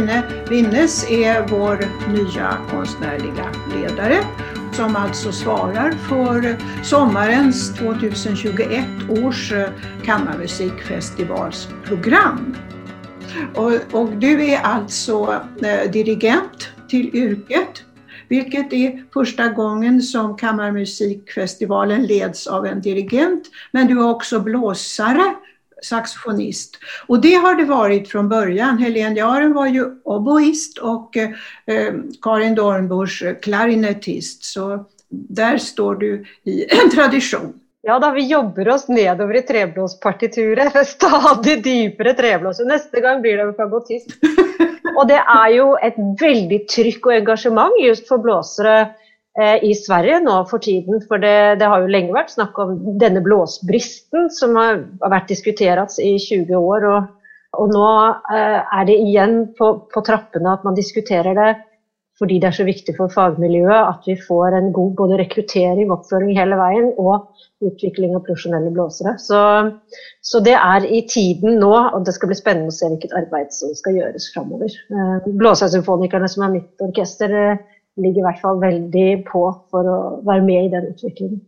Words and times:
Line 0.00 0.22
Winnes 0.48 1.10
är 1.10 1.46
vår 1.48 1.84
nya 2.12 2.58
konstnärliga 2.70 3.52
ledare 3.74 4.24
som 4.72 4.96
alltså 4.96 5.32
svarar 5.32 5.92
för 5.92 6.56
sommarens 6.84 7.74
2021 7.74 8.84
års 9.08 9.52
kammarmusikfestivalsprogram. 10.04 12.56
Och, 13.54 13.72
och 13.92 14.10
du 14.10 14.44
är 14.44 14.60
alltså 14.60 15.40
eh, 15.62 15.90
dirigent 15.90 16.68
till 16.88 17.16
yrket 17.16 17.84
vilket 18.28 18.72
är 18.72 19.04
första 19.12 19.48
gången 19.48 20.02
som 20.02 20.36
Kammarmusikfestivalen 20.36 22.06
leds 22.06 22.46
av 22.46 22.66
en 22.66 22.80
dirigent. 22.80 23.42
Men 23.72 23.86
du 23.86 24.00
är 24.00 24.10
också 24.10 24.40
blåsare, 24.40 25.34
saxofonist. 25.82 26.78
Och 27.06 27.20
det 27.20 27.34
har 27.34 27.54
det 27.54 27.64
varit 27.64 28.08
från 28.08 28.28
början. 28.28 28.78
Helene 28.78 29.16
Jaren 29.16 29.52
var 29.52 29.66
ju 29.66 29.84
oboist 30.04 30.78
och 30.78 31.16
eh, 31.16 31.28
Karin 32.22 32.54
Dornbusch 32.54 33.24
klarinettist. 33.42 34.44
Så 34.44 34.84
der 35.10 35.58
står 35.58 35.94
du 35.94 36.24
i 36.44 36.66
en 36.82 36.90
tradisjon. 36.90 37.52
Ja 37.82 37.98
da, 37.98 38.10
vi 38.10 38.26
jobber 38.26 38.68
oss 38.68 38.88
nedover 38.88 39.36
i 39.36 39.42
treblåspartituret. 39.42 40.86
Stadig 40.86 41.64
dypere 41.64 42.14
treblås. 42.14 42.60
Neste 42.60 43.00
gang 43.00 43.22
blir 43.22 43.36
det 43.36 43.54
fagottist. 43.56 44.10
Og 44.98 45.08
det 45.08 45.20
er 45.20 45.48
jo 45.54 45.70
et 45.80 45.96
veldig 46.20 46.64
trykk 46.68 47.06
og 47.06 47.14
engasjement 47.14 47.78
just 47.80 48.08
for 48.08 48.20
blåsere 48.20 48.80
eh, 48.80 48.96
i 49.66 49.72
Sverige 49.76 50.20
nå 50.24 50.36
for 50.50 50.62
tiden. 50.62 51.00
For 51.08 51.22
det, 51.22 51.60
det, 51.60 51.68
har 51.70 51.82
jo 51.82 51.92
lenge 51.92 52.14
vært 52.16 52.34
snakk 52.34 52.58
om 52.62 52.76
denne 53.00 53.22
blåsbristen 53.24 54.28
som 54.34 54.58
har, 54.58 54.84
vært 55.02 55.32
diskutert 55.32 55.98
i 56.02 56.14
20 56.18 56.54
år. 56.58 56.86
Og, 56.90 57.32
og 57.60 57.74
nå 57.74 57.88
eh, 58.34 58.60
er 58.60 58.86
det 58.88 59.00
igjen 59.06 59.40
på, 59.58 59.72
på 59.92 60.04
trappene 60.06 60.54
at 60.54 60.66
man 60.66 60.78
diskuterer 60.78 61.36
det 61.38 61.50
fordi 62.20 62.36
det 62.36 62.50
er 62.50 62.56
så 62.58 62.66
viktig 62.68 62.92
for 62.98 63.12
fagmiljøet 63.12 63.78
at 63.78 64.04
vi 64.04 64.14
får 64.20 64.52
en 64.58 64.66
god 64.76 64.90
både 64.98 65.16
rekruttering, 65.22 65.88
oppføring 65.94 66.34
hele 66.36 66.58
veien 66.60 66.90
og 67.00 67.30
utvikling 67.64 68.12
av 68.16 68.26
profesjonelle 68.26 68.72
blåsere. 68.74 69.14
Så, 69.20 69.40
så, 70.20 70.42
det 70.44 70.56
er 70.58 70.84
i 70.84 71.00
tiden 71.08 71.56
nå, 71.62 71.72
og 71.72 72.04
det 72.04 72.12
skal 72.16 72.28
bli 72.28 72.36
spennende 72.36 72.72
å 72.72 72.76
se 72.76 72.90
hvilket 72.92 73.16
arbeid 73.16 73.54
som 73.56 73.72
skal 73.78 73.96
gjøres 73.96 74.28
framover. 74.34 74.76
Eh, 74.92 75.30
Blåsersymfonikerne, 75.40 76.28
som 76.28 76.44
er 76.44 76.54
mitt 76.58 76.84
orkester, 76.84 77.36
eh, 77.40 77.79
ligger 77.96 78.20
i 78.20 78.26
hvert 78.28 78.42
fall 78.42 78.60
veldig 78.60 79.08
på 79.28 79.44
for 79.70 79.88
å 79.88 80.00
være 80.26 80.44
med 80.46 80.66
i 80.66 80.72
den 80.74 80.90
utviklingen. 80.92 81.40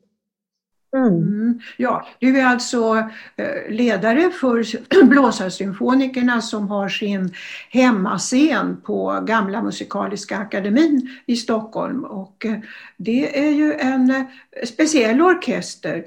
Mm. 0.96 1.08
mm. 1.08 1.60
Ja, 1.76 2.06
du 2.18 2.40
är 2.40 2.46
alltså 2.46 2.96
eh, 3.36 3.70
ledare 3.70 4.30
för 4.30 4.64
Blåsarsymfonikerna 5.04 6.40
som 6.40 6.68
har 6.68 6.88
sin 6.88 7.34
hemmascen 7.70 8.76
på 8.86 9.20
Gamla 9.22 9.62
Musikaliska 9.62 10.38
Akademin 10.38 11.08
i 11.26 11.36
Stockholm. 11.36 12.04
Och 12.04 12.46
eh, 12.46 12.54
det 12.96 13.38
är 13.46 13.50
ju 13.50 13.74
en 13.74 14.10
eh, 14.10 14.22
speciell 14.66 15.22
orkester. 15.22 16.04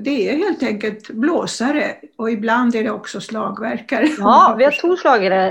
Det 0.00 0.30
är 0.30 0.36
helt 0.36 0.62
enkelt 0.62 1.10
blåsare 1.10 1.94
och 2.18 2.30
ibland 2.30 2.74
är 2.74 2.82
det 2.82 2.90
också 2.90 3.20
slagverkare. 3.20 4.08
Ja, 4.18 4.54
vi 4.58 4.64
har 4.64 4.80
två 4.80 4.96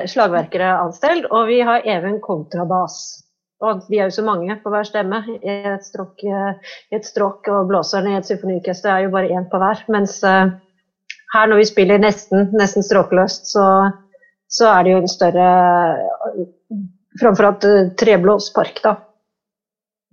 slagverkare 0.07 0.73
anställd 0.73 1.25
och 1.25 1.49
vi 1.49 1.61
har 1.61 1.81
även 1.85 2.19
kontrabas. 2.19 3.22
Og 3.64 3.86
vi 3.88 4.00
er 4.00 4.09
jo 4.09 4.17
så 4.17 4.25
mange 4.25 4.58
på 4.59 4.72
hver 4.73 4.88
stemme 4.88 5.22
i 5.38 5.53
et 5.73 5.86
stråk, 5.88 6.23
i 6.25 6.97
et 6.97 7.08
stråk 7.08 7.47
og 7.52 7.69
blåserne 7.69 8.11
i 8.11 8.17
et 8.19 8.28
symfoniorkester 8.28 8.92
er 8.92 9.06
jo 9.06 9.14
bare 9.14 9.31
én 9.31 9.47
på 9.52 9.61
hver. 9.61 9.86
Mens 9.94 10.17
uh, 10.28 10.52
her 11.33 11.50
når 11.50 11.61
vi 11.61 11.69
spiller 11.69 12.02
nesten, 12.02 12.50
nesten 12.59 12.85
stråkløst, 12.85 13.47
så, 13.53 13.68
så, 14.51 14.68
er 14.74 14.84
det 14.84 14.96
jo 14.96 15.00
en 15.03 15.16
større 15.16 15.47
Framfor 17.22 17.46
alt 17.51 17.66
uh, 17.69 17.91
treblåspark, 18.00 18.84
da. 18.84 18.97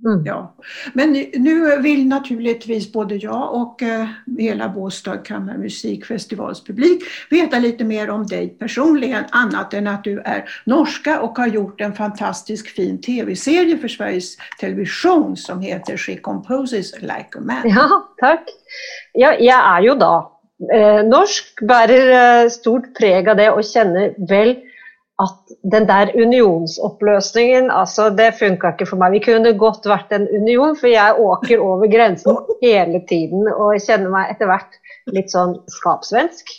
Mm. 0.05 0.22
Ja. 0.25 0.55
Men 0.93 1.12
nu 1.34 1.81
vill 1.81 2.09
naturligtvis 2.09 2.93
både 2.93 3.15
jag 3.15 3.55
och 3.55 3.83
eh, 3.83 4.06
hela 4.38 4.69
Båstad 4.69 5.16
kammarmusikfestivals 5.16 6.65
publik 6.65 7.03
veta 7.31 7.59
lite 7.59 7.84
mer 7.84 8.11
om 8.11 8.27
dig 8.27 8.49
personligen, 8.49 9.25
annat 9.31 9.75
än 9.75 9.87
att 9.87 10.05
du 10.05 10.21
är 10.21 10.44
norska 10.65 11.21
och 11.21 11.38
har 11.38 11.47
gjort 11.47 11.81
en 11.81 11.93
fantastisk 11.93 12.69
fin 12.69 13.00
tv-serie 13.00 13.78
för 13.78 13.88
Sveriges 13.88 14.37
Television 14.61 15.37
som 15.37 15.61
heter 15.61 15.97
She 15.97 16.17
Composes 16.17 17.03
Like 17.03 17.38
a 17.38 17.41
Man. 17.41 17.62
Ja, 17.65 18.15
tack. 18.17 18.44
Ja, 19.12 19.34
jag 19.38 19.65
är 19.65 19.82
ju 19.82 19.94
då 19.94 20.32
eh, 20.75 21.05
norsk, 21.05 21.61
bærer 21.61 22.43
eh, 22.44 22.49
stort 22.49 22.94
preg 22.99 23.28
av 23.28 23.37
det 23.37 23.50
og 23.50 23.65
kjenner 23.65 24.15
vel 24.28 24.56
at 25.20 25.54
den 25.72 25.86
der 25.88 26.12
unionsoppløsningen, 26.16 27.70
altså 27.70 28.08
det 28.16 28.32
funka 28.38 28.72
ikke 28.75 28.88
for 28.88 29.00
meg. 29.00 29.16
Vi 29.19 29.25
kunne 29.26 29.53
godt 29.58 29.88
vært 29.88 30.12
en 30.16 30.26
union, 30.32 30.76
for 30.78 30.88
jeg 30.91 31.19
åker 31.20 31.62
over 31.64 31.91
grensen 31.92 32.38
hele 32.62 33.03
tiden 33.10 33.48
og 33.53 33.76
kjenner 33.84 34.12
meg 34.14 34.32
etter 34.34 34.50
hvert 34.50 34.78
litt 35.12 35.32
sånn 35.32 35.58
skapsvensk. 35.81 36.54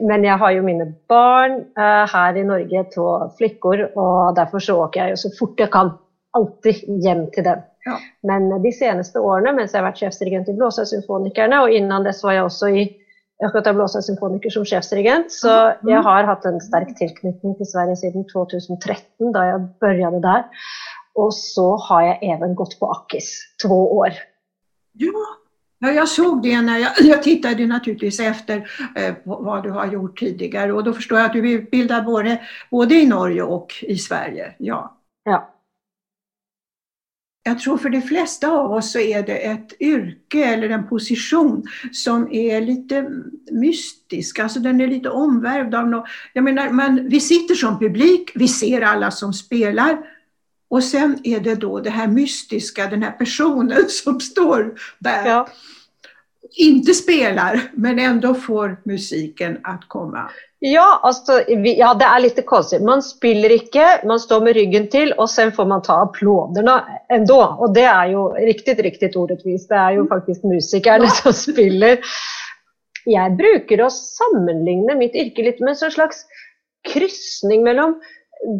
Men 0.00 0.24
jeg 0.24 0.38
har 0.40 0.54
jo 0.54 0.64
mine 0.64 0.86
barn 1.10 1.58
uh, 1.76 2.06
her 2.08 2.38
i 2.38 2.44
Norge, 2.46 2.84
to 2.94 3.08
flikker, 3.36 3.90
og 4.00 4.36
derfor 4.38 4.62
så 4.64 4.78
åker 4.86 5.02
jeg 5.02 5.16
jo 5.16 5.20
så 5.24 5.32
fort 5.36 5.60
jeg 5.60 5.72
kan. 5.74 5.92
Alltid 6.38 6.86
hjem 7.02 7.26
til 7.34 7.44
dem. 7.44 7.66
Ja. 7.88 7.96
Men 8.28 8.48
de 8.62 8.70
seneste 8.72 9.18
årene, 9.18 9.52
mens 9.56 9.74
jeg 9.74 9.80
har 9.80 9.88
vært 9.88 9.98
sjefsdirigent 9.98 10.48
i 10.52 10.54
Blåsøysymfonikerne, 10.56 11.58
og 11.64 11.74
innan 11.74 12.06
dess 12.06 12.22
var 12.22 12.36
jeg 12.36 12.46
også 12.46 12.70
i 12.70 12.84
akkurat 13.48 13.70
jeg 13.70 13.78
blåser 13.78 14.04
symfoniker 14.04 14.52
som 14.52 14.66
sjefsdirigent, 14.68 15.32
så 15.32 15.54
jeg 15.88 16.02
har 16.06 16.28
hatt 16.28 16.46
en 16.48 16.60
sterk 16.62 16.92
tilknytning 16.98 17.56
til 17.58 17.68
Sverige 17.68 17.96
siden 18.02 18.26
2013, 18.32 19.32
da 19.36 19.46
jeg 19.48 19.66
begynte 19.82 20.22
der. 20.24 20.64
Og 21.18 21.32
så 21.34 21.74
har 21.88 22.06
jeg 22.06 22.34
even 22.34 22.56
gått 22.58 22.76
på 22.80 22.90
Akis 22.92 23.32
to 23.62 23.74
år. 24.00 24.16
Ja. 25.00 25.28
Ja, 25.82 25.90
jag 25.90 26.08
såg 26.08 26.42
det 26.42 26.60
när 26.60 26.78
jag, 26.78 26.92
jag 26.98 27.22
tittade 27.22 27.66
naturligtvis 27.66 28.20
efter 28.20 28.70
eh, 28.96 29.14
vad 29.24 29.62
du 29.62 29.70
har 29.70 29.86
gjort 29.86 30.18
tidigare 30.18 30.72
och 30.72 30.84
då 30.84 30.92
förstår 30.92 31.18
jag 31.18 31.26
att 31.26 31.32
du 31.32 31.50
är 31.50 31.58
utbildad 31.58 32.04
både, 32.04 32.40
både 32.70 32.94
i 32.94 33.06
Norge 33.06 33.42
och 33.42 33.74
i 33.82 33.96
Sverige. 33.96 34.54
Ja. 34.58 34.96
ja. 35.24 35.49
Jag 37.42 37.58
tror 37.58 37.78
för 37.78 37.90
de 37.90 38.02
flesta 38.02 38.48
av 38.48 38.72
oss 38.72 38.92
så 38.92 38.98
är 38.98 39.22
det 39.22 39.36
ett 39.36 39.80
yrke 39.80 40.44
eller 40.44 40.68
en 40.68 40.88
position 40.88 41.64
som 41.92 42.32
är 42.32 42.60
lite 42.60 43.10
mystisk, 43.50 44.38
alltså 44.38 44.60
den 44.60 44.80
är 44.80 44.86
lite 44.86 45.10
omvärvd 45.10 45.74
av 45.74 45.88
något. 45.88 46.08
Jag 46.32 46.44
menar, 46.44 46.70
man, 46.70 47.08
vi 47.08 47.20
sitter 47.20 47.54
som 47.54 47.78
publik, 47.78 48.30
vi 48.34 48.48
ser 48.48 48.80
alla 48.80 49.10
som 49.10 49.32
spelar 49.32 49.98
och 50.70 50.84
sen 50.84 51.18
är 51.24 51.40
det 51.40 51.54
då 51.54 51.80
det 51.80 51.90
här 51.90 52.06
mystiska, 52.06 52.86
den 52.86 53.02
här 53.02 53.12
personen 53.12 53.84
som 53.88 54.20
står 54.20 54.74
där. 54.98 55.26
Ja. 55.26 55.48
Inte 56.56 56.94
spelar, 56.94 57.70
men 57.74 57.98
ändå 57.98 58.34
får 58.34 58.80
musiken 58.84 59.58
att 59.62 59.88
komma. 59.88 60.30
Ja, 60.60 61.00
altså, 61.08 61.38
ja, 61.48 61.94
det 61.96 62.04
er 62.04 62.20
litt 62.20 62.40
konstigt. 62.44 62.82
Man 62.84 63.00
spiller 63.00 63.54
ikke, 63.54 63.84
man 64.08 64.20
står 64.20 64.42
med 64.44 64.58
ryggen 64.58 64.90
til, 64.92 65.14
og 65.16 65.30
sen 65.32 65.54
får 65.56 65.68
man 65.70 65.80
ta 65.86 65.96
applåderna 66.04 66.74
enda. 67.16 67.38
Og 67.56 67.72
det 67.76 67.86
er 67.88 68.10
jo 68.12 68.26
riktig, 68.36 68.76
riktig 68.84 69.08
ordetvis. 69.16 69.64
Det 69.70 69.78
er 69.80 69.96
jo 69.96 70.04
faktisk 70.10 70.44
musikerne 70.44 71.08
som 71.16 71.32
spiller. 71.36 72.04
Jeg 73.08 73.36
bruker 73.38 73.86
å 73.86 73.88
sammenligne 73.94 74.98
mitt 75.00 75.16
yrke 75.16 75.46
litt 75.48 75.64
med 75.64 75.78
en 75.78 75.94
slags 75.96 76.26
krysning 76.84 77.64
mellom 77.64 77.96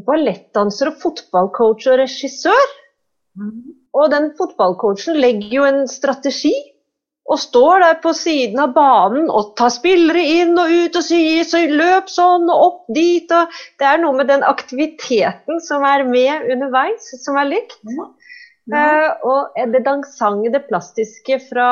ballettdanser 0.08 0.94
og 0.94 1.02
fotballcoach 1.04 1.84
og 1.92 2.00
regissør. 2.00 2.74
Mm. 3.36 3.76
Og 3.92 4.08
den 4.12 4.32
fotballcoachen 4.40 5.20
legger 5.20 5.52
jo 5.58 5.68
en 5.68 5.84
strategi 5.90 6.54
og 7.30 7.38
står 7.38 7.82
der 7.84 7.98
på 8.02 8.12
siden 8.16 8.58
av 8.58 8.72
banen 8.74 9.28
og 9.30 9.52
tar 9.58 9.70
spillere 9.70 10.22
inn 10.40 10.56
og 10.58 10.70
ut 10.70 10.96
og 10.98 11.04
sier 11.06 11.46
så 11.46 11.60
løp 11.70 12.10
sånn 12.10 12.48
og 12.50 12.64
opp 12.64 12.80
dit. 12.96 13.30
Og 13.30 13.60
det 13.78 13.86
er 13.86 14.00
noe 14.02 14.16
med 14.18 14.30
den 14.32 14.42
aktiviteten 14.46 15.62
som 15.62 15.86
er 15.86 16.02
med 16.08 16.48
underveis, 16.50 17.12
som 17.22 17.38
er 17.38 17.52
likt. 17.52 17.78
Ja. 17.86 18.08
Uh, 18.70 19.08
og 19.26 19.62
det 19.72 19.80
dansante, 19.82 20.50
det 20.54 20.66
plastiske 20.68 21.40
fra, 21.48 21.70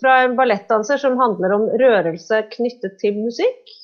fra, 0.00 0.12
en 0.24 0.36
ballettdanser 0.38 1.00
som 1.00 1.18
handler 1.20 1.56
om 1.56 1.66
rørelse 1.80 2.44
knyttet 2.54 2.96
til 3.02 3.18
musikk. 3.24 3.74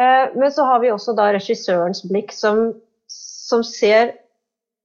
Uh, 0.00 0.30
men 0.38 0.50
så 0.54 0.66
har 0.66 0.80
vi 0.82 0.90
også 0.90 1.14
da 1.18 1.28
regissørens 1.36 2.02
blikk 2.10 2.34
som, 2.34 2.72
som 3.10 3.62
ser 3.66 4.16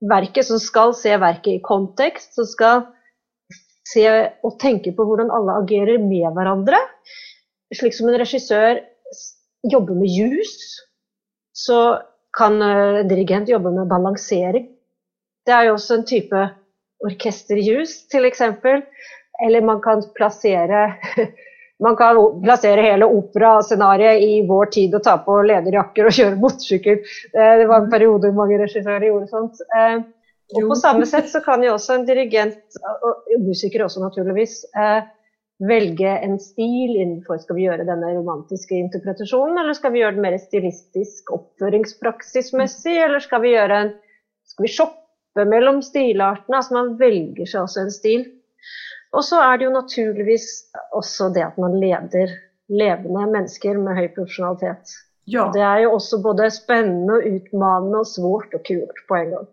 verket, 0.05 0.45
som 0.49 0.61
skal 0.61 0.93
se 0.97 1.15
verket 1.21 1.55
i 1.55 1.63
kontekst, 1.65 2.35
som 2.37 2.49
skal 2.49 2.85
se 3.85 4.05
og 4.45 4.57
tenke 4.61 4.93
på 4.95 5.05
hvordan 5.07 5.31
alle 5.33 5.59
agerer 5.61 6.01
med 6.01 6.27
hverandre. 6.35 6.79
Slik 7.75 7.95
som 7.97 8.09
en 8.09 8.19
regissør 8.21 8.81
jobber 9.71 9.97
med 9.97 10.11
jus, 10.11 10.53
så 11.55 11.79
kan 12.35 12.59
en 12.61 12.99
eh, 12.99 13.07
dirigent 13.09 13.49
jobbe 13.49 13.71
med 13.73 13.89
balansering. 13.89 14.69
Det 15.45 15.53
er 15.53 15.67
jo 15.69 15.75
også 15.77 15.99
en 15.99 16.07
type 16.09 16.45
orkesterjus, 17.05 18.05
f.eks. 18.11 18.41
Eller 19.45 19.65
man 19.65 19.81
kan 19.83 20.03
plassere 20.15 20.87
man 21.85 21.97
kan 21.99 22.17
plassere 22.43 22.81
hele 22.81 23.07
operascenarioet 23.11 24.23
i 24.23 24.35
vår 24.47 24.69
tid 24.77 24.95
og 24.95 25.03
ta 25.03 25.17
på 25.23 25.41
lederjakker 25.43 26.07
og 26.07 26.17
kjøre 26.17 26.39
motorsykkel. 26.39 27.01
Det 27.35 27.67
var 27.67 27.83
en 27.83 27.91
periode 27.91 28.31
mange 28.35 28.59
regissører 28.61 29.09
gjorde 29.09 29.31
sånt. 29.31 29.59
Og 30.53 30.67
på 30.69 30.77
samme 30.77 31.07
sett 31.09 31.29
så 31.31 31.41
kan 31.41 31.63
jo 31.65 31.73
også 31.73 31.95
en 31.97 32.05
dirigent, 32.05 32.77
og 32.85 33.29
musiker 33.41 33.85
også 33.85 34.03
naturligvis, 34.03 34.59
eh, 34.77 35.07
velge 35.63 36.11
en 36.19 36.35
stil 36.39 36.97
innenfor 36.99 37.39
Skal 37.39 37.55
vi 37.55 37.63
gjøre 37.63 37.87
denne 37.87 38.11
romantiske 38.17 38.75
interpretasjonen, 38.75 39.57
eller 39.61 39.73
skal 39.73 39.93
vi 39.93 40.01
gjøre 40.03 40.17
den 40.17 40.25
mer 40.25 40.37
stilistisk, 40.37 41.31
oppføringspraksismessig, 41.31 42.97
eller 43.05 43.23
skal 43.23 43.41
vi 43.41 43.55
gjøre 43.55 43.81
en 43.85 43.93
Skal 44.45 44.67
vi 44.67 44.73
shoppe 44.75 45.45
mellom 45.49 45.81
stilartene? 45.81 46.59
Altså 46.59 46.75
man 46.75 46.91
velger 46.99 47.47
seg 47.49 47.63
også 47.63 47.81
en 47.81 47.91
stil. 47.91 48.27
Og 49.15 49.23
så 49.25 49.39
er 49.41 49.57
det 49.57 49.65
jo 49.65 49.71
naturligvis 49.73 50.45
også 50.93 51.31
det 51.33 51.43
at 51.47 51.57
man 51.57 51.79
leder 51.81 52.35
levende 52.69 53.25
mennesker 53.31 53.79
med 53.81 53.97
høy 53.97 54.07
profesjonalitet. 54.13 54.93
Ja. 55.25 55.49
Det 55.53 55.63
er 55.65 55.81
jo 55.85 55.95
også 55.97 56.21
både 56.21 56.51
spennende, 56.53 57.17
og 57.17 57.25
utmanende 57.39 58.03
og 58.03 58.09
svårt 58.09 58.53
og 58.53 58.61
kult 58.67 59.01
på 59.09 59.17
en 59.17 59.33
gang. 59.33 59.47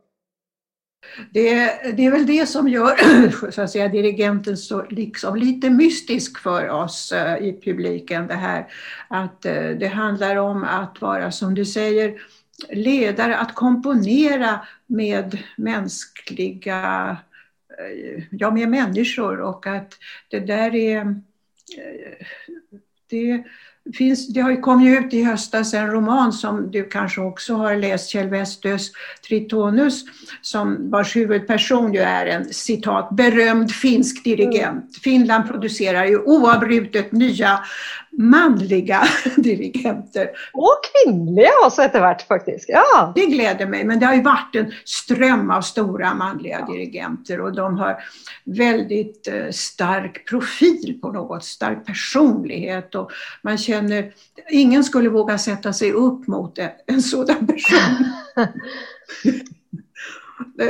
Det, 1.31 1.53
det, 1.97 2.07
är 2.07 2.11
väl 2.11 2.27
det 2.27 2.47
som 2.47 2.69
gör 2.69 3.51
så 3.51 3.63
att 3.63 3.71
säga, 3.71 3.89
dirigenten 3.89 4.57
så 4.57 4.87
liksom 4.91 5.37
lite 5.37 5.71
mystisk 5.71 6.39
för 6.39 6.69
oss 6.69 7.13
uh, 7.13 7.49
i 7.49 7.61
publiken. 7.65 8.27
Det 8.27 8.35
här 8.35 8.67
att 9.09 9.47
uh, 9.47 9.79
det 9.79 9.89
handlar 9.89 10.37
om 10.37 10.65
att 10.65 11.01
vara, 11.01 11.33
som 11.33 11.55
du 11.55 11.65
säger, 11.65 12.23
ledare, 12.71 13.37
att 13.37 13.55
komponera 13.55 14.67
med 14.87 15.39
mänskliga, 15.57 17.11
uh, 17.81 18.25
ja 18.31 18.51
med 18.51 18.69
människor 18.69 19.41
och 19.41 19.67
att 19.67 19.95
det 20.29 20.41
där 20.41 20.75
är 20.75 21.21
det, 23.11 23.45
finns, 23.95 24.29
det 24.29 24.41
har 24.41 24.61
kom 24.61 24.83
ju 24.83 24.99
ut 24.99 25.15
i 25.15 25.23
höstas 25.23 25.75
en 25.75 25.91
roman 25.91 26.33
som 26.33 26.71
du 26.71 26.85
kanske 26.85 27.21
också 27.21 27.55
har 27.55 27.77
läst, 27.77 28.11
Kjell 28.11 28.29
Westös 28.29 28.91
Tritonus, 29.29 30.05
som 30.43 30.91
vars 30.91 31.17
huvudperson 31.17 31.95
ju 31.95 32.01
är 32.01 32.27
en 32.27 32.45
citat 32.45 33.09
berömd 33.11 33.71
finsk 33.71 34.25
dirigent. 34.25 34.73
Mm. 34.73 34.93
Finland 35.03 35.49
producerar 35.49 36.05
ju 36.05 36.19
oavbrutet 36.19 37.13
nya 37.13 37.61
manliga 38.19 39.03
dirigenter. 39.37 40.31
Och 40.53 40.81
kvinnliga 40.93 41.51
också 41.67 41.83
etter 41.83 42.01
hvert 42.01 42.27
faktiskt. 42.29 42.69
Ja. 42.69 43.13
Det 43.15 43.27
gläder 43.27 43.67
mig, 43.67 43.85
men 43.85 44.01
det 44.01 44.07
har 44.07 44.15
ju 44.15 44.23
varit 44.23 44.55
en 44.55 44.73
ström 44.85 45.51
av 45.51 45.61
stora 45.61 46.15
manliga 46.15 46.59
ja. 46.61 46.75
dirigenter 46.75 47.41
och 47.41 47.55
de 47.55 47.79
har 47.79 47.99
väldigt 48.45 49.29
eh, 49.29 49.51
stark 49.51 50.29
profil 50.29 50.99
på 51.03 51.13
något, 51.13 51.45
stark 51.45 51.87
personlighet 51.87 52.95
och 52.95 53.11
man 53.43 53.59
känner, 53.59 54.13
ingen 54.51 54.85
skulle 54.85 55.09
våga 55.09 55.39
sätta 55.39 55.73
sig 55.73 55.93
upp 55.93 56.27
mot 56.27 56.59
en 56.87 57.03
sådan 57.03 57.47
person. 57.47 58.13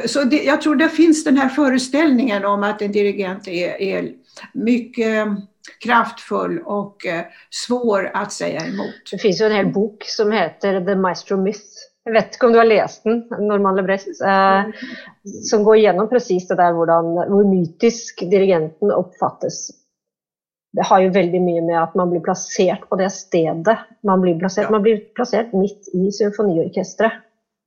Så 0.06 0.24
det, 0.24 0.42
jag 0.42 0.62
tror 0.62 0.76
det 0.76 0.88
finns 0.88 1.24
den 1.24 1.36
här 1.36 1.48
föreställningen 1.48 2.44
om 2.44 2.62
att 2.62 2.82
en 2.82 2.92
dirigent 2.92 3.48
är, 3.48 3.82
är 3.82 4.12
mycket 4.52 5.26
kraftfull 5.84 6.58
och 6.58 7.06
eh, 7.06 7.24
svår 7.50 8.10
att 8.14 8.32
säga 8.32 8.60
emot. 8.60 9.10
Det 9.10 9.18
finns 9.18 9.40
ju 9.40 9.44
en 9.44 9.52
hel 9.52 9.72
bok 9.72 10.04
som 10.06 10.32
heter 10.32 10.80
The 10.80 10.94
Maestro 10.94 11.36
Myth. 11.36 11.88
Jeg 12.04 12.14
vet 12.16 12.34
ikke 12.34 12.48
om 12.48 12.54
du 12.54 12.58
har 12.58 12.66
lest 12.66 13.04
den, 13.06 13.20
Norman 13.46 13.76
Lebrecht, 13.78 14.08
eh, 14.26 14.64
mm. 14.64 14.72
som 15.50 15.62
går 15.64 15.76
gjennom 15.76 16.08
precis 16.10 16.48
det 16.48 16.58
der 16.58 16.74
hvordan, 16.74 17.12
hvor 17.30 17.46
mytisk 17.46 18.24
dirigenten 18.30 18.90
oppfattes. 18.90 19.68
Det 20.72 20.86
har 20.88 21.02
jo 21.04 21.12
veldig 21.14 21.42
mye 21.44 21.62
med 21.62 21.76
at 21.78 21.94
man 21.98 22.10
blir 22.10 22.24
plassert 22.24 22.88
på 22.88 22.96
det 22.96 23.10
stedet 23.12 23.76
Man 24.02 24.22
blir 24.24 24.38
plassert. 24.40 24.64
ja. 24.64 24.70
man 24.70 24.82
blir 24.82 25.02
plassert 25.14 25.52
midt 25.52 25.90
i 25.94 26.08
symfoniorkestret. 26.16 27.20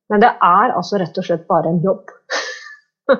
Men 0.09 0.21
det 0.21 0.31
er 0.43 0.73
altså 0.73 0.99
rett 1.01 1.17
og 1.17 1.25
slett 1.25 1.47
bare 1.47 1.69
en 1.69 1.81
jobb. 1.85 2.11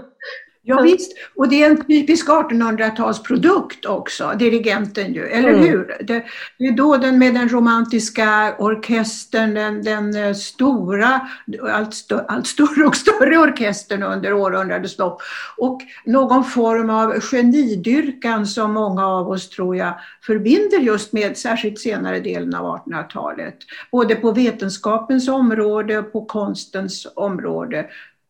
Ja, 0.68 0.82
visst, 0.82 1.12
och 1.36 1.50
det 1.50 1.64
är 1.64 1.70
en 1.70 1.86
typisk 1.86 2.28
1800-talsprodukt 2.28 3.86
också, 3.88 4.32
dirigenten 4.40 5.14
ju, 5.14 5.26
eller 5.26 5.50
mm. 5.50 5.64
hur? 5.64 5.98
Det, 6.00 6.26
det, 6.58 6.66
är 6.66 6.72
då 6.72 6.98
den 6.98 7.20
med 7.20 7.34
den 7.34 7.50
romantiska 7.50 8.56
orkestern, 8.60 9.54
den, 9.54 9.84
den 9.84 10.16
eh, 10.16 10.34
stora, 10.34 11.30
allt, 11.72 11.94
stö, 11.94 12.26
allt 12.28 12.48
större 12.48 12.86
och 12.86 12.96
större 12.96 13.38
orkestern 13.38 14.04
under 14.04 14.34
århundradets 14.34 14.98
lopp. 14.98 15.22
Och 15.58 15.82
någon 16.06 16.44
form 16.44 16.90
av 16.90 17.20
genidyrkan 17.20 18.48
som 18.48 18.74
många 18.74 19.08
av 19.08 19.30
oss 19.30 19.50
tror 19.50 19.76
jag 19.76 19.94
förbinder 20.22 20.80
just 20.80 21.14
med 21.14 21.38
särskilt 21.38 21.80
senare 21.80 22.20
delen 22.20 22.56
av 22.56 22.78
1800-talet. 22.78 23.58
Både 23.92 24.16
på 24.16 24.32
vetenskapens 24.32 25.28
område 25.28 25.98
och 25.98 26.12
på 26.12 26.26
konstens 26.26 27.08
område 27.16 27.86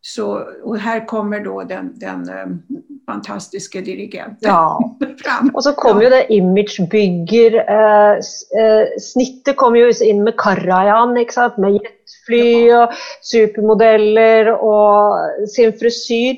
så, 0.07 0.43
och 0.63 0.77
här 0.77 1.05
kommer 1.05 1.39
då 1.39 1.63
den, 1.63 1.93
den 1.95 2.29
um, 2.29 2.63
fantastiska 3.05 3.81
dirigenten 3.81 4.37
ja. 4.39 4.97
fram. 5.23 5.49
Och 5.53 5.63
så 5.63 5.73
kom 5.73 6.01
ju 6.01 6.09
det 6.09 6.33
imagebygger, 6.33 7.53
eh, 7.69 8.11
eh, 8.11 8.87
snittet 8.99 9.57
kom 9.57 9.75
ju 9.75 9.91
in 10.01 10.23
med 10.23 10.37
Karajan, 10.37 11.13
med 11.13 11.71
jetfly 11.73 12.67
ja. 12.67 12.83
och 12.83 12.93
supermodeller 13.21 14.51
och 14.51 15.15
sin 15.55 15.73
frisyr. 15.73 16.35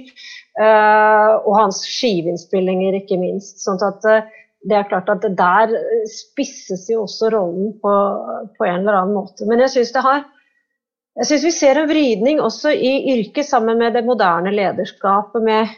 Eh, 0.60 1.36
och 1.36 1.58
hans 1.58 1.86
skivinspelningar 1.86 2.94
inte 2.94 3.18
minst. 3.18 3.60
Sånt 3.60 3.82
att 3.82 4.06
eh, 4.06 4.20
det 4.62 4.76
är 4.76 4.90
klart 4.90 5.10
att 5.10 5.22
det 5.22 5.36
där 5.36 5.70
spisses 6.08 6.90
ju 6.90 6.98
också 6.98 7.30
rollen 7.30 7.80
på, 7.80 8.26
på 8.58 8.66
en 8.66 8.80
eller 8.80 8.94
annan 8.94 9.14
måte. 9.14 9.46
Men 9.46 9.60
jag 9.60 9.72
syns 9.72 9.94
det 9.94 10.00
har 10.00 10.24
jeg 11.18 11.30
syns 11.32 11.48
vi 11.48 11.54
ser 11.56 11.82
en 11.82 11.90
vridning 11.90 12.40
også 12.44 12.72
i 12.72 12.94
yrket 13.16 13.48
sammen 13.48 13.80
med 13.82 13.96
det 13.98 14.06
moderne 14.06 14.54
lederskapet, 14.54 15.42
med, 15.44 15.74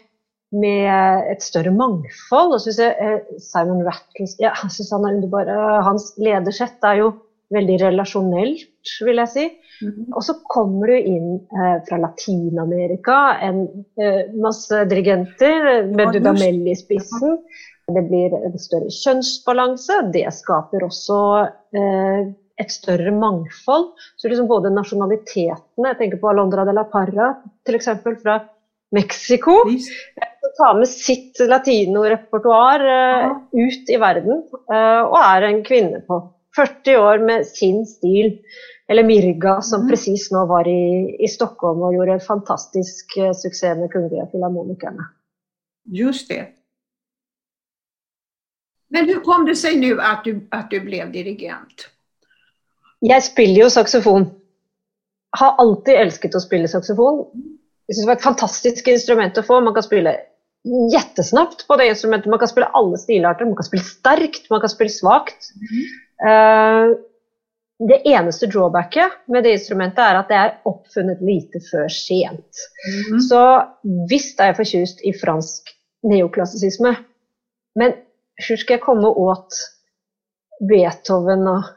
med 0.51 1.31
et 1.31 1.45
større 1.45 1.71
mangfold. 1.71 2.57
Og 2.57 2.62
synes 2.65 2.81
jeg, 2.83 2.95
eh, 3.00 3.39
Simon 3.39 3.86
Rattles 3.88 4.36
ja, 4.41 4.51
jeg 4.63 4.75
synes 4.75 4.91
han 4.97 5.07
er 5.07 5.18
underbar. 5.18 5.53
Hans 5.88 6.12
ledersett 6.19 6.83
er 6.83 7.03
jo 7.03 7.13
veldig 7.53 7.80
relasjonelt, 7.81 8.91
vil 9.06 9.21
jeg 9.24 9.31
si. 9.33 9.45
Mm. 9.80 10.09
Og 10.12 10.21
så 10.25 10.36
kommer 10.51 10.91
du 10.91 10.97
inn 10.97 11.31
eh, 11.39 11.77
fra 11.88 12.00
Latin-Amerika, 12.03 13.19
en 13.47 13.63
eh, 14.01 14.27
masse 14.44 14.83
dirigenter 14.92 15.88
med 15.88 16.13
Dudamel 16.15 16.68
i 16.68 16.75
spissen. 16.77 17.40
Det 17.90 18.04
blir 18.06 18.35
en 18.37 18.59
større 18.61 18.92
kjønnsbalanse. 18.94 20.02
Det 20.14 20.28
skaper 20.35 20.85
også 20.85 21.21
eh, 21.73 22.28
et 22.59 22.71
større 22.73 23.11
mangfold. 23.16 23.92
Så 24.18 24.31
liksom 24.31 24.49
både 24.49 24.73
nasjonalitetene, 24.73 25.94
jeg 25.94 25.99
tenker 26.01 26.21
på 26.21 26.31
Alondra 26.31 26.66
de 26.68 26.75
la 26.75 26.85
Parra 26.89 27.33
f.eks. 27.68 27.92
fra 28.23 28.39
Mexico. 28.95 29.61
tar 30.57 30.80
med 30.80 30.89
sitt 30.89 31.39
latinorepertoar 31.39 32.83
uh, 32.83 33.37
ut 33.54 33.89
i 33.89 33.97
verden, 34.01 34.44
uh, 34.71 35.04
og 35.06 35.18
er 35.21 35.47
en 35.47 35.63
kvinne 35.63 36.01
på 36.07 36.19
40 36.57 36.97
år 36.99 37.23
med 37.23 37.47
sin 37.47 37.85
stil. 37.87 38.35
Eller 38.89 39.06
Mirga, 39.06 39.59
som 39.61 39.83
mm. 39.83 39.89
presis 39.92 40.31
nå 40.33 40.42
var 40.49 40.68
i, 40.68 41.16
i, 41.21 41.28
Stockholm 41.30 41.83
og 41.85 41.94
gjorde 41.94 42.16
en 42.18 42.25
fantastisk 42.25 43.13
uh, 43.21 43.31
suksess 43.37 43.78
med 43.78 43.92
Kungliga 43.94 44.25
Filharmonikerne. 44.31 45.06
Just 45.94 46.33
det. 46.33 46.47
Men 48.89 49.06
hvordan 49.06 49.23
kom 49.25 49.45
det 49.45 49.56
seg 49.61 49.78
nå 49.78 49.94
at, 50.01 50.25
du, 50.25 50.42
att 50.49 50.71
du 50.73 50.80
ble 50.81 51.06
dirigent? 51.13 51.85
Jeg 53.06 53.23
spiller 53.23 53.63
jo 53.63 53.69
saksofon. 53.71 54.27
Har 55.39 55.59
alltid 55.61 56.01
elsket 56.01 56.35
å 56.35 56.41
spille 56.44 56.69
saksofon. 56.71 57.23
Jeg 57.87 57.95
synes 57.95 58.06
det 58.06 58.09
var 58.09 58.19
et 58.19 58.27
fantastisk 58.27 58.89
instrument 58.91 59.37
å 59.39 59.45
få. 59.45 59.59
Man 59.65 59.75
kan 59.77 59.85
spille 59.85 60.15
jättesnabbt 60.94 61.68
på 61.68 61.77
det 61.79 61.87
instrumentet. 61.94 62.29
Man 62.31 62.41
kan 62.41 62.51
spille 62.51 62.71
alle 62.77 62.99
stilarter. 63.01 63.47
Man 63.47 63.57
kan 63.59 63.69
spille 63.69 63.85
sterkt, 63.87 64.49
man 64.51 64.61
kan 64.63 64.73
spille 64.73 64.94
svakt. 64.94 65.51
Mm. 65.61 65.85
Uh, 66.19 66.97
det 67.79 68.01
eneste 68.11 68.49
drawbacket 68.51 69.11
med 69.31 69.44
det 69.44 69.56
instrumentet 69.56 70.01
er 70.03 70.18
at 70.19 70.27
det 70.27 70.35
er 70.35 70.56
oppfunnet 70.68 71.21
lite 71.23 71.61
før 71.63 71.87
sent. 71.94 72.63
Mm. 72.83 73.21
Så 73.23 73.44
visst 74.11 74.41
er 74.41 74.51
jeg 74.51 74.59
fortjust 74.59 75.03
i 75.07 75.13
fransk 75.15 75.71
neoklassisisme, 76.09 76.91
men 77.79 77.95
hvordan 78.39 78.59
skal 78.59 78.75
jeg 78.75 78.83
komme 78.83 79.07
åt 79.07 79.56
Beethoven 80.68 81.47
og 81.47 81.71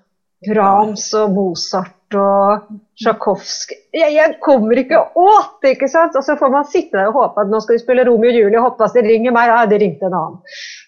Brahms 0.47 1.07
og 1.19 1.35
Mozart 1.37 2.17
og 2.19 2.67
Tsjajkovskij 2.99 3.79
jeg, 3.93 4.15
jeg, 4.17 4.37
kommer 4.45 4.79
ikke 4.81 4.99
åt 5.21 5.63
det, 5.63 5.75
ikke 5.77 5.89
sant? 5.93 6.17
Og 6.19 6.25
så 6.25 6.37
får 6.41 6.51
man 6.53 6.69
sitte 6.69 6.97
der 6.99 7.11
og 7.11 7.19
håpe 7.19 7.45
at 7.45 7.53
nå 7.53 7.61
skal 7.63 7.77
vi 7.77 7.83
spille 7.83 8.07
Romeo 8.09 8.33
og 8.33 8.39
Julie, 8.39 8.65
håpe 8.65 8.85
at 8.87 8.97
de 8.97 9.05
ringer 9.07 9.35
meg. 9.37 9.51
Ja, 9.53 9.61
de 9.69 9.79
ringte 9.81 10.09
en 10.09 10.17
annen. 10.19 10.41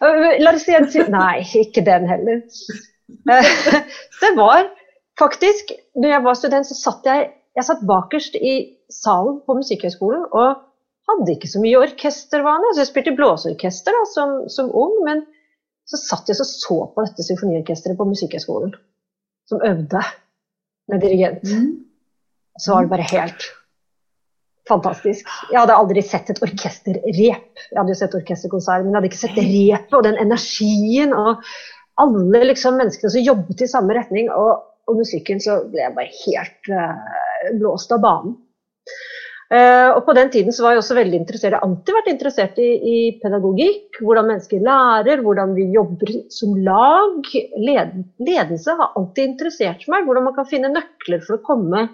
Øh, 0.05 0.35
La 0.43 0.55
oss 0.57 0.67
si 0.67 1.05
Nei, 1.13 1.45
ikke 1.61 1.85
den 1.85 2.09
heller. 2.09 2.43
det 4.23 4.31
var 4.39 4.69
faktisk 5.21 5.75
Når 5.95 6.09
jeg 6.09 6.25
var 6.25 6.39
student, 6.39 6.67
så 6.67 6.75
satt 6.75 7.11
jeg 7.11 7.27
jeg 7.55 7.67
satt 7.69 7.85
bakerst 7.87 8.35
i 8.35 8.55
salen 8.91 9.39
på 9.47 9.55
Musikkhøgskolen 9.55 10.25
og 10.35 10.63
hadde 11.09 11.35
ikke 11.37 11.51
så 11.51 11.61
mye 11.63 11.79
orkestervane. 11.85 12.73
Så 12.75 12.83
jeg 12.83 12.91
spilte 12.91 13.15
blåseorkester 13.19 13.95
da, 13.95 14.03
som, 14.11 14.35
som 14.51 14.73
ung, 14.75 14.97
men 15.07 15.23
så 15.87 16.01
satt 16.01 16.31
jeg 16.33 16.41
og 16.43 16.49
så 16.49 16.79
på 16.95 17.05
dette 17.05 17.27
symfoniorkesteret 17.27 18.01
på 18.01 18.09
Musikkhøgskolen, 18.09 18.75
som 19.51 19.63
øvde 19.65 20.03
med 20.91 21.05
dirigent. 21.05 21.45
Mm. 21.45 21.69
Så 22.59 22.75
var 22.75 22.85
det 22.85 22.93
bare 22.95 23.11
helt 23.11 23.47
fantastisk. 24.69 25.29
Jeg 25.53 25.61
hadde 25.61 25.77
aldri 25.77 26.03
sett 26.05 26.31
et 26.33 26.43
orkesterrep. 26.45 27.09
Jeg 27.17 27.79
hadde 27.79 27.93
jo 27.93 27.99
sett 27.99 28.17
orkesterkonsert, 28.17 28.85
men 28.85 28.93
jeg 28.93 28.99
hadde 28.99 29.11
ikke 29.11 29.23
sett 29.23 29.41
repet 29.41 29.97
og 29.99 30.07
den 30.07 30.21
energien 30.23 31.13
og 31.17 31.43
alle 32.01 32.45
liksom, 32.49 32.79
menneskene 32.81 33.13
som 33.13 33.27
jobbet 33.27 33.65
i 33.67 33.71
samme 33.71 33.97
retning. 33.97 34.31
Og, 34.33 34.65
og 34.89 35.01
musikken, 35.01 35.43
så 35.43 35.63
ble 35.69 35.85
jeg 35.85 35.97
bare 35.97 36.19
helt 36.23 36.73
uh, 36.73 37.53
blåst 37.61 37.93
av 37.95 38.03
banen. 38.05 38.39
Uh, 39.53 39.91
og 39.93 40.07
på 40.07 40.15
den 40.17 40.31
tiden 40.33 40.55
så 40.57 40.65
var 40.65 40.73
jeg 40.73 40.81
også 40.81 40.97
veldig 40.97 41.19
interessert, 41.21 41.53
jeg 41.53 41.59
har 41.59 41.67
alltid 41.67 41.95
vært 41.99 42.09
interessert 42.11 42.61
i, 42.65 42.69
i 42.75 42.97
pedagogikk. 43.21 44.01
Hvordan 44.01 44.31
mennesker 44.31 44.65
lærer, 44.65 45.23
hvordan 45.25 45.53
vi 45.57 45.69
jobber 45.75 46.15
som 46.33 46.57
lag. 46.65 47.29
Led, 47.61 47.93
ledelse 48.25 48.77
har 48.81 48.97
alltid 48.97 49.35
interessert 49.35 49.85
meg. 49.93 50.09
Hvordan 50.09 50.29
man 50.31 50.37
kan 50.37 50.49
finne 50.49 50.73
nøkler 50.73 51.23
for 51.27 51.39
å 51.39 51.45
komme 51.45 51.87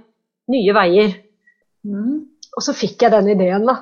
nye 0.50 0.76
veier. 0.76 1.14
Mm. 1.87 2.16
Og 2.57 2.64
så 2.64 2.75
fikk 2.76 3.04
jeg 3.04 3.14
den 3.14 3.33
ideen, 3.35 3.66
da. 3.66 3.76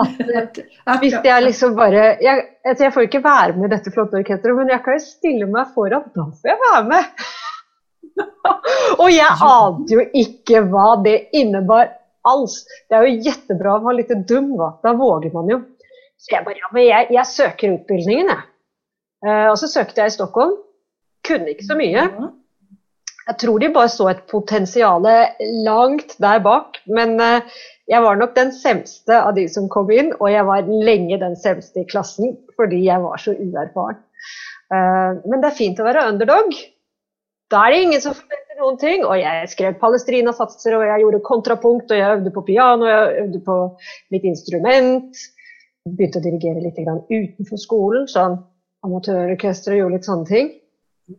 At, 0.00 0.62
at 0.90 1.02
hvis 1.02 1.18
jeg 1.26 1.44
liksom 1.44 1.76
bare 1.76 2.14
jeg, 2.24 2.46
altså 2.64 2.86
jeg 2.86 2.94
får 2.94 3.08
ikke 3.08 3.24
være 3.24 3.58
med 3.58 3.68
i 3.68 3.74
dette 3.74 3.92
flotte 3.94 4.20
orkesteret, 4.20 4.56
men 4.56 4.72
jeg 4.72 4.84
kan 4.86 4.96
jo 4.96 5.04
stille 5.04 5.50
meg 5.50 5.74
foran. 5.74 6.08
Da 6.14 6.26
får 6.30 6.54
jeg 6.54 6.60
være 6.64 6.84
med! 6.94 7.30
og 9.02 9.08
jeg 9.12 9.40
ante 9.54 9.96
jo 9.96 10.04
ikke 10.24 10.64
hva 10.70 10.92
det 11.04 11.16
innebar 11.36 11.96
alls. 12.28 12.64
Det 12.88 12.98
er 12.98 13.06
jo 13.06 13.20
jettebra 13.28 13.76
å 13.76 13.84
være 13.84 14.00
litt 14.02 14.14
dum, 14.28 14.52
da. 14.58 14.72
Da 14.84 14.94
våger 14.98 15.32
man 15.34 15.50
jo. 15.52 15.60
Så 16.20 16.34
jeg 16.34 16.44
bare 16.44 16.60
ja, 16.60 16.68
men 16.74 16.84
jeg, 16.86 17.08
jeg 17.16 17.30
søker 17.30 17.76
utbildningen, 17.78 18.34
jeg. 18.34 18.46
Uh, 19.20 19.48
og 19.52 19.56
så 19.60 19.68
søkte 19.68 20.02
jeg 20.02 20.12
i 20.12 20.16
Stockholm. 20.16 20.54
Kunne 21.26 21.52
ikke 21.52 21.66
så 21.68 21.76
mye. 21.76 22.04
Jeg 23.28 23.36
tror 23.42 23.60
de 23.62 23.68
bare 23.72 23.90
så 23.92 24.08
et 24.10 24.22
potensial 24.30 25.04
langt 25.66 26.16
der 26.22 26.40
bak. 26.44 26.80
Men 26.88 27.16
uh, 27.20 27.60
jeg 27.90 28.04
var 28.04 28.20
nok 28.20 28.34
den 28.36 28.52
semste 28.56 29.16
av 29.20 29.34
de 29.36 29.46
som 29.52 29.68
kom 29.72 29.90
inn, 29.94 30.12
og 30.18 30.28
jeg 30.32 30.46
var 30.48 30.68
lenge 30.68 31.20
den 31.20 31.36
semste 31.40 31.82
i 31.82 31.88
klassen 31.88 32.36
fordi 32.56 32.84
jeg 32.86 33.02
var 33.02 33.20
så 33.20 33.36
uerfaren. 33.36 34.00
Uh, 34.70 35.18
men 35.26 35.40
det 35.40 35.50
er 35.50 35.58
fint 35.58 35.80
å 35.80 35.88
være 35.88 36.06
underdog. 36.12 36.52
Da 37.50 37.64
er 37.66 37.74
det 37.74 37.82
ingen 37.84 38.02
som 38.02 38.14
forventer 38.14 38.60
noen 38.60 38.78
ting. 38.80 39.04
Og 39.06 39.18
jeg 39.18 39.50
skrev 39.54 39.78
Palestrina-satser, 39.80 40.76
og 40.78 40.86
jeg 40.86 41.04
gjorde 41.04 41.24
kontrapunkt, 41.26 41.90
og 41.90 42.00
jeg 42.00 42.18
øvde 42.18 42.32
på 42.34 42.44
piano, 42.46 42.86
og 42.86 42.92
jeg 42.92 43.24
øvde 43.24 43.42
på 43.46 43.58
mitt 44.14 44.26
instrument. 44.30 45.24
Begynte 45.88 46.20
å 46.20 46.24
dirigere 46.24 46.62
litt 46.62 46.78
utenfor 46.80 47.60
skolen, 47.60 48.08
sånn 48.10 48.38
amatørorkester 48.86 49.74
og 49.74 49.82
gjorde 49.82 49.98
litt 49.98 50.08
sånne 50.08 50.28
ting. 50.28 50.50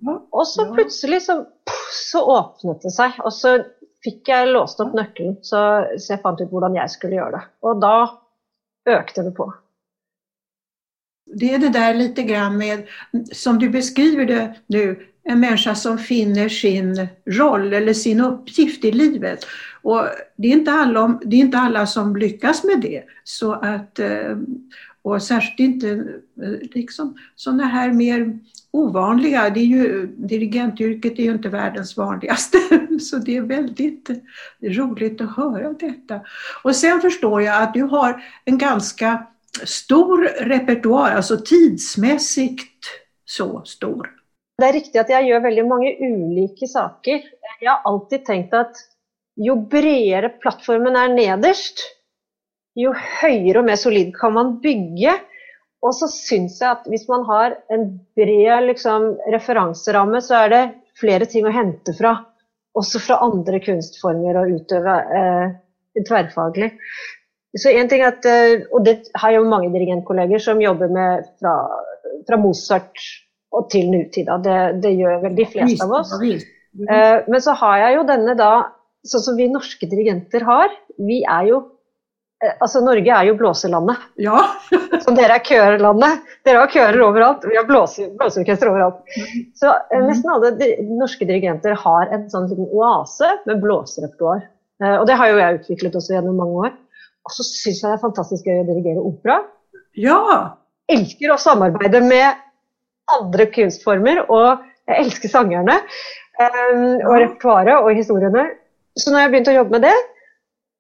Og 0.08 0.44
så 0.48 0.68
plutselig 0.72 1.24
så, 1.26 1.42
så 1.92 2.24
åpnet 2.38 2.86
det 2.86 2.94
seg. 2.96 3.18
Og 3.26 3.34
så 3.36 3.58
fikk 4.06 4.32
jeg 4.32 4.54
låst 4.54 4.80
opp 4.82 4.96
nøkkelen, 4.98 5.38
så, 5.46 5.62
så, 5.98 6.14
jeg 6.16 6.24
fant 6.24 6.40
ut 6.42 6.54
hvordan 6.54 6.78
jeg 6.80 6.94
skulle 6.94 7.20
gjøre 7.20 7.38
det. 7.38 7.44
Og 7.68 7.84
da 7.84 7.96
økte 8.96 9.26
det 9.28 9.34
på. 9.38 9.50
Det 11.42 11.52
er 11.54 11.62
det 11.62 11.74
der 11.76 11.94
litt 11.96 12.18
grann 12.28 12.58
med, 12.60 12.90
som 13.36 13.60
du 13.62 13.68
beskriver 13.72 14.28
det 14.28 14.42
nå, 14.74 14.82
en 15.24 15.40
människa 15.40 15.76
som 15.76 15.98
finner 15.98 16.50
sin 16.50 17.08
roll 17.26 17.74
eller 17.74 17.94
sin 17.94 18.22
uppgift 18.22 18.86
i 18.86 18.92
livet. 18.92 19.46
Och 19.82 20.08
det 20.36 20.48
är 20.48 20.52
inte 20.52 20.72
alla, 20.72 21.20
det 21.26 21.36
är 21.36 21.40
inte 21.40 21.58
alla 21.58 21.86
som 21.86 22.16
lyckas 22.16 22.64
med 22.64 22.82
det. 22.82 23.04
Så 23.24 23.54
att, 23.54 24.00
eh, 24.00 24.38
och 25.02 25.24
särskilt 25.24 25.60
inte 25.60 25.90
eh, 26.44 26.70
liksom, 26.72 27.18
sådana 27.36 27.64
här 27.64 27.92
mer 27.92 28.40
ovanliga, 28.72 29.50
det 29.50 29.60
är 29.60 29.66
ju, 29.66 30.08
dirigentyrket 30.08 31.20
är 31.20 31.24
ju 31.24 31.32
inte 31.32 31.50
världens 31.50 31.98
vanligaste, 31.98 32.58
så 33.00 33.18
det 33.18 33.38
är 33.38 33.42
väldigt 33.42 34.10
roligt 34.62 35.22
att 35.22 35.36
höra 35.36 35.74
detta. 35.74 36.22
Och 36.64 36.76
sen 36.76 37.02
förstår 37.02 37.42
jag 37.42 37.64
att 37.64 37.74
du 37.74 37.82
har 37.82 38.24
en 38.46 38.58
ganska 38.58 39.28
stor 39.64 40.18
repertoar, 40.40 41.12
alltså 41.12 41.38
tidsmässigt 41.38 42.86
så 43.26 43.64
stor. 43.66 44.21
Det 44.62 44.68
er 44.68 44.76
riktig 44.78 45.00
at 45.02 45.10
jeg 45.10 45.26
gjør 45.26 45.42
veldig 45.48 45.64
mange 45.66 45.92
ulike 46.06 46.68
saker. 46.70 47.24
Jeg 47.26 47.66
har 47.66 47.82
alltid 47.90 48.28
tenkt 48.28 48.52
at 48.54 48.78
jo 49.42 49.56
bredere 49.72 50.30
plattformen 50.44 50.98
er 51.00 51.10
nederst, 51.16 51.82
jo 52.78 52.92
høyere 52.94 53.64
og 53.64 53.66
mer 53.72 53.80
solid 53.82 54.12
kan 54.14 54.36
man 54.36 54.60
bygge. 54.62 55.16
Og 55.82 55.96
så 55.98 56.12
syns 56.14 56.60
jeg 56.62 56.76
at 56.76 56.86
hvis 56.94 57.08
man 57.10 57.26
har 57.26 57.56
en 57.74 57.88
bred 58.14 58.68
liksom, 58.68 59.08
referanseramme, 59.34 60.22
så 60.22 60.44
er 60.44 60.54
det 60.54 60.62
flere 61.02 61.26
ting 61.26 61.48
å 61.50 61.56
hente 61.56 61.96
fra. 61.98 62.20
Også 62.78 63.02
fra 63.02 63.18
andre 63.26 63.58
kunstformer 63.66 64.38
å 64.38 64.46
utøve 64.52 65.00
eh, 65.18 65.58
tverrfaglig. 66.06 66.70
Så 67.58 67.74
en 67.74 67.90
ting 67.90 68.06
at, 68.06 68.30
eh, 68.30 68.62
Og 68.70 68.86
det 68.86 69.10
har 69.18 69.34
jo 69.34 69.42
mange 69.50 69.74
dirigentkolleger 69.74 70.46
som 70.46 70.62
jobber 70.62 70.94
med 70.94 71.26
fra, 71.42 71.58
fra 72.30 72.40
Mozart 72.40 73.10
og 73.52 73.68
til 73.72 73.92
nutida. 73.92 74.38
Det, 74.44 74.60
det, 74.84 74.94
gjør 75.00 75.22
vel 75.26 75.36
de 75.38 75.48
fleste 75.50 75.88
av 75.88 75.98
oss. 76.00 76.14
Eh, 76.22 77.18
men 77.28 77.44
så 77.44 77.56
har 77.60 77.82
jeg 77.84 77.98
jo 77.98 78.08
denne 78.08 78.36
da, 78.40 78.54
sånn 79.08 79.26
som 79.26 79.38
vi 79.40 79.50
norske 79.52 79.90
dirigenter 79.92 80.46
har. 80.48 80.72
Vi 81.02 81.22
er 81.28 81.50
jo 81.52 81.64
Eh, 82.42 82.54
altså, 82.60 82.82
Norge 82.82 83.14
er 83.14 83.28
jo 83.30 83.36
blåselandet. 83.38 84.06
Ja. 84.22 84.40
så 85.04 85.14
dere 85.18 85.38
er 85.38 85.46
kørelandet. 85.46 86.30
Dere 86.48 86.64
har 86.64 86.72
kører 86.74 87.04
overalt. 87.06 87.46
Vi 87.50 87.58
har 87.58 87.68
blåse, 87.70 88.08
blåseorkester 88.18 88.72
overalt. 88.72 89.02
Så 89.58 89.70
mm. 89.70 90.08
nesten 90.08 90.34
alle 90.34 90.72
norske 90.90 91.28
dirigenter 91.30 91.78
har 91.84 92.14
en 92.14 92.28
sånn 92.34 92.50
liten 92.50 92.70
oase 92.74 93.30
med 93.46 93.62
blåserepertoar. 93.64 94.48
Eh, 94.84 94.96
og 94.98 95.06
det 95.10 95.20
har 95.22 95.32
jo 95.32 95.42
jeg 95.42 95.60
utviklet 95.62 96.00
også 96.02 96.18
gjennom 96.18 96.42
mange 96.42 96.66
år. 96.70 96.78
Og 97.22 97.36
så 97.36 97.46
syns 97.46 97.84
jeg 97.84 97.92
det 97.92 97.98
er 98.00 98.06
fantastisk 98.08 98.50
gøy 98.50 98.64
å 98.64 98.70
dirigere 98.72 99.06
opera. 99.06 99.42
Ja! 100.00 100.22
Elsker 100.92 101.36
å 101.36 101.40
samarbeide 101.40 102.02
med 102.04 102.42
andre 103.20 103.48
kunstformer, 103.54 104.24
og 104.30 104.64
jeg 104.90 105.06
elsker 105.06 105.32
sangerne. 105.32 105.80
Um, 106.42 107.02
og 107.06 107.16
repertoaret 107.20 107.84
og 107.84 107.92
historiene. 107.96 108.48
Så 108.98 109.12
nå 109.12 109.20
har 109.20 109.28
jeg 109.28 109.34
begynt 109.36 109.52
å 109.52 109.58
jobbe 109.60 109.78
med 109.78 109.86
det, 109.86 109.98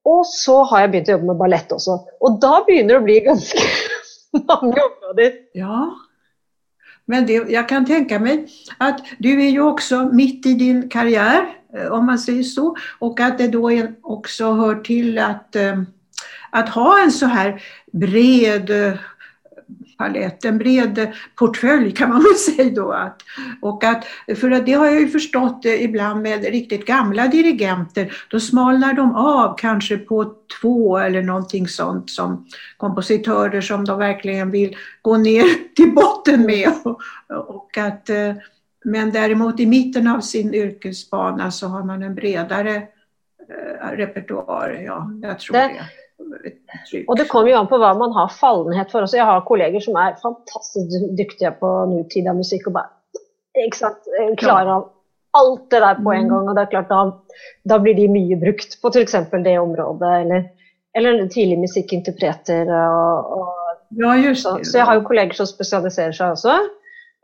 og 0.09 0.23
så 0.27 0.61
har 0.71 0.85
jeg 0.85 0.93
begynt 0.93 1.11
å 1.11 1.15
jobbe 1.15 1.29
med 1.29 1.41
ballett 1.41 1.75
også. 1.75 1.97
Og 2.23 2.39
da 2.43 2.61
begynner 2.67 2.97
det 2.97 3.01
å 3.01 3.05
bli 3.05 3.17
ganske 3.27 3.65
mange 4.49 4.87
områder. 4.87 5.35
Ja, 5.59 5.85
men 7.11 7.27
det, 7.27 7.39
jeg 7.51 7.65
kan 7.69 7.85
tenke 7.87 8.19
meg 8.21 8.49
at 8.81 9.01
du 9.23 9.31
er 9.33 9.49
jo 9.49 9.71
også 9.73 10.05
midt 10.15 10.45
i 10.47 10.55
din 10.59 10.85
karriere, 10.91 11.47
eh, 11.75 11.89
om 11.91 12.07
man 12.07 12.19
sier 12.21 12.43
så, 12.47 12.71
og 13.01 13.23
at 13.23 13.39
det 13.41 13.51
da 13.55 13.87
også 14.03 14.53
hører 14.59 14.83
til 14.87 15.19
at, 15.19 15.59
eh, 15.59 15.83
at 16.53 16.71
ha 16.75 16.87
en 17.03 17.11
så 17.11 17.31
her 17.31 17.57
bred 17.91 18.71
palett, 20.01 20.45
en 20.45 20.57
bred 20.57 21.11
portfölj 21.35 21.91
kan 21.91 22.09
man 22.09 22.23
väl 22.23 22.35
säga 22.55 22.69
då. 22.69 22.91
Att, 22.91 23.21
och 23.61 23.83
att, 23.83 24.05
för 24.35 24.51
att 24.51 24.65
det 24.65 24.73
har 24.73 24.85
jag 24.85 24.99
ju 25.01 25.07
förstått 25.07 25.65
ibland 25.65 26.21
med 26.21 26.43
riktigt 26.43 26.85
gamla 26.85 27.27
dirigenter, 27.27 28.13
då 28.29 28.39
smalnar 28.39 28.93
de 28.93 29.15
av 29.15 29.55
kanske 29.57 29.97
på 29.97 30.33
två 30.61 30.97
eller 30.97 31.21
någonting 31.21 31.67
sånt 31.67 32.09
som 32.09 32.47
kompositörer 32.77 33.61
som 33.61 33.85
de 33.85 33.99
verkligen 33.99 34.51
vill 34.51 34.77
gå 35.01 35.17
ner 35.17 35.45
till 35.75 35.91
botten 35.91 36.45
med. 36.45 36.71
Och, 36.83 37.01
och 37.47 37.77
att, 37.77 38.09
eh, 38.09 38.33
men 38.85 39.11
däremot 39.11 39.59
i 39.59 39.65
mitten 39.65 40.07
av 40.07 40.21
sin 40.21 40.53
yrkesbana 40.53 41.51
så 41.51 41.67
har 41.67 41.83
man 41.83 42.03
en 42.03 42.15
bredare 42.15 42.75
eh, 42.75 43.91
repertoar. 43.91 44.81
Ja, 44.85 45.11
jeg 45.21 45.39
tror 45.39 45.57
det. 45.57 45.85
Og 47.07 47.17
det 47.19 47.27
kommer 47.29 47.51
jo 47.51 47.59
an 47.59 47.69
på 47.69 47.79
hva 47.81 47.91
man 47.99 48.13
har 48.15 48.31
fallenhet 48.33 48.91
for. 48.93 49.05
Også 49.05 49.19
jeg 49.19 49.27
har 49.27 49.43
kolleger 49.47 49.83
som 49.83 49.99
er 49.99 50.17
fantastisk 50.21 51.11
dyktige 51.17 51.53
på 51.59 51.69
nutida 51.91 52.33
musikk 52.37 52.69
og 52.71 52.79
bare 52.79 53.21
ikke 53.59 53.81
sant, 53.81 54.09
klarer 54.39 54.71
av 54.77 54.89
alt 55.37 55.65
det 55.71 55.81
der 55.83 55.99
på 55.99 56.13
en 56.13 56.25
mm. 56.25 56.31
gang. 56.33 56.49
Og 56.49 56.57
det 56.57 56.63
er 56.63 56.71
klart 56.73 56.91
da, 56.91 57.01
da 57.73 57.79
blir 57.83 57.97
de 57.97 58.07
mye 58.11 58.39
brukt 58.39 58.77
på 58.81 58.91
f.eks. 58.93 59.17
det 59.45 59.57
området, 59.59 60.11
eller, 60.25 60.47
eller 60.97 61.25
tidlig 61.31 61.59
musikkinterpreter. 61.65 62.71
Og, 62.71 63.35
og 63.39 64.01
ja, 64.01 64.15
just 64.23 64.47
så, 64.47 64.57
så 64.63 64.79
jeg 64.79 64.87
har 64.87 64.99
jo 64.99 65.07
kolleger 65.07 65.41
som 65.41 65.49
spesialiserer 65.49 66.15
seg 66.15 66.35
også. 66.37 66.57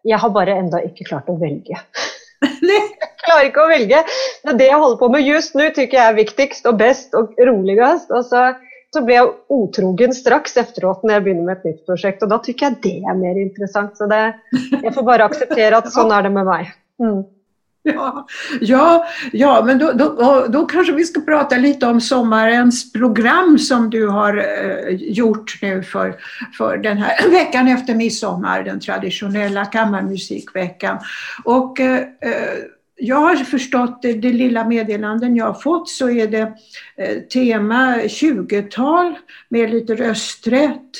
Jeg 0.08 0.20
har 0.22 0.32
bare 0.36 0.60
enda 0.60 0.84
ikke 0.84 1.08
klart 1.08 1.30
å 1.32 1.38
velge. 1.40 1.80
jeg 2.44 3.10
klarer 3.24 3.50
ikke 3.50 3.64
å 3.64 3.72
velge. 3.72 4.04
Det 4.44 4.54
er 4.54 4.60
det 4.60 4.70
jeg 4.70 4.82
holder 4.84 5.00
på 5.02 5.12
med 5.16 5.28
just 5.28 5.58
nå, 5.58 5.70
tykker 5.76 6.00
jeg 6.00 6.14
er 6.14 6.20
viktigst 6.20 6.68
og 6.70 6.80
best 6.80 7.16
og 7.18 7.36
roligst. 7.50 8.12
Og 8.14 8.28
så 8.28 8.50
så 8.94 9.04
ble 9.06 9.18
jeg 9.18 9.32
otrogen 9.52 10.14
straks 10.16 10.58
efteråt 10.58 11.04
når 11.04 11.18
jeg 11.18 11.26
begynner 11.26 11.48
med 11.48 11.58
et 11.58 11.72
nytt 11.72 11.88
prosjekt. 11.90 12.24
Og 12.24 12.32
da 12.32 12.40
tykker 12.44 12.70
jeg 12.70 12.78
det 12.86 12.98
er 13.04 13.18
mer 13.20 13.40
interessant. 13.42 13.98
Så 14.00 14.08
det, 14.10 14.22
jeg 14.72 14.94
får 14.96 15.08
bare 15.08 15.28
akseptere 15.28 15.82
at 15.82 15.90
sånn 15.96 16.14
er 16.16 16.28
det 16.28 16.36
med 16.36 16.48
meg. 16.48 16.72
Mm. 17.04 17.26
Ja, 17.88 18.28
ja, 18.62 19.06
ja 19.32 19.64
men 19.66 19.78
då, 19.78 19.92
då, 19.92 20.46
då 20.50 20.66
kanske 20.66 20.94
vi 20.94 21.06
skal 21.06 21.22
prate 21.22 21.58
litt 21.58 21.84
om 21.84 22.02
sommarens 22.02 22.92
program 22.92 23.60
som 23.60 23.90
du 23.90 24.08
har 24.08 24.38
eh, 24.38 24.96
gjort 24.96 25.60
nå 25.62 25.82
for, 25.82 26.16
for 26.58 26.78
denne 26.78 27.02
här 27.02 27.30
veckan 27.30 27.68
efter 27.68 27.96
midsommar, 27.96 28.64
den 28.64 28.80
tradisjonelle 28.80 29.66
kammarmusikveckan. 29.66 31.00
Och 31.44 31.80
eh, 31.80 31.98
eh 32.22 32.77
jag 32.98 33.16
har 33.16 33.36
förstått 33.36 34.02
det, 34.02 34.14
det 34.14 34.30
lilla 34.30 34.64
meddelanden 34.64 35.36
jag 35.36 35.46
har 35.46 35.54
fått 35.54 35.90
så 35.90 36.10
är 36.10 36.28
det 36.28 36.54
eh, 36.98 37.22
tema 37.34 37.96
20-tal 37.98 39.16
med 39.50 39.70
lite 39.70 39.96
rösträtt 39.96 40.92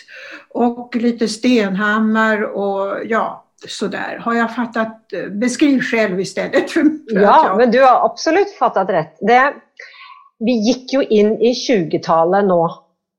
och 0.50 0.96
lite 0.96 1.28
Stenhammar 1.28 2.42
och 2.42 2.98
ja, 3.06 3.46
sådär. 3.68 4.22
Har 4.22 4.34
jag 4.34 4.56
fattat? 4.56 5.14
Eh, 5.14 5.30
beskriv 5.32 5.82
själv 5.82 6.20
istället. 6.20 6.72
För, 6.72 6.82
för 6.82 7.22
ja, 7.22 7.48
jag... 7.48 7.58
men 7.58 7.72
du 7.72 7.82
har 7.82 8.06
absolut 8.06 8.52
fattat 8.52 8.90
rätt. 8.90 9.18
Det, 9.20 9.54
vi 10.40 10.52
gick 10.52 10.94
ju 10.94 11.04
in 11.04 11.42
i 11.42 11.54
20-talet 11.54 12.46
nu 12.46 12.68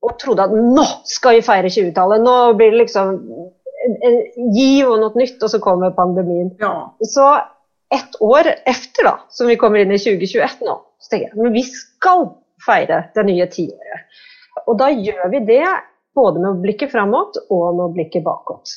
och 0.01 0.19
trodde 0.19 0.43
att 0.43 0.51
nu 0.51 0.81
ska 1.03 1.29
vi 1.29 1.41
fira 1.41 1.67
20-talet. 1.67 2.21
Nu 2.21 2.53
blir 2.53 2.71
det 2.71 2.77
liksom 2.77 3.09
en, 3.85 3.95
en 4.01 4.87
och 4.87 4.99
något 4.99 5.15
nytt 5.15 5.43
och 5.43 5.51
så 5.51 5.59
kommer 5.59 5.91
pandemin. 5.91 6.55
Ja. 6.59 6.95
Så 6.99 7.41
ett 7.93 8.21
år 8.21 8.47
efter 8.69 9.07
da, 9.07 9.15
som 9.29 9.47
vi 9.49 9.57
kommer 9.57 9.81
inn 9.81 9.93
i 9.93 10.01
2021 10.01 10.61
nå, 10.65 10.75
så 10.99 11.11
tenker 11.11 11.31
jeg 11.31 11.41
men 11.41 11.55
vi 11.55 11.63
skal 11.65 12.27
feire 12.65 13.03
det 13.15 13.25
nye 13.27 13.47
tiåret. 13.51 14.19
Og 14.67 14.77
da 14.79 14.89
gjør 14.91 15.31
vi 15.33 15.41
det 15.47 15.63
både 16.17 16.43
med 16.43 16.61
blikket 16.63 16.91
framåt 16.91 17.39
og 17.47 17.79
med 17.79 17.95
blikket 17.95 18.25
bakåt. 18.25 18.75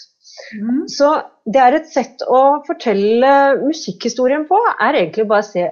Mm. 0.57 0.85
Så 0.89 1.11
det 1.45 1.61
er 1.61 1.77
et 1.77 1.91
sett 1.91 2.23
å 2.25 2.63
fortelle 2.67 3.33
musikkhistorien 3.61 4.47
på, 4.49 4.59
er 4.81 5.01
egentlig 5.01 5.27
bare 5.29 5.45
å 5.45 5.51
se 5.51 5.67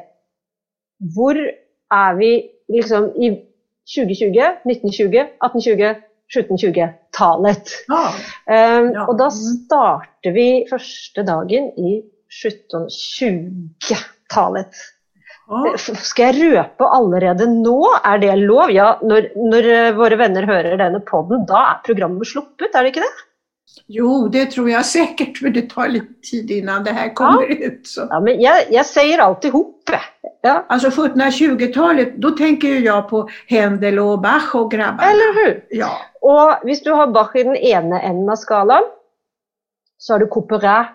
hvor 1.15 1.39
er 1.41 2.19
vi 2.19 2.33
liksom 2.71 3.09
i 3.17 3.33
2020, 3.91 4.37
1920, 4.69 5.31
1820, 5.41 6.03
1720-tallet. 6.31 7.73
Ah, 7.91 8.15
um, 8.47 8.91
ja. 8.95 9.07
Og 9.09 9.17
da 9.19 9.31
starter 9.35 10.35
vi 10.37 10.47
første 10.71 11.25
dagen 11.27 11.73
i 11.81 11.97
1720-tallet. 12.31 14.75
Ah. 15.51 15.75
Skal 15.77 16.31
jeg 16.31 16.55
røpe 16.55 16.87
allerede 16.87 17.47
nå? 17.51 17.99
Er 18.07 18.19
det 18.23 18.39
lov? 18.39 18.71
Ja, 18.71 19.03
når, 19.03 19.35
når 19.35 19.93
våre 19.99 20.17
venner 20.21 20.47
hører 20.47 20.79
denne 20.79 21.01
poden, 21.03 21.43
da 21.49 21.59
er 21.73 21.81
programmet 21.87 22.29
sluppet, 22.31 22.71
er 22.71 22.87
det 22.87 22.93
ikke 22.95 23.07
det? 23.07 23.17
Jo, 23.91 24.29
det 24.31 24.53
tror 24.55 24.69
jeg 24.71 24.87
sikkert, 24.87 25.41
men 25.43 25.55
det 25.55 25.65
tar 25.73 25.91
litt 25.91 26.11
tid 26.27 26.51
innan 26.55 26.85
det 26.87 26.95
her 26.95 27.11
kommer 27.19 27.51
ja. 27.51 27.67
ut. 27.67 27.83
Så. 27.87 28.07
Ja, 28.07 28.21
men 28.23 28.39
jeg, 28.43 28.69
jeg 28.71 28.87
sier 28.87 29.23
alltid 29.25 29.51
hopp. 29.55 29.91
Ja. 30.47 30.61
Altså 30.71 30.93
1720-tallet, 30.93 32.15
da 32.23 32.31
tenker 32.39 32.79
jeg 32.79 33.07
på 33.11 33.25
Händel 33.51 33.99
og 34.03 34.23
Bach 34.23 34.55
og 34.59 34.71
grabbarna. 34.73 35.11
Eller 35.11 35.37
hur? 35.39 35.53
Ja. 35.75 35.91
Og 36.23 36.63
hvis 36.69 36.85
du 36.87 36.93
har 36.95 37.11
Bach 37.15 37.35
i 37.35 37.47
den 37.47 37.59
ene 37.59 38.01
enden 38.07 38.31
av 38.31 38.39
skalaen, 38.41 38.87
så 40.01 40.15
har 40.15 40.23
du 40.23 40.31
Couperin 40.33 40.95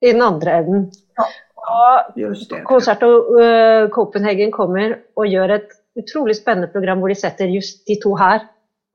i 0.00 0.12
den 0.12 0.22
andre 0.22 0.50
enden. 0.60 0.90
Ja. 1.16 1.28
Och 1.70 2.64
Konsert 2.64 3.02
og 3.04 3.34
uh, 3.36 3.88
Copenhagen 3.92 4.50
kommer 4.50 4.96
og 5.16 5.28
gjør 5.28 5.52
et 5.58 5.74
utrolig 6.00 6.38
spennende 6.38 6.70
program 6.72 7.02
hvor 7.02 7.12
de 7.12 7.18
setter 7.18 7.52
just 7.52 7.84
de 7.88 7.98
to 8.00 8.14
her 8.18 8.46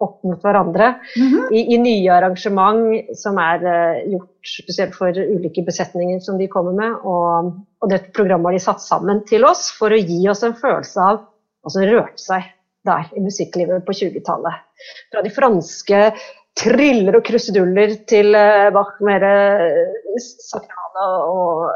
opp 0.03 0.23
mot 0.27 0.41
hverandre 0.43 0.89
mm 1.15 1.27
-hmm. 1.27 1.53
i, 1.55 1.61
i, 1.73 1.77
nye 1.77 2.11
arrangement 2.11 3.15
som 3.17 3.37
er 3.37 3.63
uh, 3.63 4.11
gjort 4.11 4.49
spesielt 4.61 4.95
for 4.95 5.07
ulike 5.07 5.63
besetninger 5.65 6.19
som 6.19 6.37
de 6.37 6.47
kommer 6.47 6.73
med. 6.73 6.91
Og, 7.03 7.53
og 7.81 7.89
dette 7.89 8.11
programmet 8.11 8.45
har 8.45 8.57
de 8.57 8.65
satt 8.65 8.81
sammen 8.81 9.23
til 9.27 9.45
oss 9.45 9.71
for 9.79 9.89
å 9.89 10.01
gi 10.09 10.29
oss 10.29 10.43
en 10.43 10.55
følelse 10.55 10.99
av 10.99 11.21
hva 11.63 11.69
som 11.69 11.81
rørte 11.81 12.21
seg 12.21 12.43
der 12.85 13.03
i 13.15 13.21
musikklivet 13.21 13.85
på 13.85 13.91
20-tallet. 13.91 14.55
Fra 15.11 15.21
de 15.21 15.29
franske 15.29 16.11
triller 16.55 17.15
og 17.15 17.23
kruseduller 17.23 17.95
til 18.07 18.35
uh, 18.35 18.73
Bach 18.73 18.99
mer 18.99 19.23
uh, 19.23 20.15
og, 21.03 21.69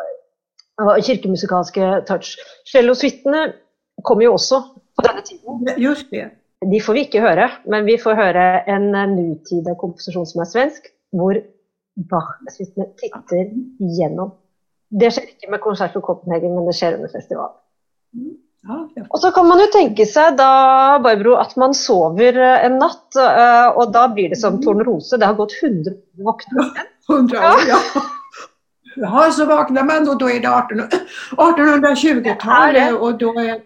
og, 0.79 0.91
kirkemusikalske 1.05 1.91
touch. 2.07 2.35
Cellosuitene 2.71 3.45
kommer 4.05 4.27
jo 4.27 4.35
også 4.37 4.61
på 4.95 5.07
denne 5.07 5.23
tiden. 5.27 5.71
Just 5.77 6.11
det. 6.11 6.29
De 6.71 6.81
får 6.83 6.97
vi 6.97 7.05
ikke 7.07 7.23
høre, 7.23 7.47
men 7.71 7.87
vi 7.87 7.95
får 8.01 8.17
høre 8.19 8.45
en 8.67 8.91
nutida 9.13 9.77
komposisjon 9.79 10.27
som 10.27 10.43
er 10.43 10.49
svensk, 10.49 10.91
hvor 11.15 11.39
Bach-suitene 12.09 12.91
titter 12.99 13.49
gjennom. 13.79 14.35
Det 14.89 15.11
skjer 15.13 15.31
ikke 15.33 15.51
med 15.53 15.61
Konsert 15.63 15.95
for 15.95 16.03
Copenhagen, 16.05 16.55
men 16.55 16.67
det 16.67 16.75
skjer 16.77 16.97
under 16.97 17.11
festivalen. 17.13 17.57
Ja, 18.67 18.77
ja. 18.97 19.05
Og 19.07 19.21
så 19.23 19.31
kan 19.31 19.47
man 19.47 19.61
jo 19.61 19.69
tenke 19.71 20.03
seg 20.09 20.35
da, 20.39 20.49
Barbro, 21.03 21.37
at 21.39 21.55
man 21.61 21.75
sover 21.77 22.35
eh, 22.35 22.65
en 22.67 22.79
natt, 22.81 23.07
eh, 23.15 23.67
og 23.71 23.93
da 23.95 24.07
blir 24.11 24.33
det 24.33 24.39
som 24.41 24.57
mm. 24.57 24.63
Tornerose. 24.65 25.19
Det 25.19 25.29
har 25.29 25.37
gått 25.37 25.55
100 25.61 25.93
år 25.93 26.25
våkne 26.27 26.65
igjen. 26.65 26.89
100 27.09 27.45
år, 27.53 27.67
ja. 27.69 28.07
Ja. 28.95 29.31
så 29.31 29.45
vaknar 29.45 29.83
man 29.83 30.09
och 30.09 30.17
då 30.17 30.29
är 30.29 30.39
det 30.39 30.47
1820-talet 30.47 32.93
och 32.93 33.17
då 33.17 33.39
är 33.39 33.61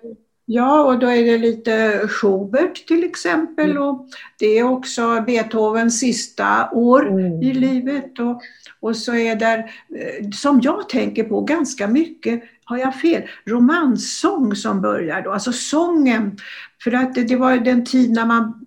Ja, 0.46 0.84
och 0.84 1.00
då 1.00 1.08
är 1.08 1.24
det 1.24 1.38
lite 1.38 2.02
Schubert 2.08 2.88
till 2.88 3.04
exempel 3.04 3.72
mm. 3.72 3.84
och 3.84 4.08
det 4.40 4.60
är 4.60 4.64
också 4.64 5.24
Beethovens 5.28 6.00
sista 6.00 6.70
år 6.72 7.08
mm. 7.08 7.42
i 7.42 7.54
livet. 7.54 8.20
Och, 8.20 8.42
och 8.80 8.96
så 8.96 9.16
är 9.16 9.36
det, 9.36 9.54
eh, 9.56 10.30
som 10.34 10.62
jag 10.64 10.90
tänker 10.90 11.24
på 11.24 11.42
ganska 11.42 11.88
mycket, 11.88 12.44
har 12.64 12.78
jag 12.78 12.96
fel, 12.96 13.24
romanssång 13.46 14.56
som 14.56 14.82
börjar 14.82 15.22
då, 15.22 15.32
alltså 15.32 15.52
sången. 15.52 16.38
För 16.84 16.92
att 16.92 17.16
det, 17.16 17.24
det 17.24 17.36
var 17.36 17.58
den 17.58 17.86
tid 17.86 18.12
när 18.12 18.26
man, 18.26 18.66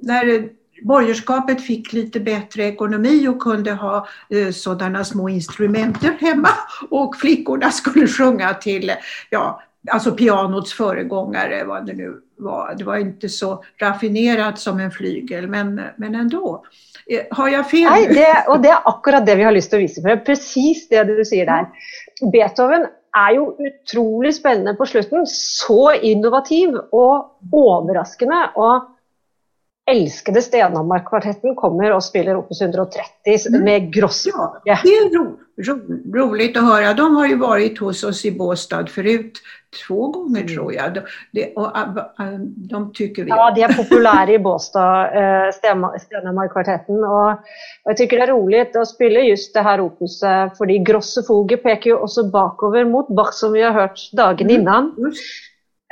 när 0.00 0.48
borgerskapet 0.84 1.60
fick 1.60 1.92
lite 1.92 2.20
bättre 2.20 2.64
ekonomi 2.64 3.28
och 3.28 3.42
kunde 3.42 3.72
ha 3.72 4.06
eh, 4.30 4.50
sådana 4.50 5.04
små 5.04 5.28
instrumenter 5.28 6.16
hemma 6.20 6.48
och 6.90 7.16
flickorna 7.16 7.70
skulle 7.70 8.06
sjunga 8.06 8.54
till 8.54 8.92
ja, 9.30 9.62
alltså 9.90 10.12
pianots 10.12 10.72
föregångare, 10.72 11.64
vad 11.64 11.86
det 11.86 11.92
nu 11.92 12.20
var. 12.36 12.74
Det 12.78 12.84
var 12.84 12.96
inte 12.96 13.28
så 13.28 13.64
raffinerat 13.80 14.58
som 14.58 14.80
en 14.80 14.90
flygel, 14.90 15.46
men, 15.46 15.80
men 15.96 16.14
ändå. 16.14 16.64
Eh, 17.06 17.36
har 17.36 17.48
jag 17.48 17.70
fel? 17.70 17.90
Nej, 17.90 18.06
det, 18.08 18.44
och 18.48 18.60
det 18.60 18.68
är 18.68 18.78
akkurat 18.88 19.26
det 19.26 19.34
vi 19.34 19.42
har 19.42 19.52
lust 19.52 19.74
att 19.74 19.80
visa 19.80 20.02
för. 20.02 20.16
Precis 20.16 20.88
det 20.88 21.04
du 21.04 21.24
säger 21.24 21.46
där. 21.46 21.68
Beethoven 22.32 22.86
är 23.16 23.32
ju 23.32 23.40
otroligt 23.40 24.36
spännande 24.36 24.74
på 24.74 24.86
slutet. 24.86 25.28
Så 25.28 25.92
innovativ 25.92 26.74
och 26.90 27.38
överraskande. 27.52 28.36
Och 28.54 28.91
älskade 29.90 30.42
Stenhammar-kvartetten 30.42 31.54
kommer 31.54 31.92
och 31.92 32.04
spelar 32.04 32.36
Opus 32.36 32.62
130 32.62 33.02
mm. 33.48 33.64
med 33.64 33.92
Gross. 33.92 34.26
Ja, 34.26 34.60
det 34.64 34.70
är 34.70 35.18
ro, 35.18 35.38
ro, 35.62 35.78
roligt 36.14 36.56
att 36.56 36.64
höra. 36.64 36.94
De 36.94 37.16
har 37.16 37.26
ju 37.26 37.36
varit 37.36 37.78
hos 37.78 38.04
oss 38.04 38.24
i 38.24 38.32
Båstad 38.32 38.86
förut 38.86 39.32
två 39.86 40.08
gånger 40.08 40.40
mm. 40.40 40.54
tror 40.54 40.74
jag. 40.74 40.94
De, 40.94 41.00
de, 41.32 41.40
äh, 41.42 42.26
äh, 42.26 42.38
de 42.56 42.92
tycker 42.92 43.24
vi 43.24 43.28
Ja, 43.28 43.52
de 43.54 43.62
är 43.62 43.72
populära 43.72 44.30
i 44.32 44.38
Båstad, 44.38 45.04
äh, 45.04 45.52
Stenhammar-kvartetten. 45.52 47.04
Och 47.04 47.38
jag 47.84 47.96
tycker 47.96 48.16
det 48.16 48.22
är 48.22 48.26
roligt 48.26 48.76
att 48.76 48.88
spela 48.88 49.20
just 49.20 49.54
det 49.54 49.60
här 49.60 49.80
opuset, 49.80 50.58
för 50.58 50.84
Grosse 50.84 51.22
Foge 51.22 51.56
pekar 51.56 51.90
ju 51.90 51.96
också 51.96 52.30
bakover 52.30 52.84
mot 52.84 53.08
Bach 53.08 53.32
som 53.32 53.52
vi 53.52 53.62
har 53.62 53.72
hört 53.72 54.12
dagen 54.12 54.50
mm. 54.50 54.64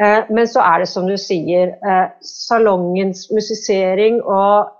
Innan. 0.00 0.26
Men 0.32 0.48
så 0.48 0.64
er 0.64 0.82
det 0.82 0.88
som 0.88 1.06
du 1.08 1.16
sier, 1.20 1.76
salongens 2.24 3.26
musisering 3.30 4.22
og 4.24 4.72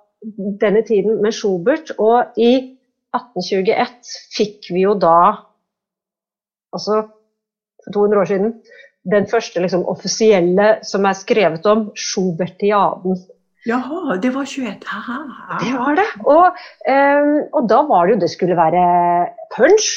denne 0.61 0.83
tiden 0.89 1.21
med 1.23 1.37
Schubert. 1.37 1.93
Og 1.99 2.41
i 2.41 2.77
1821 3.17 4.13
fikk 4.37 4.71
vi 4.75 4.85
jo 4.85 4.95
da, 4.99 5.47
altså 6.73 7.03
for 7.85 7.97
200 7.97 8.21
år 8.21 8.31
siden, 8.31 8.55
den 9.11 9.27
første 9.31 9.61
liksom, 9.61 9.87
offisielle 9.89 10.79
som 10.85 11.07
er 11.09 11.17
skrevet 11.17 11.67
om, 11.67 11.89
Schubertiaden. 11.97 13.17
Jaha, 13.69 14.17
det 14.23 14.33
var 14.35 14.45
21. 14.49 14.87
Aha. 14.89 15.19
Det 15.61 15.73
var 15.77 15.97
det. 15.99 16.07
Og, 16.25 16.61
um, 16.89 17.35
og, 17.53 17.67
da 17.69 17.83
var 17.89 18.07
det 18.07 18.15
jo 18.15 18.21
Det 18.21 18.31
skulle 18.33 18.57
være 18.57 18.85
punch. 19.57 19.89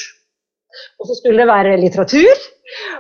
Og 1.00 1.10
så 1.10 1.18
skulle 1.20 1.44
det 1.44 1.50
være 1.50 1.78
litteratur. 1.82 2.44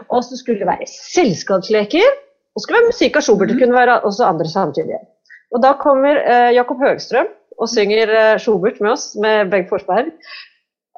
Og 0.09 0.23
så 0.25 0.37
skulle 0.39 0.61
det 0.61 0.69
være 0.69 0.89
selskapsleker. 0.89 2.07
Og 2.53 2.61
så 2.61 2.65
skulle 2.65 2.79
det 2.79 2.83
være 2.83 2.93
musikk 2.93 3.19
av 3.19 3.25
Schubert. 3.25 3.51
Det 3.53 3.59
kunne 3.61 3.77
være 3.77 3.99
også 4.07 4.29
andre 4.29 4.49
samtidig. 4.49 5.01
Og 5.53 5.61
da 5.61 5.75
kommer 5.81 6.17
eh, 6.21 6.53
Jakob 6.57 6.81
Høgstrøm 6.81 7.29
og 7.61 7.69
synger 7.69 8.09
eh, 8.09 8.39
Schubert 8.41 8.81
med 8.81 8.95
oss, 8.95 9.13
med 9.21 9.51
Bengt 9.53 9.69
Forsberg. 9.69 10.09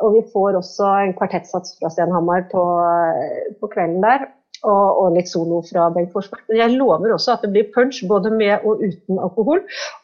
Og 0.04 0.16
vi 0.16 0.24
får 0.34 0.58
også 0.60 0.88
en 1.06 1.14
kvartettsats 1.16 1.78
fra 1.80 1.92
Stenhammar 1.92 2.50
på, 2.52 2.64
uh, 2.84 3.54
på 3.62 3.70
kvelden 3.72 4.02
der 4.04 4.26
og, 4.66 4.88
og, 5.00 5.14
litt 5.16 5.30
solo 5.32 5.62
fra 5.70 5.88
Bengt 5.96 6.12
Forsberg. 6.12 6.44
Men 6.50 6.60
jeg 6.60 6.76
lover 6.76 7.14
også 7.16 7.36
at 7.36 7.46
det 7.46 7.52
blir 7.54 7.70
punch 7.76 8.02
både 8.10 8.32
med 8.34 8.66
og 8.66 8.82
uten 8.84 9.22
alkohol. 9.22 9.62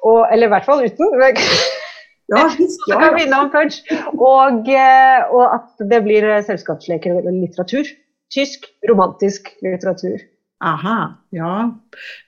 Og, 0.08 0.20
eller 0.32 0.48
i 0.48 0.54
hvert 0.54 0.68
fall 0.70 0.86
uten. 0.86 1.12
Ja, 2.32 2.46
visst, 2.58 2.86
ja, 2.88 3.12
ja. 3.20 3.42
punch. 3.52 3.82
Og, 4.16 4.70
eh, 4.72 5.24
og, 5.32 5.46
at 5.58 5.90
det 5.92 6.04
blir 6.06 6.28
selskapsleker 6.48 7.20
og 7.20 7.28
litteratur. 7.34 7.92
tysk 8.32 8.66
romantisk 8.90 9.50
litteratur. 9.62 10.22
Aha, 10.64 11.18
ja. 11.36 11.72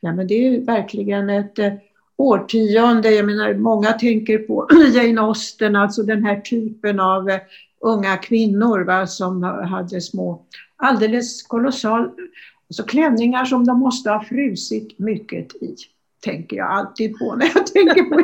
ja 0.01 0.11
men 0.11 0.27
det 0.27 0.39
er 0.39 0.61
verkligen 0.67 1.29
virkelig 1.31 1.65
et 1.65 1.81
årtionde. 2.17 3.09
Jag 3.09 3.25
menar, 3.25 3.53
många 3.53 3.93
tänker 3.93 4.37
på 4.37 4.67
Jane 4.93 5.21
Austen, 5.21 5.75
alltså 5.75 6.03
den 6.03 6.25
här 6.25 6.41
typen 6.41 6.99
av 6.99 7.29
eh, 7.29 7.39
unga 7.81 8.17
kvinnor 8.17 8.83
va, 8.83 9.07
som 9.07 9.43
hade 9.43 10.01
små, 10.01 10.45
alldeles 10.77 11.43
kolossal, 11.43 12.11
alltså 12.69 12.83
klänningar 12.83 13.45
som 13.45 13.65
de 13.65 13.79
måste 13.79 14.09
ha 14.09 14.23
frusit 14.23 14.99
mycket 14.99 15.55
i. 15.55 15.75
Tänker 16.23 16.57
jag 16.57 16.71
alltid 16.71 17.19
på 17.19 17.35
när 17.35 17.45
jag 17.55 17.67
tänker 17.73 18.03
på 18.03 18.15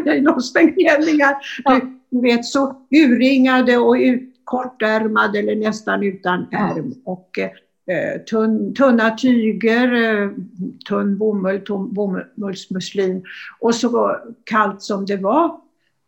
Ja. 1.63 1.81
Du 2.09 2.21
vet 2.21 2.45
så 2.45 2.75
urringade 2.91 3.77
och 3.77 3.93
ut, 3.93 4.35
kortärmade 4.43 5.39
eller 5.39 5.55
nästan 5.55 6.03
utan 6.03 6.47
ärm. 6.51 6.93
Och, 7.05 7.39
Eh, 7.89 8.21
tunn, 8.21 8.73
tunna 8.73 9.17
tyger, 9.17 9.93
eh, 9.93 10.29
tunn 10.89 11.17
bomull, 11.17 11.59
tunn 11.59 11.93
bomullsmuslin 11.93 13.23
och 13.59 13.75
så 13.75 14.17
kallt 14.43 14.81
som 14.81 15.05
det 15.05 15.17
var 15.17 15.59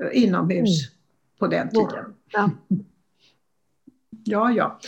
eh, 0.04 0.24
inomhus 0.24 0.88
mm. 0.88 0.94
på 1.40 1.48
den 1.48 1.70
tiden. 1.70 2.06
Ja. 2.32 2.50
ja, 4.24 4.52
ja. 4.52 4.80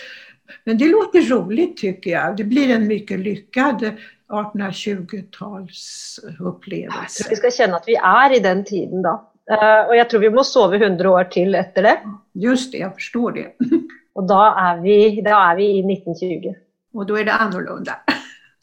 Men 0.63 0.77
det 0.77 0.87
låter 0.87 1.21
roligt 1.21 1.77
tycker 1.77 2.11
jag. 2.11 2.37
Det 2.37 2.43
blir 2.43 2.69
en 2.69 2.87
mycket 2.87 3.19
lyckad 3.19 3.91
1820-talsupplevelse. 4.41 7.29
Vi 7.29 7.35
skal 7.39 7.55
kjenne 7.55 7.77
at 7.79 7.87
vi 7.89 7.95
er 7.99 8.29
i 8.33 8.43
den 8.43 8.59
tiden 8.67 8.99
da. 9.05 9.13
Og 9.53 9.93
jeg 9.97 10.07
tror 10.09 10.21
vi 10.23 10.31
må 10.31 10.43
sove 10.47 10.75
100 10.79 11.09
år 11.09 11.23
til 11.33 11.49
etter 11.59 11.81
det. 11.89 11.97
Just 12.39 12.71
det, 12.71 12.79
jeg 12.85 12.91
forstår 12.95 13.29
det. 13.35 13.47
Og 14.17 14.27
da 14.29 14.41
er 14.61 14.81
vi, 14.83 14.97
da 15.25 15.39
er 15.49 15.57
vi 15.57 15.67
i 15.79 15.81
1920. 15.83 16.53
Og 16.93 17.07
da 17.09 17.19
er 17.19 17.29
det 17.29 17.39
annerledes. 17.39 17.99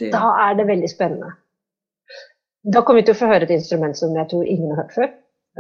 Da 0.01 0.31
er 0.47 0.55
det 0.57 0.65
veldig 0.65 0.89
spennende. 0.89 1.35
Da 2.65 2.81
kommer 2.81 3.03
vi 3.03 3.09
til 3.09 3.13
å 3.13 3.19
få 3.19 3.27
høre 3.29 3.45
et 3.45 3.51
instrument 3.53 3.99
som 3.99 4.15
jeg 4.17 4.31
tror 4.31 4.47
ingen 4.49 4.71
har 4.73 4.79
hørt 4.79 4.95
før. 4.95 5.11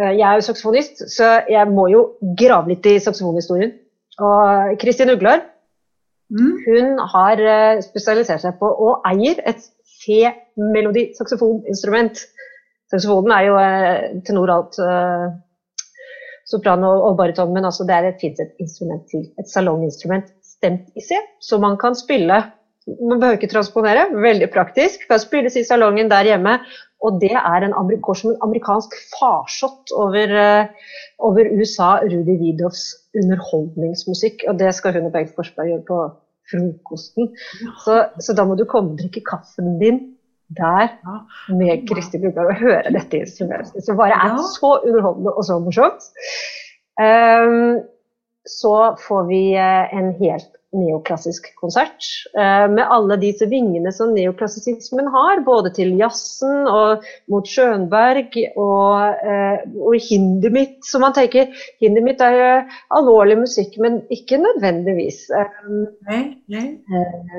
Eh, 0.00 0.14
jeg 0.16 0.24
er 0.24 0.38
jo 0.38 0.46
saksofonist, 0.46 1.02
så 1.12 1.28
jeg 1.44 1.68
må 1.68 1.84
jo 1.92 2.00
grave 2.40 2.72
litt 2.72 2.88
i 2.88 2.94
saksofonhistorien. 3.04 3.74
Og 4.20 4.80
Kristin 4.80 5.12
Uglar 5.12 5.42
mm. 6.32 6.54
hun 6.64 7.04
har 7.12 7.42
eh, 7.52 7.82
spesialisert 7.84 8.46
seg 8.46 8.56
på 8.60 8.70
og 8.70 9.04
eier 9.12 9.44
et 9.44 9.60
C-melodi-saksofoninstrument. 10.00 12.14
Saksofonen 12.90 13.32
er 13.36 13.42
jo 13.46 13.54
eh, 13.60 13.98
tenoralt 14.26 14.74
eh, 14.82 15.26
sopran 16.50 16.86
og, 16.88 16.96
og 17.08 17.12
bariton, 17.20 17.52
men 17.54 17.66
altså 17.68 17.82
det 17.88 17.94
er 17.96 18.04
et 18.08 18.22
fint 18.22 18.38
instrument 18.58 19.04
til. 19.12 19.22
Et 19.38 19.48
salonginstrument 19.48 20.26
stemt 20.42 20.84
i 20.98 21.00
C, 21.04 21.10
så 21.40 21.54
man 21.62 21.76
kan 21.80 21.94
spille 21.98 22.36
man 22.88 23.20
behøver 23.20 23.38
ikke 23.38 23.52
transponere. 23.52 24.06
Veldig 24.22 24.50
praktisk. 24.50 25.04
Kan 25.08 25.20
spilles 25.20 25.56
i 25.56 25.64
salongen 25.64 26.10
der 26.10 26.30
hjemme. 26.30 26.58
Og 27.04 27.20
det 27.20 27.32
er 27.32 27.64
en 27.64 27.74
går 28.06 28.14
som 28.14 28.30
en 28.30 28.42
amerikansk 28.46 28.96
farsott 29.12 29.92
over, 29.96 30.34
eh, 30.44 30.66
over 31.18 31.44
USA, 31.58 31.90
Rudi 32.12 32.36
Widoffs 32.42 32.84
underholdningsmusikk. 33.14 34.44
Og 34.48 34.58
det 34.58 34.74
skal 34.74 34.92
hun 34.92 35.06
og 35.06 35.12
Bengt 35.12 35.34
Forsberg 35.36 35.66
gjøre 35.66 35.86
på 35.88 35.98
frokosten. 36.50 37.30
Så, 37.84 38.04
så, 38.20 38.36
da 38.36 38.46
må 38.48 38.56
du 38.58 38.66
komme 38.68 38.94
og 38.94 39.00
drikke 39.00 39.22
kaffen 39.26 39.78
din 39.82 40.00
der 40.58 40.90
med 41.54 41.86
Kristi 41.86 42.18
Brugard 42.18 42.50
og 42.50 42.58
høre 42.58 42.90
dette 42.90 43.22
instrumentet. 43.22 43.84
Som 43.86 43.98
bare 44.00 44.18
er 44.18 44.40
så 44.50 44.72
underholdende 44.82 45.34
og 45.34 45.46
så 45.46 45.58
morsomt. 45.62 46.08
Um, 47.00 47.78
så 48.48 48.74
får 49.06 49.28
vi 49.30 49.42
uh, 49.54 49.84
en 49.94 50.10
helt 50.18 50.59
neoklassisk 50.76 51.48
konsert. 51.58 52.06
Eh, 52.38 52.66
med 52.70 52.84
alle 52.86 53.16
disse 53.20 53.46
vingene 53.50 53.92
som 53.92 54.12
neoklassisismen 54.14 55.08
har, 55.10 55.42
både 55.46 55.72
til 55.74 55.96
jazzen 55.98 56.68
og 56.70 57.06
mot 57.32 57.48
Schönberg 57.48 58.36
og, 58.54 59.22
eh, 59.26 59.64
og 59.80 59.96
Hindemith. 60.06 60.78
Så 60.86 61.00
man 61.02 61.14
tenker 61.16 61.50
Hindemith 61.82 62.22
er 62.24 62.36
jo 62.38 62.50
alvorlig 63.00 63.40
musikk, 63.42 63.78
men 63.82 64.02
ikke 64.10 64.38
nødvendigvis. 64.42 65.24
Eh, 65.34 65.64
nei, 66.10 66.22
nei. 66.52 66.66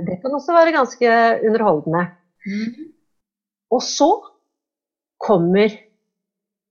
Det 0.08 0.20
kan 0.22 0.36
også 0.36 0.58
være 0.58 0.76
ganske 0.76 1.15
underholdende. 1.48 2.08
Mm. 2.48 2.91
Og 3.72 3.82
så 3.86 4.12
kommer 5.22 5.72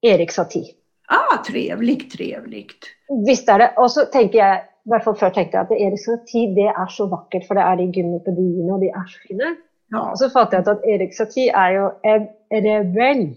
Erik 0.03 0.33
Satie. 0.35 0.77
Ah, 1.11 1.40
trevlig, 1.42 2.05
trevligt. 2.12 2.92
Visst 3.27 3.49
er 3.51 3.59
det. 3.59 3.70
Og 3.83 3.88
så 3.90 4.05
tenker 4.12 4.38
jeg 4.38 4.61
i 4.87 4.93
hvert 4.93 5.05
fall 5.05 5.19
før 5.21 5.33
tenkte 5.35 5.59
jeg 5.59 5.66
at 5.66 5.75
Erik 5.77 6.01
Satie 6.01 6.55
det 6.57 6.71
er 6.71 6.88
så 6.93 7.07
vakkert, 7.11 7.45
for 7.47 7.59
det 7.59 7.66
er 7.66 7.77
de 7.81 7.90
gymnopediene, 7.95 8.73
og 8.73 8.81
de 8.81 8.88
er 8.88 9.07
så 9.11 9.21
fine. 9.27 9.53
Ja. 9.93 10.03
Og 10.07 10.19
så 10.21 10.31
fant 10.33 10.53
jeg 10.55 10.64
ut 10.64 10.73
at 10.73 10.85
Erik 10.95 11.14
Satie 11.16 11.53
er 11.53 11.77
jo 11.77 11.87
en 12.07 12.29
rebell. 12.66 13.31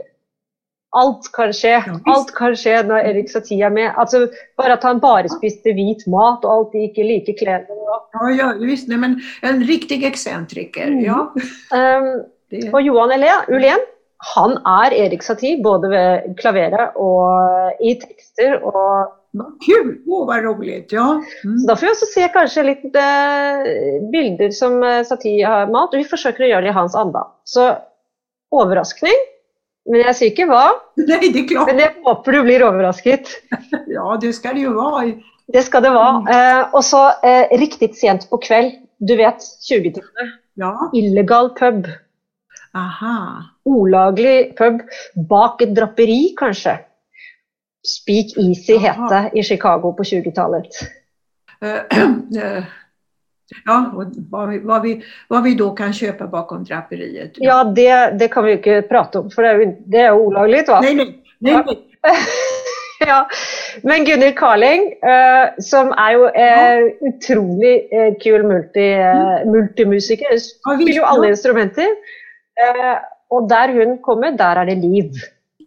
Alt 0.94 1.30
kan 1.34 1.54
skje. 1.58 1.80
Alt 2.14 2.34
kan 2.38 2.54
skje 2.58 2.76
når 2.86 3.08
Erik 3.10 3.32
Satie 3.34 3.66
er 3.66 3.74
med. 3.74 3.90
Altså, 3.98 4.28
bare 4.62 4.78
at 4.78 4.86
han 4.86 5.02
bare 5.02 5.32
spiste 5.32 5.74
hvit 5.74 6.06
mat 6.14 6.46
og 6.46 6.52
alltid 6.54 6.86
gikk 6.86 7.00
i 7.02 7.08
like 7.08 7.36
klær. 7.40 7.66
Ja, 8.14 8.28
ja 8.38 8.52
visst. 8.62 8.92
Men 8.92 9.18
en 9.42 9.66
riktig 9.66 10.04
eksentriker. 10.06 10.94
Mm. 10.94 11.02
Ja. 11.08 11.18
Um, 11.74 12.12
og 12.70 12.80
Johan 12.86 13.16
Ulén, 13.50 13.82
han 14.36 14.56
er 14.70 14.94
Erik 14.94 15.26
Satie 15.26 15.58
både 15.66 15.90
ved 15.90 16.38
klaveret 16.38 16.94
og 17.02 17.82
i 17.82 17.98
tekster. 18.00 18.62
og 18.62 19.18
Kul! 19.34 19.88
Å, 20.06 20.20
vad 20.30 20.44
roligt! 20.46 20.92
Ja. 20.94 21.16
Mm. 21.46 21.58
Så 21.60 21.68
da 21.68 21.76
får 21.76 21.88
vi 21.88 21.92
også 21.96 22.10
se 22.12 22.28
kanskje 22.36 22.66
litt 22.68 22.98
eh, 23.02 23.70
bilder 24.14 24.54
som 24.54 24.78
eh, 24.86 25.02
Satie 25.08 25.48
har 25.48 25.72
malt, 25.74 25.96
og 25.96 26.04
vi 26.04 26.10
forsøker 26.10 26.46
å 26.46 26.50
gjøre 26.52 26.68
det 26.68 26.74
i 26.74 26.76
hans 26.78 26.98
anda. 27.00 27.26
Så 27.50 27.72
overraskning, 28.54 29.26
men 29.90 30.06
jeg 30.06 30.18
sier 30.20 30.34
ikke 30.36 30.48
hva. 30.52 30.68
Nei, 31.10 31.32
det 31.34 31.44
er 31.44 31.50
klart. 31.50 31.72
Men 31.72 31.82
jeg 31.82 31.96
håper 32.06 32.38
du 32.38 32.42
blir 32.46 32.68
overrasket. 32.70 33.34
ja, 33.96 34.06
det 34.22 34.36
skal 34.38 34.60
det 34.60 34.68
jo 34.68 34.76
være. 34.78 35.18
Det 35.54 35.66
skal 35.66 35.84
det 35.86 35.96
være. 35.98 36.22
Mm. 36.22 36.32
Eh, 36.38 36.62
og 36.78 36.86
så 36.88 37.04
eh, 37.26 37.58
riktig 37.64 37.94
sent 37.98 38.30
på 38.30 38.40
kveld, 38.46 38.78
du 39.02 39.18
vet 39.20 39.42
20-tallet. 39.66 40.40
Ja. 40.62 40.76
Illegal 40.94 41.50
pub. 41.58 41.90
Aha. 42.78 43.18
Olaglig 43.70 44.54
pub 44.58 44.82
bak 45.30 45.62
et 45.66 45.74
draperi, 45.74 46.36
kanskje. 46.38 46.78
Speak 47.84 48.38
Easy 48.40 48.78
het 48.80 49.02
det 49.12 49.24
i 49.40 49.44
Chicago 49.44 49.92
på 49.94 50.04
20-tallet. 50.08 50.84
Ja, 53.64 53.76
og 53.94 54.14
hva 54.32 54.46
vi, 54.50 54.60
hva, 54.64 54.80
vi, 54.84 54.94
hva 55.32 55.42
vi 55.44 55.54
da 55.60 55.68
kan 55.78 55.94
kjøpe 55.96 56.28
bakom 56.32 56.64
draperiet. 56.68 57.38
Ja, 57.44 57.62
det, 57.64 57.92
det 58.20 58.30
kan 58.34 58.46
vi 58.46 58.56
jo 58.56 58.62
ikke 58.62 58.80
prate 58.90 59.22
om, 59.22 59.30
for 59.34 59.46
det 59.46 59.52
er 59.52 59.76
det 59.94 60.06
är 60.08 60.16
olagligt. 60.16 60.72
Va? 60.72 60.80
Nei, 60.82 60.94
nei, 60.98 61.10
nei, 61.40 61.60
nej. 61.68 61.78
ja. 63.12 63.20
Men 63.84 64.08
Gunhild 64.08 64.38
Carling, 64.40 64.88
uh, 65.04 65.54
som 65.60 65.92
er 65.92 66.16
jo 66.16 66.30
uh, 66.32 66.88
utrolig 67.10 67.76
uh, 67.92 68.10
kul 68.24 68.48
multi, 68.48 68.90
mm. 68.96 69.52
multimusiker, 69.52 70.40
spiller 70.40 71.02
jo 71.02 71.08
alle 71.10 71.34
instrumenter. 71.36 71.96
og 73.34 73.48
der 73.50 73.72
hun 73.74 73.96
kommer, 74.06 74.36
der 74.38 74.60
er 74.62 74.66
det 74.70 74.78
liv. 74.78 75.16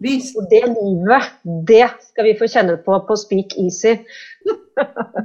Visst. 0.01 0.37
Og 0.37 0.47
det 0.51 0.63
livet, 0.67 1.23
det 1.67 1.89
skal 2.11 2.25
vi 2.25 2.35
få 2.39 2.49
kjenne 2.51 2.77
på 2.77 3.01
på 3.09 3.17
Speak 3.17 3.57
Easy. 3.59 3.97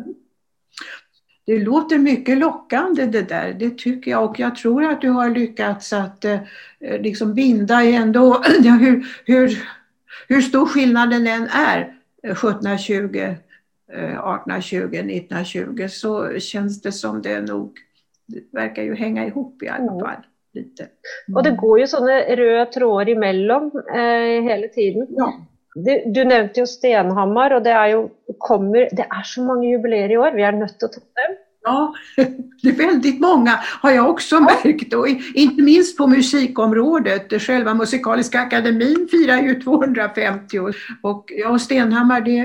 det 1.45 1.59
låter 1.59 1.97
mycket 1.97 2.37
lockande 2.37 3.05
det 3.05 3.21
där, 3.21 3.53
det 3.53 3.77
tycker 3.77 4.11
jag 4.11 4.29
och 4.29 4.39
jag 4.39 4.55
tror 4.55 4.83
att 4.83 5.01
du 5.01 5.09
har 5.09 5.29
lyckats 5.29 5.93
att 5.93 6.25
eh, 6.25 6.39
liksom 6.79 7.33
binda 7.33 7.83
ändå 7.83 8.43
hur, 8.63 9.05
hur, 9.25 9.63
hur 10.27 10.41
stor 10.41 10.65
skillnaden 10.65 11.27
än 11.27 11.47
är 11.47 11.95
1720, 12.23 13.35
1820, 13.87 14.75
1920 14.75 15.87
så 15.89 16.39
känns 16.39 16.81
det 16.81 16.91
som 16.91 17.21
det 17.21 17.41
nog 17.41 17.77
det 18.31 18.43
verkar 18.51 18.83
ju 18.83 18.95
hänga 18.95 19.25
ihop 19.25 19.63
i 19.63 19.67
alla 19.67 19.91
mm. 19.91 19.99
fall. 19.99 20.25
Og 21.35 21.43
det 21.45 21.53
går 21.59 21.79
jo 21.83 21.87
sånne 21.87 22.17
røde 22.39 22.65
tråder 22.73 23.13
imellom 23.13 23.69
eh, 23.87 24.41
hele 24.47 24.67
tiden. 24.73 25.07
Ja. 25.17 25.29
Du, 25.71 25.91
du, 26.11 26.25
nevnte 26.27 26.63
jo 26.63 26.67
Stenhammar, 26.67 27.55
og 27.55 27.63
det 27.63 27.71
er 27.71 27.93
jo 27.93 28.01
kommer, 28.43 28.89
Det 28.91 29.05
er 29.05 29.23
så 29.23 29.43
mange 29.45 29.69
jubileer 29.69 30.11
i 30.11 30.17
år, 30.19 30.35
vi 30.35 30.43
er 30.43 30.57
nødt 30.57 30.75
til 30.79 30.89
å 30.89 30.93
ta 30.97 31.03
dem. 31.21 31.37
Ja, 31.61 31.77
det 32.63 32.71
er 32.71 32.77
veldig 32.79 33.13
mange, 33.21 33.53
har 33.83 33.93
jeg 33.93 34.03
også 34.03 34.41
ja. 34.41 34.47
merket. 34.49 34.95
Og 34.97 35.07
ikke 35.07 35.63
minst 35.63 35.95
på 35.97 36.09
musikområdet. 36.11 37.31
Selve 37.39 37.75
Musikaliske 37.77 38.39
akademin 38.39 39.07
feirer 39.11 39.45
jo 39.45 39.57
250 39.61 40.59
år 40.65 40.83
Og, 41.07 41.31
ja, 41.37 41.53
Stenhammar 41.57 42.25
det, 42.25 42.39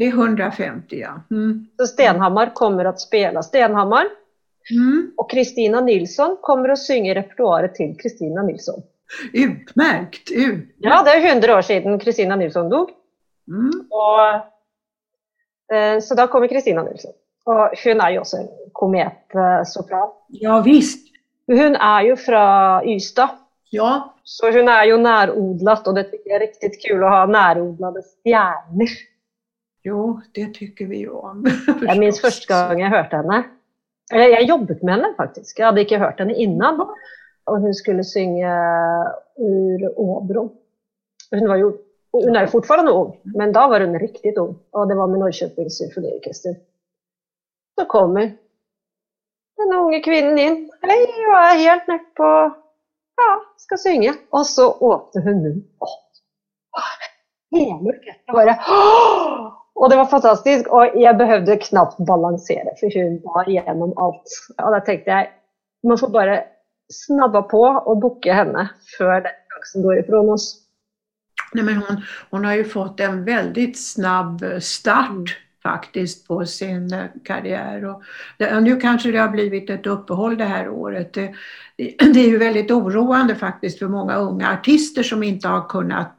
det 0.00 0.08
er 0.08 0.16
150 0.16 0.96
ja. 0.98 1.14
Mm. 1.30 1.68
Så 1.78 1.86
Stenhammar 1.86 2.54
kommer 2.54 2.84
att 2.84 3.00
spela. 3.00 3.42
Stenhammar 3.42 4.08
Mm. 4.70 5.12
Och 5.16 5.30
Kristina 5.30 5.80
Nilsson 5.80 6.36
kommer 6.40 6.68
att 6.68 6.78
synge 6.78 7.14
repertoaret 7.14 7.74
till 7.74 7.96
Kristina 7.98 8.42
Nilsson. 8.42 8.82
Utmärkt! 9.32 10.30
utmärkt. 10.30 10.70
Ja, 10.78 11.02
det 11.02 11.10
är 11.10 11.34
hundra 11.34 11.56
år 11.58 11.62
sedan 11.62 11.98
Kristina 11.98 12.36
Nilsson 12.36 12.68
dog. 12.68 12.90
Mm. 13.48 13.70
Och, 13.90 15.76
eh, 15.76 16.00
så 16.00 16.14
da 16.14 16.26
kommer 16.26 16.48
Kristina 16.48 16.82
Nilsson. 16.82 17.12
Och 17.44 17.70
hun 17.84 18.00
er 18.00 18.10
jo 18.10 18.20
også 18.20 18.36
en 18.36 18.48
kometsopran. 18.72 20.10
Ja 20.28 20.60
visst. 20.62 21.08
Hun 21.46 21.74
er 21.74 22.02
jo 22.06 22.16
fra 22.16 22.44
Ystad. 22.86 23.38
Ja. 23.70 24.14
Så 24.24 24.50
hun 24.52 24.68
er 24.68 24.84
jo 24.84 24.98
nærodlet, 25.00 25.88
og 25.88 25.96
det 25.96 26.04
er 26.30 26.44
riktig 26.44 26.70
kul 26.84 27.02
å 27.02 27.10
ha 27.10 27.24
närodlade 27.26 28.04
stjerner. 28.04 28.92
Jo, 29.82 30.20
det 30.36 30.52
tycker 30.54 30.86
vi 30.86 31.02
jo 31.08 31.18
om. 31.18 31.42
Jeg 31.88 31.98
minns 31.98 32.20
første 32.22 32.46
gang 32.46 32.84
jeg 32.84 32.92
hørte 32.92 33.18
henne. 33.18 33.40
Eller 34.12 34.34
jeg 34.34 34.48
jobbet 34.48 34.82
med 34.82 34.94
henne, 34.94 35.14
faktisk. 35.16 35.58
Jeg 35.58 35.66
hadde 35.66 35.84
ikke 35.86 36.00
hørt 36.02 36.20
henne 36.20 36.36
innan. 36.36 36.82
Og 37.50 37.64
hun 37.64 37.74
skulle 37.74 38.04
synge 38.06 38.50
ur 39.40 39.86
Åbro. 39.96 40.44
Hun, 41.32 41.48
jo, 41.58 41.70
hun 42.12 42.36
er 42.36 42.44
jo 42.44 42.52
fortfarande 42.52 42.92
ung, 42.92 43.14
men 43.24 43.54
da 43.56 43.64
var 43.72 43.80
hun 43.80 43.96
riktig 43.98 44.34
ung. 44.38 44.52
Og 44.76 44.88
det 44.88 44.98
var 44.98 45.08
med 45.08 45.22
Norrköpings 45.22 45.78
symfoniorkester. 45.80 46.58
Så 47.78 47.86
kommer 47.88 48.34
den 49.62 49.74
unge 49.78 50.02
kvinnen 50.04 50.38
inn. 50.38 50.58
Hei, 50.84 51.00
og 51.30 51.38
er 51.38 51.62
helt 51.64 51.88
nedpå 51.88 52.28
Ja, 53.22 53.30
skal 53.60 53.78
synge. 53.80 54.14
Og 54.32 54.44
så 54.48 54.68
åpner 54.72 55.24
hun 55.24 55.42
munnen. 55.42 55.64
Hele 57.52 57.74
orkesteret 57.76 58.32
bare 58.32 58.54
Åh! 58.68 59.61
Og 59.76 59.90
det 59.90 59.96
var 59.96 60.10
fantastisk. 60.10 60.68
Og 60.68 60.96
jeg 61.00 61.18
behøvde 61.18 61.58
knapt 61.68 62.00
balansere, 62.06 62.74
for 62.80 62.98
hun 62.98 63.20
var 63.24 63.48
gjennom 63.50 63.94
alt. 63.98 64.34
Og 64.58 64.74
da 64.74 64.82
tenkte 64.86 65.10
jeg 65.10 65.30
man 65.82 65.98
får 65.98 66.10
bare 66.14 66.42
snabba 66.92 67.42
på 67.50 67.62
og 67.62 68.00
booke 68.00 68.34
henne 68.34 68.68
før 68.96 69.24
den 69.24 69.38
sjansen 69.50 69.82
går 69.82 70.02
ifrån 70.04 70.30
oss. 70.30 70.50
Nej, 71.54 71.64
men 71.64 71.76
hon, 71.76 72.02
hon 72.30 72.44
har 72.44 72.54
ju 72.54 72.64
fått 72.64 73.00
en 73.00 73.24
väldigt 73.24 73.80
snabb 73.80 74.44
start 74.60 75.38
faktiskt 75.62 76.28
på 76.28 76.46
sin 76.46 76.90
karriere. 76.90 77.10
karriär. 77.24 77.84
Och 77.84 78.02
det, 78.38 78.60
nu 78.60 78.80
kanske 78.80 79.10
det 79.10 79.18
har 79.18 79.28
blivit 79.28 79.70
ett 79.70 79.86
uppehåll 79.86 80.36
det 80.36 80.44
här 80.44 80.68
året. 80.68 81.12
Det, 81.12 81.32
det 82.14 82.20
är 82.20 82.28
ju 82.28 82.38
väldigt 82.38 82.70
oroande 82.70 83.34
faktiskt 83.34 83.78
för 83.78 83.88
många 83.88 84.16
unga 84.16 84.52
artister 84.52 85.02
som 85.02 85.22
inte 85.22 85.48
har 85.48 85.68
kunnat 85.68 86.16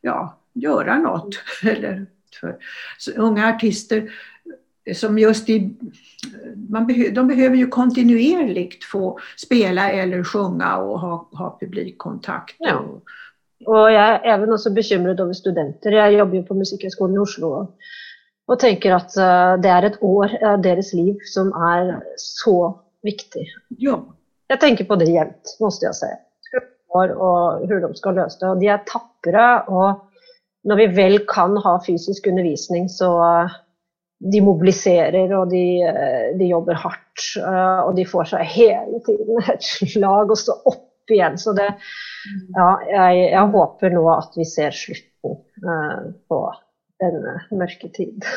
ja, 0.00 0.38
göra 0.54 0.98
något. 0.98 1.34
Eller 1.62 2.06
för, 2.40 2.56
så 2.98 3.10
unga 3.12 3.48
artister 3.48 4.10
som 4.94 5.18
just 5.18 5.48
i, 5.48 5.70
man 6.68 6.86
behö, 6.86 7.10
de 7.10 7.26
behöver 7.26 7.56
ju 7.56 7.66
kontinuerligt 7.66 8.84
få 8.84 9.18
spela 9.36 9.90
eller 9.90 10.24
sjunga 10.24 10.76
och 10.76 11.00
ha, 11.00 11.28
ha 11.32 11.58
publikkontakt. 11.60 12.56
Ja. 12.58 12.78
Och, 12.78 13.02
Og 13.66 13.92
jeg 13.92 14.20
er 14.24 14.34
even 14.34 14.52
også 14.52 14.72
bekymret 14.74 15.20
over 15.20 15.32
studenter. 15.32 15.94
Jeg 15.94 16.18
jobber 16.18 16.36
jo 16.36 16.46
på 16.48 16.54
Musikkhøgskolen 16.58 17.14
i 17.14 17.20
Oslo 17.22 17.50
og, 17.60 17.90
og 18.50 18.58
tenker 18.58 18.96
at 18.96 19.14
eh, 19.14 19.52
det 19.62 19.70
er 19.70 19.86
et 19.86 19.98
år 20.02 20.34
av 20.48 20.64
deres 20.64 20.92
liv 20.98 21.20
som 21.30 21.52
er 21.54 21.92
så 22.18 22.72
viktig. 23.06 23.46
ja, 23.78 24.00
Jeg 24.50 24.60
tenker 24.60 24.84
på 24.84 24.98
det 24.98 25.08
jevnt, 25.12 25.54
måste 25.60 25.86
jeg 25.86 25.94
si. 25.94 26.10
Og 26.92 27.62
hvordan 27.66 27.92
de 27.92 27.96
skal 27.96 28.18
løse 28.18 28.40
det. 28.40 28.48
Og 28.50 28.60
de 28.60 28.68
er 28.68 28.82
tapre. 28.84 29.46
Og 29.68 30.02
når 30.68 30.78
vi 30.78 30.86
vel 30.96 31.18
kan 31.28 31.56
ha 31.64 31.76
fysisk 31.86 32.26
undervisning, 32.30 32.88
så 32.90 33.10
eh, 33.26 33.58
de 34.32 34.42
mobiliserer 34.44 35.34
og 35.34 35.50
de, 35.50 35.64
eh, 35.88 36.30
de 36.38 36.50
jobber 36.52 36.78
hardt. 36.78 37.26
eh, 37.38 37.80
Og 37.86 37.96
de 37.98 38.06
får 38.06 38.32
seg 38.34 38.48
hele 38.54 39.02
tiden 39.06 39.42
et 39.54 39.62
slag 39.66 40.30
og 40.30 40.38
står 40.38 40.62
opp 40.70 41.12
igjen. 41.12 41.38
Så 41.38 41.54
det, 41.58 41.68
ja, 42.56 42.68
jeg, 42.88 43.24
jeg 43.32 43.54
håper 43.56 43.94
nå 43.94 44.06
at 44.14 44.38
vi 44.38 44.46
ser 44.48 44.74
slutten 44.76 45.38
uh, 45.66 46.12
på 46.30 46.38
denne 47.02 47.40
mørke 47.50 47.92
tid. 47.94 48.22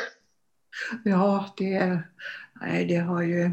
Ja, 1.08 1.46
det, 1.56 1.86
Nei, 2.60 2.82
det 2.84 2.98
har 3.08 3.22
jo 3.24 3.46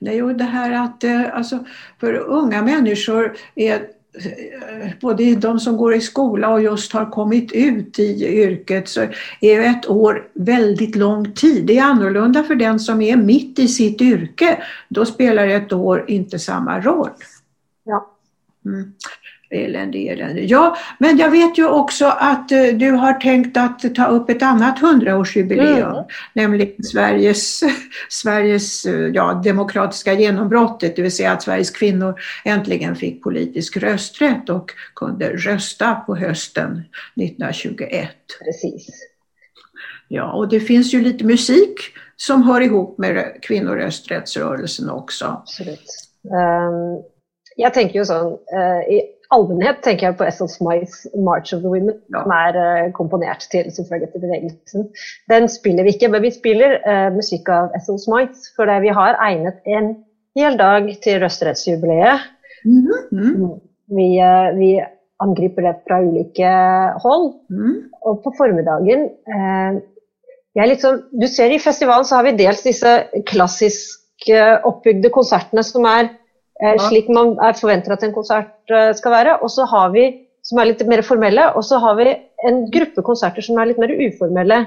Det 0.00 0.08
er 0.08 0.14
jo 0.16 0.30
det 0.32 0.46
her 0.48 0.72
at 0.78 1.04
altså, 1.36 1.58
For 2.00 2.16
unge 2.16 2.56
är 2.56 2.86
eh, 3.56 3.80
både 5.00 5.34
de 5.34 5.60
som 5.60 5.76
går 5.76 5.94
i 5.94 6.00
skola 6.00 6.48
och 6.48 6.62
just 6.62 6.92
har 6.92 7.10
kommit 7.10 7.52
ut 7.52 7.98
i 7.98 8.26
yrket 8.26 8.88
så 8.88 9.06
är 9.40 9.60
ett 9.60 9.90
år 9.90 10.28
väldigt 10.34 10.96
lång 10.96 11.32
tid. 11.32 11.66
Det 11.66 11.78
är 11.78 11.82
annorlunda 11.82 12.42
för 12.42 12.54
den 12.54 12.80
som 12.80 13.02
är 13.02 13.16
mitt 13.16 13.58
i 13.58 13.68
sitt 13.68 14.00
yrke. 14.00 14.62
Då 14.88 15.04
spelar 15.04 15.48
ett 15.48 15.72
år 15.72 16.04
inte 16.08 16.38
samma 16.38 16.80
roll. 16.80 17.10
Ja. 17.84 18.12
Mm. 18.64 18.92
Elände, 19.50 19.98
elände. 19.98 20.40
Ja, 20.40 20.76
men 20.98 21.16
jag 21.16 21.30
vet 21.30 21.58
ju 21.58 21.68
också 21.68 22.06
att 22.06 22.52
eh, 22.52 22.62
du 22.62 22.90
har 22.90 23.12
tänkt 23.12 23.56
att 23.56 23.94
ta 23.94 24.06
upp 24.06 24.30
ett 24.30 24.42
annat 24.42 24.78
hundraårsjubileum, 24.78 25.92
Mm. 25.92 26.04
nämligen 26.32 26.82
Sveriges, 26.84 27.60
Sveriges 28.08 28.84
eh, 28.86 29.10
ja, 29.14 29.40
demokratiska 29.44 30.12
genombrottet, 30.12 30.96
det 30.96 31.02
vill 31.02 31.12
säga 31.12 31.32
att 31.32 31.42
Sveriges 31.42 31.70
kvinnor 31.70 32.14
äntligen 32.44 32.96
fick 32.96 33.22
politisk 33.22 33.76
rösträtt 33.76 34.50
och 34.50 34.70
kunde 34.94 35.28
rösta 35.36 35.94
på 35.94 36.16
hösten 36.16 36.82
1921. 37.14 38.08
Precis. 38.44 38.86
Ja, 40.08 40.32
och 40.32 40.48
det 40.48 40.60
finns 40.60 40.94
ju 40.94 41.00
lite 41.00 41.24
musik 41.24 41.74
som 42.16 42.42
hör 42.42 42.60
ihop 42.60 42.98
med 42.98 43.38
kvinnorösträttsrörelsen 43.42 44.90
också. 44.90 45.24
Absolut. 45.24 45.90
Um, 46.24 47.02
jeg 47.56 47.72
tenker 47.74 47.98
jo 47.98 48.04
sånn 48.04 48.32
uh, 48.52 48.82
I 48.90 48.96
allmennhet 49.34 49.82
tenker 49.84 50.08
jeg 50.08 50.16
på 50.18 50.26
Essel 50.26 50.48
Smythes 50.50 51.06
'March 51.14 51.54
of 51.54 51.62
the 51.62 51.70
Women', 51.72 51.98
Ja. 52.12 52.22
som 52.22 52.34
er 52.36 52.58
uh, 52.58 52.92
komponert 52.92 53.46
til 53.50 53.70
suffragettebevegelsen. 53.72 54.88
Den 55.30 55.48
spiller 55.48 55.82
vi 55.86 55.94
ikke, 55.94 56.08
men 56.08 56.22
vi 56.22 56.30
spiller 56.30 56.78
uh, 56.86 57.08
musikk 57.14 57.48
av 57.48 57.74
Ethel 57.78 57.98
Smythe, 57.98 58.38
For 58.56 58.70
vi 58.80 58.88
har 58.88 59.18
egnet 59.28 59.62
en 59.66 59.96
hel 60.36 60.58
dag 60.58 60.88
til 61.02 61.20
røstrettsjubileet. 61.22 62.20
-hmm. 62.66 63.60
Vi, 63.88 64.08
uh, 64.20 64.58
vi 64.58 64.70
angriper 65.20 65.62
det 65.62 65.74
fra 65.88 66.00
ulike 66.02 66.48
hold. 67.02 67.34
Mm. 67.50 67.76
Og 68.02 68.22
på 68.24 68.32
formiddagen 68.38 69.08
sånn, 70.80 71.02
Du 71.12 71.26
ser 71.28 71.52
i 71.52 71.58
festivalen 71.58 72.04
så 72.04 72.16
har 72.16 72.24
vi 72.24 72.36
dels 72.36 72.62
disse 72.64 72.92
klassisk 73.28 74.28
eh, 74.28 74.56
oppbygde 74.64 75.10
konsertene 75.10 75.64
som 75.64 75.84
er. 75.84 76.10
Slik 76.88 77.08
man 77.12 77.34
er 77.44 77.56
forventer 77.58 77.92
at 77.92 78.04
en 78.06 78.14
konsert 78.16 78.72
eh, 78.72 78.92
skal 78.96 79.12
være. 79.12 79.38
Og 79.42 79.52
så 79.52 79.66
har 79.68 79.90
vi 79.96 80.06
som 80.46 80.60
er 80.62 80.68
litt 80.70 80.82
mer 80.86 81.02
formelle, 81.02 81.48
og 81.58 81.64
så 81.66 81.80
har 81.82 81.96
vi 81.98 82.12
en 82.46 82.60
gruppe 82.70 83.02
konserter 83.02 83.42
som 83.42 83.58
er 83.58 83.72
litt 83.72 83.80
mer 83.82 83.90
uformelle. 83.90 84.60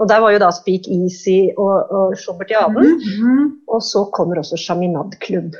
Og 0.00 0.08
der 0.10 0.20
var 0.20 0.34
jo 0.34 0.40
da 0.42 0.50
Speak 0.52 0.88
Easy 0.92 1.54
og, 1.56 1.88
og 1.88 2.16
Schubertiaden. 2.20 2.98
-hmm. 3.00 3.46
Og 3.68 3.82
så 3.82 4.04
kommer 4.12 4.38
også 4.38 4.56
Chaminade 4.56 5.16
Klubb. 5.24 5.56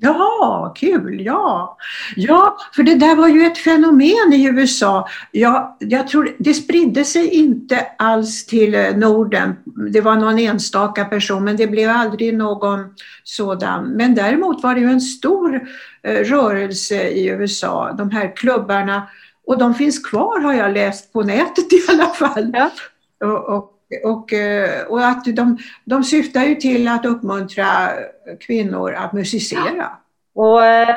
Ja, 0.00 0.74
kul, 0.76 1.20
ja. 1.20 1.76
Ja, 2.16 2.56
för 2.74 2.82
det 2.82 2.94
där 2.94 3.16
var 3.16 3.28
ju 3.28 3.46
ett 3.46 3.58
fenomen 3.58 4.32
i 4.32 4.44
USA. 4.44 5.08
Ja, 5.32 5.76
jag 5.80 6.08
tror 6.08 6.36
det 6.38 6.54
spridde 6.54 7.04
sig 7.04 7.28
inte 7.28 7.86
alls 7.98 8.46
till 8.46 8.74
eh, 8.74 8.96
Norden. 8.96 9.56
Det 9.92 10.00
var 10.00 10.16
någon 10.16 10.38
enstaka 10.38 11.04
person, 11.04 11.44
men 11.44 11.56
det 11.56 11.66
blev 11.66 11.90
aldrig 11.90 12.36
någon 12.36 12.80
sådan. 13.24 13.84
Men 13.84 14.14
däremot 14.14 14.62
var 14.62 14.74
det 14.74 14.80
ju 14.80 14.90
en 14.90 15.00
stor 15.00 15.68
eh, 16.02 16.12
rörelse 16.12 17.08
i 17.08 17.26
USA, 17.26 17.92
de 17.92 18.10
här 18.10 18.36
klubbarna. 18.36 19.08
Och 19.46 19.58
de 19.58 19.74
finns 19.74 19.98
kvar 19.98 20.40
har 20.40 20.54
jag 20.54 20.72
läst 20.72 21.12
på 21.12 21.22
nätet 21.22 21.72
i 21.72 21.82
alla 21.88 22.06
fall. 22.06 22.50
Ja. 22.54 22.70
Och, 23.20 23.56
och, 23.56 23.77
och, 24.04 24.32
eh, 24.32 24.86
och 24.86 25.06
att 25.06 25.24
de, 25.24 25.58
de 25.84 26.04
syftar 26.04 26.44
ju 26.44 26.54
till 26.54 26.88
att 26.88 27.04
uppmuntra 27.04 27.66
kvinnor 28.40 28.92
att 28.92 29.12
musicera. 29.12 29.90
Og, 30.38 30.62
eh, 30.66 30.94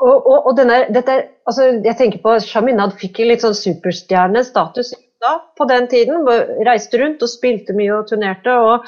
og, 0.00 0.26
og, 0.46 0.52
denne, 0.56 0.86
dette, 0.94 1.16
altså 1.44 1.66
jeg 1.84 1.96
tenker 1.98 2.22
på 2.24 2.38
Chaminade 2.40 2.96
fikk 3.00 3.20
litt 3.26 3.44
sånn 3.44 3.56
superstjernestatus 3.58 4.94
da, 5.20 5.34
på 5.58 5.66
den 5.68 5.88
tiden. 5.92 6.24
Reiste 6.64 7.02
rundt 7.02 7.24
og 7.24 7.28
spilte 7.28 7.76
mye 7.76 7.98
og 7.98 8.08
turnerte. 8.08 8.54
Og, 8.54 8.86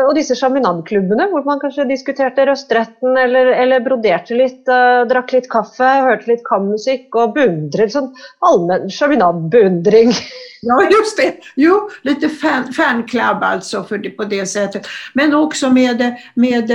og 0.00 0.14
disse 0.16 0.34
Chaminade-klubbene 0.38 1.28
hvor 1.30 1.44
man 1.46 1.60
kanskje 1.62 1.84
diskuterte 1.90 2.46
røstretten 2.48 3.18
eller, 3.20 3.52
eller 3.58 3.84
broderte 3.84 4.38
litt, 4.38 4.64
eh, 4.64 5.02
drakk 5.10 5.36
litt 5.36 5.50
kaffe, 5.52 5.92
hørte 6.08 6.32
litt 6.32 6.46
kammusikk 6.48 7.20
og 7.20 7.36
beundret 7.36 7.92
sånn 7.92 8.10
allmenn 8.48 8.88
Chaminade-beundring. 8.92 10.14
Ja, 10.68 10.88
just 10.90 11.16
det. 11.16 11.36
Jo, 11.56 11.90
lite 12.02 12.28
fan, 12.28 12.72
fanclub 12.72 13.42
alltså 13.42 13.84
för 13.84 13.98
det, 13.98 14.10
på 14.10 14.24
det 14.24 14.46
sättet. 14.46 14.86
Men 15.14 15.34
också 15.34 15.70
med, 15.70 16.16
med 16.34 16.70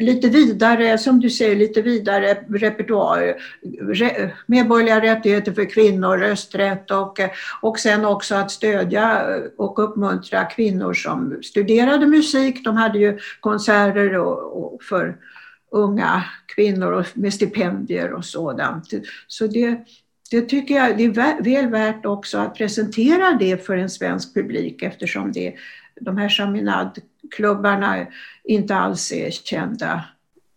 lite 0.00 0.28
vidare, 0.28 0.98
som 0.98 1.20
du 1.20 1.30
säger, 1.30 1.56
lite 1.56 1.82
vidare 1.82 2.34
repertoar. 2.48 3.34
Re, 3.94 4.30
medborgerliga 4.46 5.14
rättigheter 5.14 5.52
för 5.52 5.70
kvinnor, 5.70 6.16
rösträtt 6.16 6.90
och, 6.90 7.20
och 7.60 7.78
sen 7.78 8.04
också 8.04 8.34
att 8.34 8.50
stödja 8.50 9.26
och 9.56 9.78
uppmuntra 9.78 10.44
kvinnor 10.44 10.94
som 10.94 11.38
studerade 11.42 12.06
musik. 12.06 12.64
De 12.64 12.76
hade 12.76 12.98
ju 12.98 13.18
konserter 13.40 14.18
och, 14.18 14.74
och 14.74 14.82
för 14.82 15.16
unga 15.70 16.24
kvinnor 16.54 16.92
och 16.92 17.06
med 17.14 17.34
stipendier 17.34 18.12
och 18.12 18.24
sådant. 18.24 18.90
Så 19.26 19.46
det, 19.46 19.84
det 20.34 20.48
tycker 20.48 20.74
jag 20.74 20.96
det 20.96 21.04
är 21.04 21.44
väl 21.44 21.70
värt 21.70 22.06
också 22.06 22.38
att 22.38 22.54
presentera 22.54 23.36
det 23.38 23.66
för 23.66 23.76
en 23.76 23.90
svensk 23.90 24.34
publik 24.34 24.82
eftersom 24.82 25.32
det 25.32 25.54
de 26.00 26.16
här 26.16 26.28
chaminadklubbarna 26.28 28.06
inte 28.44 28.74
alls 28.74 29.12
är 29.12 29.30
kända 29.30 30.04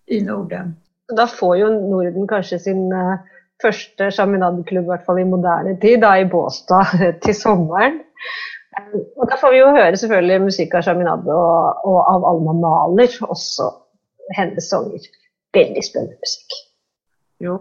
i 0.06 0.22
Norden. 0.22 0.76
Da 1.18 1.28
får 1.28 1.58
jo 1.58 1.68
Norden 1.70 2.28
kanskje 2.28 2.60
sin 2.60 2.94
første 3.62 4.12
Chaminade-klubb, 4.12 4.86
i 4.86 4.92
hvert 4.92 5.06
fall 5.06 5.20
i 5.20 5.26
moderne 5.26 5.76
tid, 5.82 6.02
da 6.02 6.16
i 6.20 6.26
Båstad 6.26 6.94
til 7.24 7.36
sommeren. 7.36 8.02
Um, 8.78 9.02
og 9.18 9.30
Da 9.30 9.38
får 9.42 9.54
vi 9.54 9.62
jo 9.62 9.74
høre 9.74 9.98
selvfølgelig 9.98 10.42
musikk 10.42 10.76
av 10.78 10.86
Chaminade 10.86 11.34
og, 11.34 11.86
og 11.86 12.00
av 12.14 12.28
Alma 12.32 12.54
Mahler, 12.62 13.14
også 13.22 13.72
hennes 14.38 14.70
sanger. 14.70 15.06
Veldig 15.58 15.86
spennende 15.86 16.18
musikk. 16.22 16.58
Jo. 17.42 17.60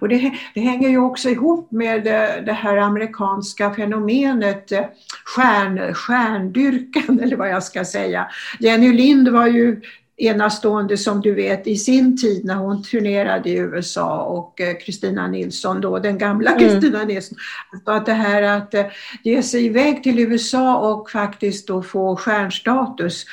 Och 0.00 0.08
det, 0.08 0.32
det, 0.54 0.60
hänger 0.60 0.88
ju 0.88 0.98
också 0.98 1.28
ihop 1.28 1.70
med 1.70 2.04
det, 2.04 2.42
det 2.46 2.52
här 2.52 2.76
amerikanska 2.76 3.74
fenomenet 3.74 4.72
eh, 4.72 4.84
stjärn, 5.24 5.94
stjärndyrkan, 5.94 7.20
eller 7.22 7.36
vad 7.36 7.48
jag 7.48 7.62
ska 7.62 7.84
säga. 7.84 8.26
Jenny 8.60 8.92
Lind 8.92 9.28
var 9.28 9.46
ju 9.46 9.80
enastående 10.18 10.96
som 10.96 11.20
du 11.20 11.34
vet 11.34 11.66
i 11.66 11.76
sin 11.76 12.16
tid 12.16 12.44
när 12.44 12.54
hon 12.54 12.82
turnerade 12.82 13.50
i 13.50 13.56
USA 13.56 14.22
och 14.22 14.60
Kristina 14.84 15.24
eh, 15.24 15.30
Nilsson 15.30 15.80
då, 15.80 15.98
den 15.98 16.18
gamla 16.18 16.58
Kristina 16.58 16.98
mm. 16.98 17.08
Nilsson. 17.08 17.38
Att 17.84 18.06
det 18.06 18.12
här 18.12 18.42
att 18.42 18.74
eh, 18.74 18.86
ge 19.22 19.42
sig 19.42 19.64
iväg 19.64 20.02
till 20.02 20.18
USA 20.18 20.76
och 20.76 21.10
faktiskt 21.10 21.68
då 21.68 21.82
få 21.82 22.16
stjärnstatus 22.16 23.24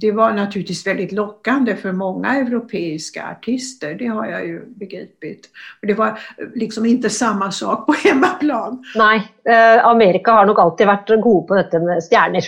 det 0.00 0.12
var 0.12 0.32
naturligtvis 0.32 0.86
väldigt 0.86 1.12
lockande 1.12 1.76
för 1.76 1.92
många 1.92 2.36
europeiska 2.36 3.28
artister, 3.30 3.94
det 3.94 4.06
har 4.06 4.26
jag 4.26 4.46
ju 4.46 4.66
begripit. 4.66 5.48
Det 5.82 5.94
var 5.94 6.18
liksom 6.54 6.86
inte 6.86 7.10
samma 7.10 7.50
sak 7.50 7.86
på 7.86 7.92
hemmaplan. 8.04 8.84
Nej, 8.94 9.32
eh, 9.44 9.86
Amerika 9.86 10.32
har 10.32 10.46
nog 10.46 10.60
alltid 10.60 10.86
varit 10.86 11.08
god 11.22 11.46
på 11.46 11.54
detta 11.54 11.78
med 11.78 12.02
stjärnor. 12.10 12.42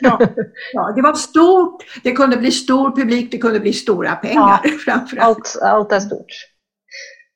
ja, 0.00 0.18
ja, 0.72 0.92
det 0.96 1.02
var 1.02 1.12
stort, 1.12 1.84
det 2.02 2.12
kunde 2.12 2.36
bli 2.36 2.50
stor 2.50 2.96
publik, 2.96 3.30
det 3.30 3.38
kunde 3.38 3.60
bli 3.60 3.72
stora 3.72 4.16
pengar 4.16 4.60
ja, 4.64 4.70
framförallt. 4.84 5.38
Allt, 5.38 5.58
allt 5.62 5.92
är 5.92 6.00
stort. 6.00 6.32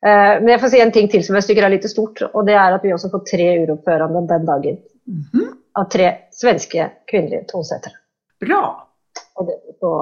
Eh, 0.06 0.42
men 0.42 0.48
jag 0.48 0.60
får 0.60 0.68
säga 0.68 0.84
en 0.84 0.92
ting 0.92 1.08
till 1.08 1.26
som 1.26 1.34
jag 1.34 1.46
tycker 1.46 1.62
är 1.62 1.68
lite 1.68 1.88
stort 1.88 2.22
och 2.32 2.44
det 2.44 2.52
är 2.52 2.72
att 2.72 2.84
vi 2.84 2.94
också 2.94 3.10
får 3.10 3.18
tre 3.18 3.62
uroppföranden 3.62 4.26
den 4.26 4.46
dagen. 4.46 4.76
Mm 5.06 5.22
-hmm. 5.32 5.48
Av 5.74 5.84
tre 5.84 6.14
svenska 6.30 6.90
kvinnliga 7.10 7.40
tonsättare. 7.44 7.92
Bra! 8.40 8.91
På, 9.36 9.92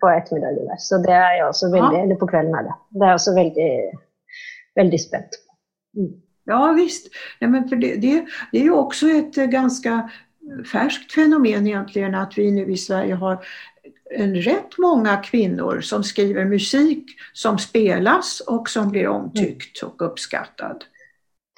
på 0.00 0.12
ettermiddagen 0.12 0.70
der. 0.70 0.80
Så 0.82 1.00
det 1.04 1.14
er 1.14 1.36
jeg 1.38 1.48
også 1.48 1.70
veldig. 1.72 2.00
Eller 2.04 2.20
på 2.20 2.30
kvelden 2.30 2.54
er 2.54 2.68
det. 2.68 2.78
Det 2.94 3.04
er 3.04 3.12
jeg 3.12 3.20
også 3.20 3.34
veldig, 3.40 3.70
veldig 4.80 5.00
spent 5.02 5.38
på. 5.42 5.58
Mm. 6.00 6.16
Ja 6.48 6.72
visst. 6.72 7.10
Ja, 7.40 7.48
men 7.48 7.68
för 7.68 7.76
det, 7.76 7.96
det, 7.96 8.24
det 8.52 8.60
er 8.60 8.70
jo 8.70 8.78
også 8.78 9.08
et 9.12 9.36
ganske 9.50 9.98
ferskt 10.64 11.12
fenomen 11.12 11.66
egentlig, 11.66 12.06
at 12.16 12.36
vi 12.38 12.50
nå 12.50 12.64
i 12.72 12.76
Sverige 12.80 13.18
har 13.20 13.42
en 14.16 14.34
rett 14.42 14.78
mange 14.80 15.12
kvinner 15.24 15.82
som 15.84 16.02
skriver 16.02 16.48
musik 16.48 17.12
som 17.36 17.58
spelas 17.60 18.38
og 18.48 18.70
som 18.72 18.88
blir 18.92 19.10
omtykt 19.12 19.82
og 19.84 20.00
oppskattet. 20.08 20.88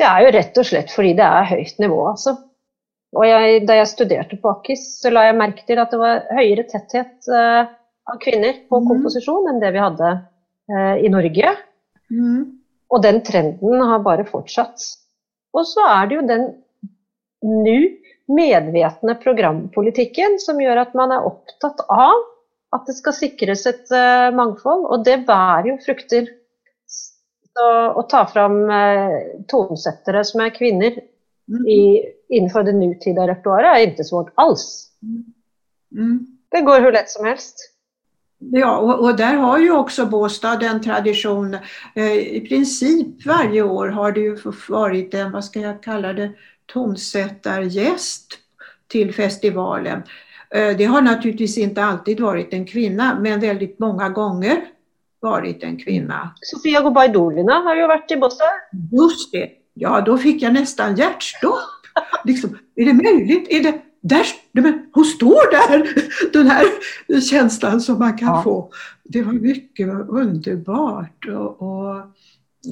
Det 0.01 0.09
er 0.09 0.25
jo 0.25 0.33
rett 0.35 0.59
og 0.59 0.67
slett 0.67 0.91
fordi 0.95 1.13
det 1.19 1.27
er 1.27 1.51
høyt 1.53 1.79
nivå 1.79 2.01
alltså. 2.11 2.35
Og 3.17 3.27
jeg, 3.27 3.63
da 3.67 3.81
jeg 3.81 3.91
studerte 3.91 4.39
på 4.39 4.53
Akis, 4.53 4.85
så 5.03 5.11
la 5.11 5.27
jeg 5.27 5.39
merke 5.39 5.65
til 5.67 5.81
at 5.83 5.91
det 5.91 5.99
var 5.99 6.23
høyere 6.37 6.67
tetthet 6.71 7.31
uh, 7.31 7.67
av 8.11 8.19
kvinner 8.23 8.63
på 8.71 8.79
mm. 8.79 8.87
komposisjon 8.87 9.49
enn 9.51 9.59
det 9.63 9.73
vi 9.75 9.83
hadde 9.83 10.11
uh, 10.15 10.97
i 11.03 11.11
Norge. 11.11 11.55
Mm. 12.15 12.45
Og 12.91 13.03
den 13.03 13.19
trenden 13.27 13.83
har 13.91 14.05
bare 14.07 14.27
fortsatt. 14.29 14.85
Og 15.59 15.67
så 15.67 15.83
er 15.91 16.07
det 16.07 16.21
jo 16.21 16.27
den 16.29 16.47
nå 17.43 17.79
medvetne 18.31 19.17
programpolitikken 19.19 20.37
som 20.39 20.61
gjør 20.63 20.85
at 20.85 20.93
man 20.95 21.11
er 21.17 21.27
opptatt 21.27 21.83
av 21.91 22.15
at 22.77 22.85
det 22.87 22.95
skal 22.95 23.17
sikres 23.17 23.67
et 23.67 23.91
uh, 23.91 24.31
mangfold, 24.37 24.87
og 24.87 25.03
det 25.03 25.25
bærer 25.27 25.73
jo 25.73 25.81
frukter. 25.83 26.31
Så 26.87 27.67
å 27.99 28.07
ta 28.07 28.23
fram 28.31 28.63
tonesettere 29.51 30.23
som 30.23 30.45
er 30.45 30.53
kvinner 30.55 30.95
mm. 31.51 31.65
i 31.67 31.81
innenfor 32.31 32.65
det 32.67 32.77
nutida 32.79 33.27
repertoaret 33.29 33.75
er 33.75 33.91
ikke 33.91 34.07
svårt 34.07 34.33
alls. 34.41 34.65
Mm. 35.95 36.27
Det 36.51 36.65
går 36.67 36.85
hvor 36.85 36.95
lett 36.95 37.11
som 37.11 37.27
helst. 37.29 37.67
Ja, 38.41 38.71
og, 38.79 39.03
og 39.05 39.19
der 39.19 39.37
har 39.37 39.59
jo 39.61 39.83
også 39.83 40.07
Båstad 40.09 40.63
en 40.65 40.81
tradisjon. 40.83 41.59
Eh, 41.95 42.39
I 42.39 42.41
princip 42.47 43.27
varje 43.27 43.63
år 43.63 43.93
har 43.97 44.15
det 44.17 44.25
jo 44.31 44.55
vært 44.71 45.15
en, 45.19 45.35
hva 45.35 45.43
skal 45.45 45.67
jeg 45.67 45.83
kalla 45.85 46.15
det, 46.17 46.31
tonsettergjest 46.71 48.39
til 48.91 49.13
festivalen. 49.13 50.07
Eh, 50.55 50.73
det 50.79 50.89
har 50.89 51.05
naturligvis 51.05 51.59
ikke 51.61 51.85
alltid 51.85 52.23
vært 52.25 52.55
en 52.57 52.65
kvinne, 52.67 53.13
men 53.21 53.43
veldig 53.45 53.75
mange 53.83 54.09
ganger 54.17 54.65
vært 55.21 55.67
en 55.69 55.77
kvinne. 55.77 56.23
Sofia 56.49 56.81
Gobaidolina 56.87 57.61
har 57.67 57.77
jo 57.77 57.91
vært 57.93 58.17
i 58.17 58.19
Båstad. 58.23 58.65
Just 58.95 59.37
det. 59.37 59.51
Ja, 59.81 60.01
da 60.05 60.17
fikk 60.19 60.43
jeg 60.47 60.57
nesten 60.57 60.97
hjärtstopp 60.99 61.80
liksom, 62.25 62.59
är 62.77 62.85
det 62.85 62.93
möjligt? 62.93 63.47
Är 63.51 63.63
det, 63.63 63.81
där, 64.01 64.27
men 64.53 64.87
hon 64.93 65.05
står 65.05 65.51
där! 65.51 65.89
Den 66.33 66.47
här 66.47 66.67
känslan 67.21 67.81
som 67.81 67.99
man 67.99 68.19
kan 68.19 68.29
ja. 68.29 68.43
få. 68.43 68.73
Det 69.05 69.23
var 69.23 69.33
mycket 69.33 69.89
underbart. 70.09 71.27
Och, 71.29 71.63
och 71.63 71.97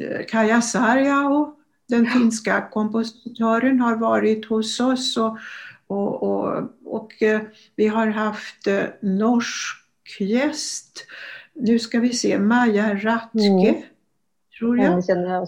eh, 0.03 0.27
Kaja 0.29 0.63
Sarjao, 0.63 1.57
den 1.89 2.07
finska 2.07 2.69
kompositören, 2.71 3.81
har 3.81 3.97
varit 3.97 4.47
hos 4.47 4.81
oss. 4.81 5.17
Och, 5.17 5.39
och, 5.87 6.23
och, 6.23 6.71
och 6.85 7.23
eh, 7.23 7.41
vi 7.77 7.87
har 7.87 8.07
haft 8.07 8.67
eh, 8.67 8.85
norsk 9.03 10.21
gäst. 10.21 11.07
Nu 11.55 11.79
ska 11.79 12.01
vi 12.01 12.13
se, 12.13 12.39
Maja 12.39 12.95
Ratke, 12.95 13.39
mm. 13.47 13.83
tror 14.59 14.79
jag 14.79 15.03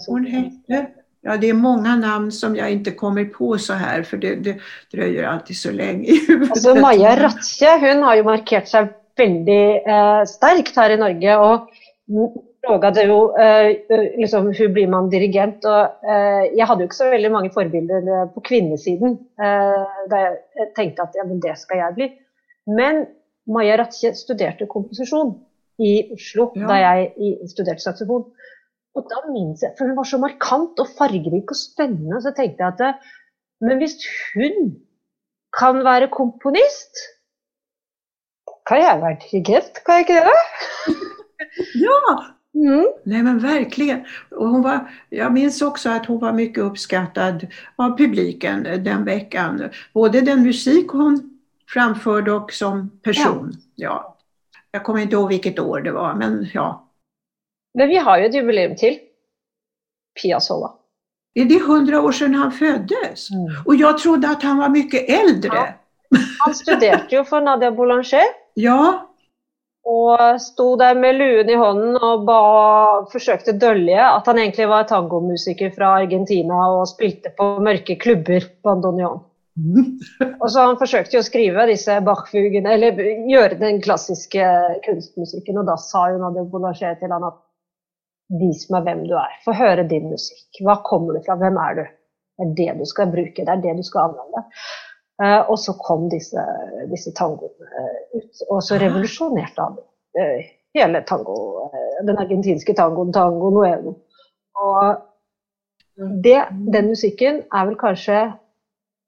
hon 0.07 0.25
hette. 0.25 0.87
Ja, 1.21 1.37
det 1.37 1.49
är 1.49 1.53
många 1.53 1.95
namn 1.95 2.31
som 2.31 2.55
jag 2.55 2.71
inte 2.71 2.91
kommer 2.91 3.25
på 3.25 3.57
så 3.57 3.73
här, 3.73 4.03
för 4.03 4.17
det, 4.17 4.35
det 4.35 4.55
dröjer 4.91 5.27
alltid 5.27 5.57
så 5.57 5.71
länge 5.71 6.11
altså. 6.29 6.51
Alltså, 6.51 6.75
Maja 6.75 7.23
Ratje, 7.23 7.93
hon 7.93 8.03
har 8.03 8.15
ju 8.15 8.23
markerat 8.23 8.67
sig 8.67 8.87
väldigt 9.17 9.87
eh, 9.87 10.23
starkt 10.23 10.75
här 10.75 10.89
i 10.89 10.97
Norge. 10.97 11.37
Och 11.37 11.69
frågade 12.67 13.03
jo 13.03 13.37
eh, 13.37 13.77
liksom, 14.17 14.53
hur 14.53 14.67
blir 14.67 14.87
man 14.87 15.09
dirigent. 15.09 15.65
Och, 15.65 16.09
eh, 16.09 16.45
jag 16.53 16.65
hade 16.65 16.85
också 16.85 17.09
väldigt 17.09 17.31
många 17.31 17.49
förebilder 17.49 18.27
på 18.27 18.41
kvinnosidan 18.41 19.11
eh, 19.39 20.07
där 20.09 20.37
jag 20.55 20.75
tänkte 20.75 21.03
att 21.03 21.11
ja, 21.13 21.23
men 21.23 21.39
det 21.39 21.57
ska 21.57 21.75
jag 21.75 21.95
bli. 21.95 22.11
Men 22.65 23.05
Maja 23.45 23.77
Ratje 23.77 24.13
studerade 24.13 24.65
komposition 24.65 25.39
i 25.77 26.13
Oslo 26.13 26.51
ja. 26.55 26.67
där 26.67 26.79
jag 26.79 27.49
studerade 27.49 27.79
saxofon. 27.79 28.23
Og 28.95 29.07
da 29.07 29.21
minnes 29.29 29.61
jeg, 29.63 29.73
for 29.77 29.87
Hun 29.87 29.97
var 29.97 30.07
så 30.09 30.19
markant 30.19 30.79
og 30.83 30.87
fargerik 30.97 31.51
og 31.53 31.57
spennende, 31.57 32.21
så 32.21 32.33
tenkte 32.35 32.63
jeg 32.63 32.73
at 32.89 33.11
men 33.61 33.77
hvis 33.77 33.93
hun 34.33 34.75
kan 35.59 35.83
være 35.85 36.09
komponist, 36.09 37.01
kan 38.67 38.77
jeg 38.81 39.01
være 39.01 39.17
dirigent? 39.23 39.73
Kan 39.85 39.93
jeg 39.93 39.99
ikke 39.99 40.21
det? 40.25 40.97
ja! 41.85 42.15
Mm. 42.53 42.87
Nej 43.03 43.23
men 43.23 43.39
verkligen. 43.39 44.05
Och 44.31 44.49
hon 44.49 44.61
var, 44.61 44.91
jag 45.09 45.33
minns 45.33 45.61
också 45.61 45.89
att 45.89 46.05
hon 46.05 46.19
var 46.19 46.33
mycket 46.33 46.63
uppskattad 46.63 47.47
av 47.75 47.97
publiken 47.97 48.63
den 48.63 49.05
veckan. 49.05 49.69
Både 49.93 50.21
den 50.21 50.43
musik 50.43 50.91
hon 50.91 51.39
framförde 51.67 52.31
och 52.31 52.53
som 52.53 52.99
person. 53.03 53.51
Ja. 53.75 53.87
ja. 53.89 54.17
Jag 54.71 54.83
kommer 54.83 54.99
inte 54.99 55.15
ihåg 55.15 55.29
vilket 55.29 55.59
år 55.59 55.81
det 55.81 55.91
var 55.91 56.15
men 56.15 56.47
ja, 56.53 56.90
men 57.77 57.89
vi 57.89 57.97
har 57.97 58.19
jo 58.19 58.29
et 58.29 58.35
jubileum 58.35 58.75
til. 58.75 58.99
Piazzolla. 60.21 60.73
Är 61.33 61.45
det 61.45 61.59
hundra 61.59 62.01
år 62.01 62.11
siden 62.11 62.35
han 62.35 62.51
fødtes. 62.51 63.31
Mm. 63.31 63.45
Og 63.65 63.79
jeg 63.79 63.97
trodde 63.97 64.27
at 64.27 64.43
han 64.43 64.57
var 64.59 64.73
mye 64.73 65.05
eldre. 65.07 65.55
Ja. 65.55 66.17
Han 66.43 66.55
studerte 66.55 67.15
jo 67.15 67.23
for 67.23 67.39
Nadia 67.39 67.71
Boulanger. 67.71 68.33
Ja. 68.59 69.07
Og 69.87 70.41
stod 70.41 70.79
der 70.79 70.97
med 70.99 71.15
luen 71.15 71.49
i 71.49 71.55
hånden 71.57 71.95
og 71.95 72.25
ba, 72.27 72.41
forsøkte 73.13 73.55
dølje 73.57 74.01
at 74.03 74.27
han 74.27 74.37
egentlig 74.37 74.67
var 74.69 74.83
tangomusiker 74.89 75.71
fra 75.73 75.95
Argentina 76.01 76.59
og 76.75 76.89
spilte 76.91 77.31
på 77.37 77.55
mørke 77.63 77.95
klubber, 77.95 78.45
bandoneon. 78.63 79.23
Mm. 79.55 79.97
og 80.41 80.45
så 80.51 80.67
han 80.67 80.77
forsøkte 80.79 81.17
jo 81.17 81.23
å 81.23 81.27
skrive 81.27 81.65
disse 81.67 81.97
Bach-fugene, 82.05 82.71
eller 82.71 82.99
gjøre 83.27 83.57
den 83.59 83.81
klassiske 83.83 84.45
kunstmusikken, 84.85 85.59
og 85.59 85.67
da 85.67 85.75
sa 85.81 86.05
jo 86.11 86.21
Nadia 86.21 86.45
Boulanger 86.47 86.95
til 86.99 87.11
han 87.11 87.23
att 87.23 87.41
Vis 88.39 88.67
meg 88.71 88.85
hvem 88.87 89.03
du 89.09 89.15
er. 89.19 89.33
Få 89.45 89.55
høre 89.57 89.83
din 89.87 90.07
musikk. 90.11 90.61
Hva 90.63 90.77
kommer 90.87 91.17
du 91.17 91.25
fra? 91.25 91.35
Hvem 91.41 91.59
er 91.59 91.77
du? 91.79 91.83
Det 92.41 92.47
er 92.47 92.55
det 92.57 92.79
du 92.79 92.87
skal 92.89 93.11
bruke. 93.11 93.43
Det 93.43 93.51
er 93.51 93.63
det 93.63 93.75
du 93.77 93.83
skal 93.83 94.11
anvende. 94.11 94.45
Uh, 95.21 95.41
og 95.51 95.57
så 95.61 95.75
kom 95.77 96.07
disse, 96.09 96.41
disse 96.89 97.11
tangoene 97.17 97.85
ut. 98.15 98.45
Og 98.47 98.63
så 98.65 98.79
revolusjonerte 98.81 99.61
han 99.61 99.75
uh, 100.17 100.47
hele 100.77 101.03
tango, 101.07 101.35
den 102.07 102.17
argentinske 102.17 102.73
tangoen, 102.77 103.11
tango 103.13 103.51
nuevo. 103.53 103.97
Og 104.57 104.95
det, 106.23 106.39
den 106.73 106.87
musikken 106.93 107.43
er 107.51 107.67
vel 107.67 107.77
kanskje 107.79 108.23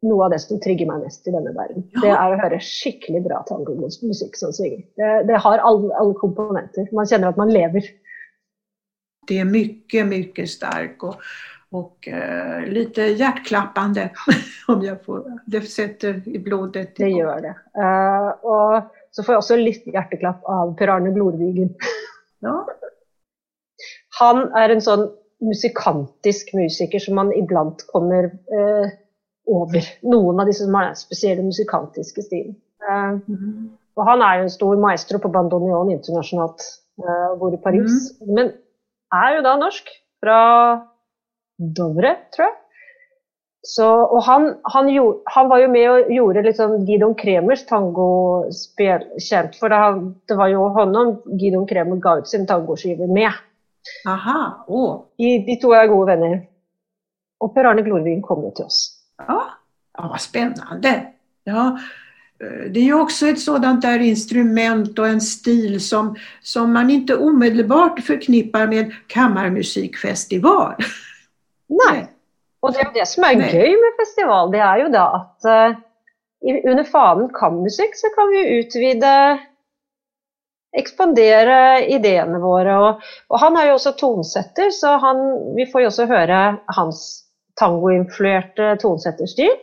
noe 0.03 0.25
av 0.25 0.33
det 0.33 0.41
som 0.43 0.59
trigger 0.61 0.89
meg 0.89 1.05
mest 1.05 1.27
i 1.27 1.33
denne 1.33 1.53
verden. 1.55 1.85
Det 2.01 2.11
er 2.11 2.33
å 2.33 2.39
høre 2.39 2.59
skikkelig 2.63 3.23
bra 3.25 3.39
tangomusikk 3.47 4.35
som 4.39 4.51
svinger. 4.55 4.83
Det, 4.99 5.11
det 5.29 5.39
har 5.45 5.63
alle, 5.63 5.91
alle, 5.99 6.15
komponenter. 6.19 6.89
Man 6.95 7.07
kjenner 7.09 7.31
at 7.31 7.39
man 7.39 7.53
lever. 7.53 7.87
Det 9.27 9.39
er 9.41 9.49
mye, 9.49 10.05
mye 10.09 10.47
sterk 10.47 11.03
og, 11.09 11.25
och 11.73 12.07
uh, 12.07 12.67
lite 12.69 13.01
hjerteklappende. 13.01 14.09
om 14.67 14.81
jag 14.81 15.05
får 15.05 15.39
Det 15.45 15.61
setter 15.61 16.21
i 16.27 16.39
blodet. 16.39 16.95
Det 16.95 17.09
gjør 17.09 17.41
det. 17.41 17.55
Uh, 17.77 18.29
och 18.29 18.83
så 19.11 19.23
får 19.23 19.33
jeg 19.33 19.41
også 19.41 19.57
litt 19.57 19.87
hjerteklapp 19.89 20.45
av 20.49 20.75
Per 20.77 20.91
Arne 20.93 21.11
Glorvigen. 21.13 21.73
Ja. 22.45 22.55
Han 24.19 24.47
er 24.57 24.73
en 24.73 24.83
sånn 24.85 25.07
musikantisk 25.43 26.53
musiker 26.53 27.01
som 27.01 27.17
man 27.19 27.31
iblant 27.35 27.83
kommer 27.91 28.29
uh, 28.29 28.89
over 29.49 29.89
noen 30.07 30.41
av 30.41 30.49
disse 30.49 30.65
som 30.65 30.77
har 30.77 30.91
den 30.91 30.99
spesielle 30.99 31.45
musikantiske 31.45 32.25
stilen. 32.25 32.55
Uh, 32.83 33.19
mm. 33.27 33.71
Og 33.97 34.07
han 34.09 34.23
er 34.25 34.39
jo 34.39 34.47
en 34.47 34.53
stor 34.53 34.81
maestro 34.81 35.21
på 35.21 35.31
bandoneon 35.33 35.91
internasjonalt, 35.93 36.65
uh, 37.03 37.33
bor 37.39 37.53
i 37.53 37.61
Paris. 37.61 38.13
Mm. 38.21 38.33
Men 38.37 38.53
er 39.13 39.37
jo 39.37 39.45
da 39.45 39.53
norsk, 39.59 39.89
fra 40.23 40.41
Dovre, 41.57 42.15
tror 42.33 42.47
jeg. 42.47 42.59
Så, 43.63 43.85
og 43.87 44.19
han, 44.27 44.49
han, 44.73 44.89
gjorde, 44.91 45.21
han, 45.31 45.47
var 45.47 45.61
jo 45.61 45.67
med 45.71 45.85
og 45.87 46.09
gjorde 46.11 46.51
sånn 46.57 46.81
Gidon 46.87 47.13
Kremers 47.15 47.63
tangospill 47.69 49.05
kjent. 49.23 49.55
For 49.55 49.71
det, 49.71 49.79
det 50.27 50.35
var 50.35 50.51
jo 50.51 50.65
honom 50.75 51.13
Gidon 51.39 51.67
Kremer 51.69 52.01
ga 52.03 52.17
ut 52.19 52.27
sin 52.27 52.43
tangoskive 52.49 53.07
med. 53.07 53.31
Aha, 54.07 54.39
oh. 54.67 55.05
de, 55.19 55.37
de 55.47 55.55
to 55.61 55.71
er 55.75 55.87
gode 55.91 56.11
venner. 56.11 56.41
Og 57.43 57.55
Per 57.55 57.71
Arne 57.71 57.83
Glorvin 57.87 58.23
kom 58.23 58.43
jo 58.43 58.51
til 58.57 58.67
oss. 58.67 58.81
Ja, 59.23 59.39
ja 59.95 60.11
vad 60.11 60.23
spennende. 60.23 60.93
Ja, 61.47 61.69
det 62.69 62.79
är 62.79 62.83
ju 62.83 63.01
också 63.01 63.27
ett 63.27 63.39
sådant 63.39 63.81
där 63.81 63.99
instrument 63.99 64.99
och 64.99 65.07
en 65.07 65.21
stil 65.21 65.87
som, 65.87 66.15
som 66.41 66.73
man 66.73 66.89
inte 66.89 67.15
omedelbart 67.15 67.99
förknippar 67.99 68.67
med 68.67 68.91
kammarmusikfestival. 69.07 70.75
Nej, 71.69 72.07
och 72.59 72.73
det, 72.73 72.91
det 72.93 73.07
som 73.07 73.23
är 73.23 73.35
Nej. 73.35 73.55
gøy 73.55 73.69
med 73.69 73.93
festival, 73.99 74.51
det 74.51 74.59
är 74.59 74.77
ju 74.77 74.87
da 74.87 75.07
att 75.15 75.41
uh, 75.45 75.77
under 76.71 76.83
fanen 76.83 77.29
kammermusikk 77.33 77.95
så 77.95 78.07
kan 78.07 78.29
vi 78.29 78.59
utvide 78.59 79.39
ekspandere 80.77 81.85
ideene 81.85 82.39
våre. 82.41 82.77
Og, 82.79 83.03
og, 83.29 83.37
han 83.39 83.57
er 83.57 83.69
jo 83.69 83.77
også 83.77 83.93
tonsetter, 83.99 84.71
så 84.73 84.97
han, 85.01 85.21
vi 85.57 85.67
får 85.71 85.85
jo 85.85 85.91
også 85.91 86.07
høre 86.09 86.39
hans 86.77 87.03
tangoinfluerte 87.59 88.73
tonesetterstil. 88.81 89.53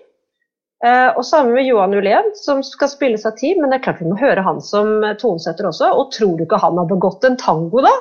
Eh, 0.84 1.08
og 1.12 1.24
sammen 1.28 1.52
med 1.52 1.66
Johan 1.68 1.94
Ulén, 1.94 2.30
som 2.40 2.62
skal 2.64 2.88
spille 2.88 3.20
seg 3.20 3.36
tid, 3.36 3.60
men 3.60 3.72
det 3.72 3.80
er 3.80 3.84
klart 3.84 4.00
vi 4.00 4.08
må 4.08 4.16
høre 4.20 4.44
han 4.46 4.62
som 4.64 5.02
tonesetter 5.20 5.68
også. 5.68 5.90
Og 5.92 6.08
tror 6.16 6.38
du 6.38 6.46
ikke 6.46 6.60
han 6.62 6.80
har 6.80 6.88
begått 6.88 7.26
en 7.28 7.36
tango, 7.40 7.84
da? 7.84 7.92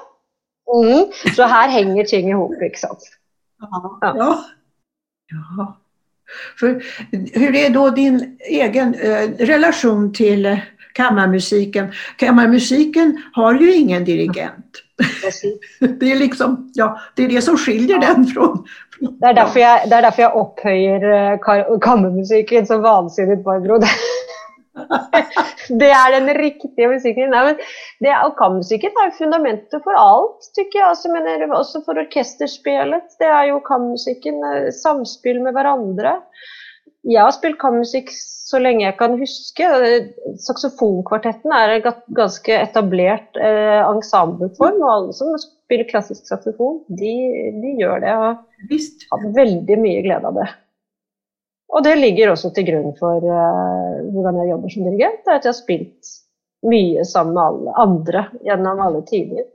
Mm. 0.70 1.10
Så 1.36 1.50
her 1.50 1.74
henger 1.74 2.08
ting 2.08 2.30
i 2.30 2.38
hop, 2.38 2.56
ikke 2.64 2.80
sant. 2.80 3.12
Ja. 3.60 4.14
ja. 4.22 4.32
ja. 5.34 5.70
For, 6.60 6.78
hvordan 7.12 7.58
er 7.58 7.72
da 7.74 7.86
din 7.98 8.20
egen 8.48 8.94
eh, 8.96 9.40
til... 9.40 10.12
till 10.14 10.52
kammarmusiken? 10.94 11.92
Kammarmusiken 12.18 13.22
har 13.34 13.54
ju 13.54 13.74
ingen 13.74 14.06
dirigent. 14.06 14.66
Det 16.00 16.12
är, 16.12 16.16
liksom, 16.16 16.72
ja, 16.74 17.00
det 17.16 17.24
är 17.24 17.30
det 17.30 17.42
som 17.42 17.58
skiljer 17.58 18.00
den 18.00 18.26
från... 18.26 18.66
Det 19.00 19.26
är 19.26 19.34
därför 19.34 19.60
jag, 19.60 19.90
det 19.90 19.96
är 19.96 20.02
därför 20.02 20.22
jag 20.22 20.36
upphöjer 20.36 21.32
eh, 21.32 21.80
kammermusiken 21.80 22.66
som 22.66 22.82
vansinnigt, 22.82 23.44
Barbro. 23.44 23.80
det 25.70 25.90
är 25.90 26.22
den 26.22 26.34
riktiga 26.34 26.88
musiken. 26.88 27.30
Nej, 27.30 27.46
men 27.46 27.56
det, 28.00 28.28
och 28.28 28.38
kammermusiken 28.38 28.92
är 29.06 29.12
fundamentet 29.12 29.84
för 29.84 29.94
allt, 29.94 30.52
tycker 30.56 30.80
jag. 30.80 30.90
Alltså, 30.90 31.12
men 31.12 31.52
också 31.52 31.82
för 31.82 32.00
orkesterspelet. 32.00 33.16
Det 33.20 33.26
är 33.26 33.46
ju 33.46 33.60
kammermusikken. 33.60 34.34
Samspill 34.34 34.74
samspel 34.74 35.42
med 35.42 35.54
varandra. 35.54 36.22
Jeg 37.08 37.24
har 37.24 37.32
spilt 37.32 37.60
kammermusikk 37.62 38.10
så 38.50 38.60
lenge 38.60 38.84
jeg 38.84 38.98
kan 39.00 39.16
huske. 39.20 39.68
Saksofonkvartetten 40.44 41.54
er 41.56 41.76
en 41.78 41.86
ganske 42.18 42.56
etablert 42.58 43.38
eh, 43.40 43.80
ensembleform. 43.86 44.82
Og 44.82 44.94
alle 44.94 45.16
som 45.16 45.36
spiller 45.40 45.88
klassisk 45.90 46.28
saksofon, 46.28 46.82
de, 46.90 47.14
de 47.62 47.76
gjør 47.80 48.04
det. 48.04 48.16
Og 48.18 48.72
Visst. 48.72 49.06
har 49.12 49.30
veldig 49.38 49.78
mye 49.80 50.02
glede 50.06 50.32
av 50.32 50.42
det. 50.42 50.50
Og 51.70 51.86
det 51.86 52.00
ligger 52.00 52.34
også 52.34 52.50
til 52.56 52.66
grunn 52.72 52.96
for 52.98 53.22
eh, 53.22 54.02
hvordan 54.10 54.42
jeg 54.42 54.52
jobber 54.52 54.74
som 54.74 54.90
dirigent. 54.90 55.22
Er 55.28 55.38
at 55.38 55.48
jeg 55.48 55.54
har 55.54 55.62
spilt 55.62 56.16
mye 56.68 57.06
sammen 57.08 57.38
med 57.38 57.46
alle 57.46 57.78
andre 57.86 58.26
gjennom 58.44 58.84
alle 58.84 59.06
tider. 59.08 59.48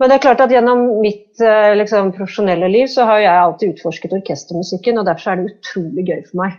Men 0.00 0.08
det 0.08 0.16
er 0.16 0.24
klart 0.24 0.40
at 0.40 0.52
gjennom 0.54 0.86
mitt 1.04 1.42
eh, 1.44 1.74
liksom, 1.76 2.14
profesjonelle 2.16 2.70
liv 2.72 2.88
så 2.88 3.04
har 3.08 3.20
jeg 3.20 3.40
alltid 3.42 3.74
utforsket 3.74 4.14
orkestermusikken, 4.16 5.00
og 5.00 5.08
derfor 5.08 5.34
er 5.34 5.42
det 5.42 5.52
utrolig 5.58 6.06
gøy 6.08 6.22
for 6.30 6.40
meg, 6.40 6.54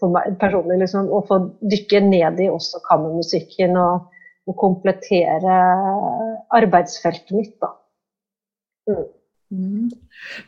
for 0.00 0.14
meg 0.14 0.38
personlig 0.40 0.78
liksom, 0.80 1.10
å 1.12 1.20
få 1.28 1.42
dykke 1.68 2.00
ned 2.06 2.40
i 2.40 2.48
også 2.48 2.80
kammermusikken 2.88 3.76
og, 3.76 4.08
og 4.48 4.56
komplettere 4.62 5.58
arbeidsfeltet 6.56 7.36
mitt. 7.36 7.54
Da. 7.60 7.74
Mm. 8.88 9.06
Mm. 9.52 9.92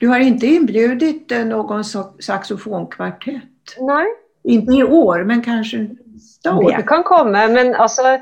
Du 0.01 0.09
har 0.09 0.25
ikke 0.25 0.55
innbudt 0.57 1.37
eh, 1.37 1.45
noen 1.49 1.85
saksofonkvartett? 1.85 3.77
Nei. 3.85 4.07
Ikke 4.49 4.79
i 4.79 4.85
år, 4.85 5.27
men 5.29 5.43
kanskje 5.45 5.83
neste 5.91 6.53
år? 6.57 6.71
Det 6.73 6.87
kan 6.89 7.05
komme, 7.05 7.43
men 7.53 7.75
altså 7.77 8.17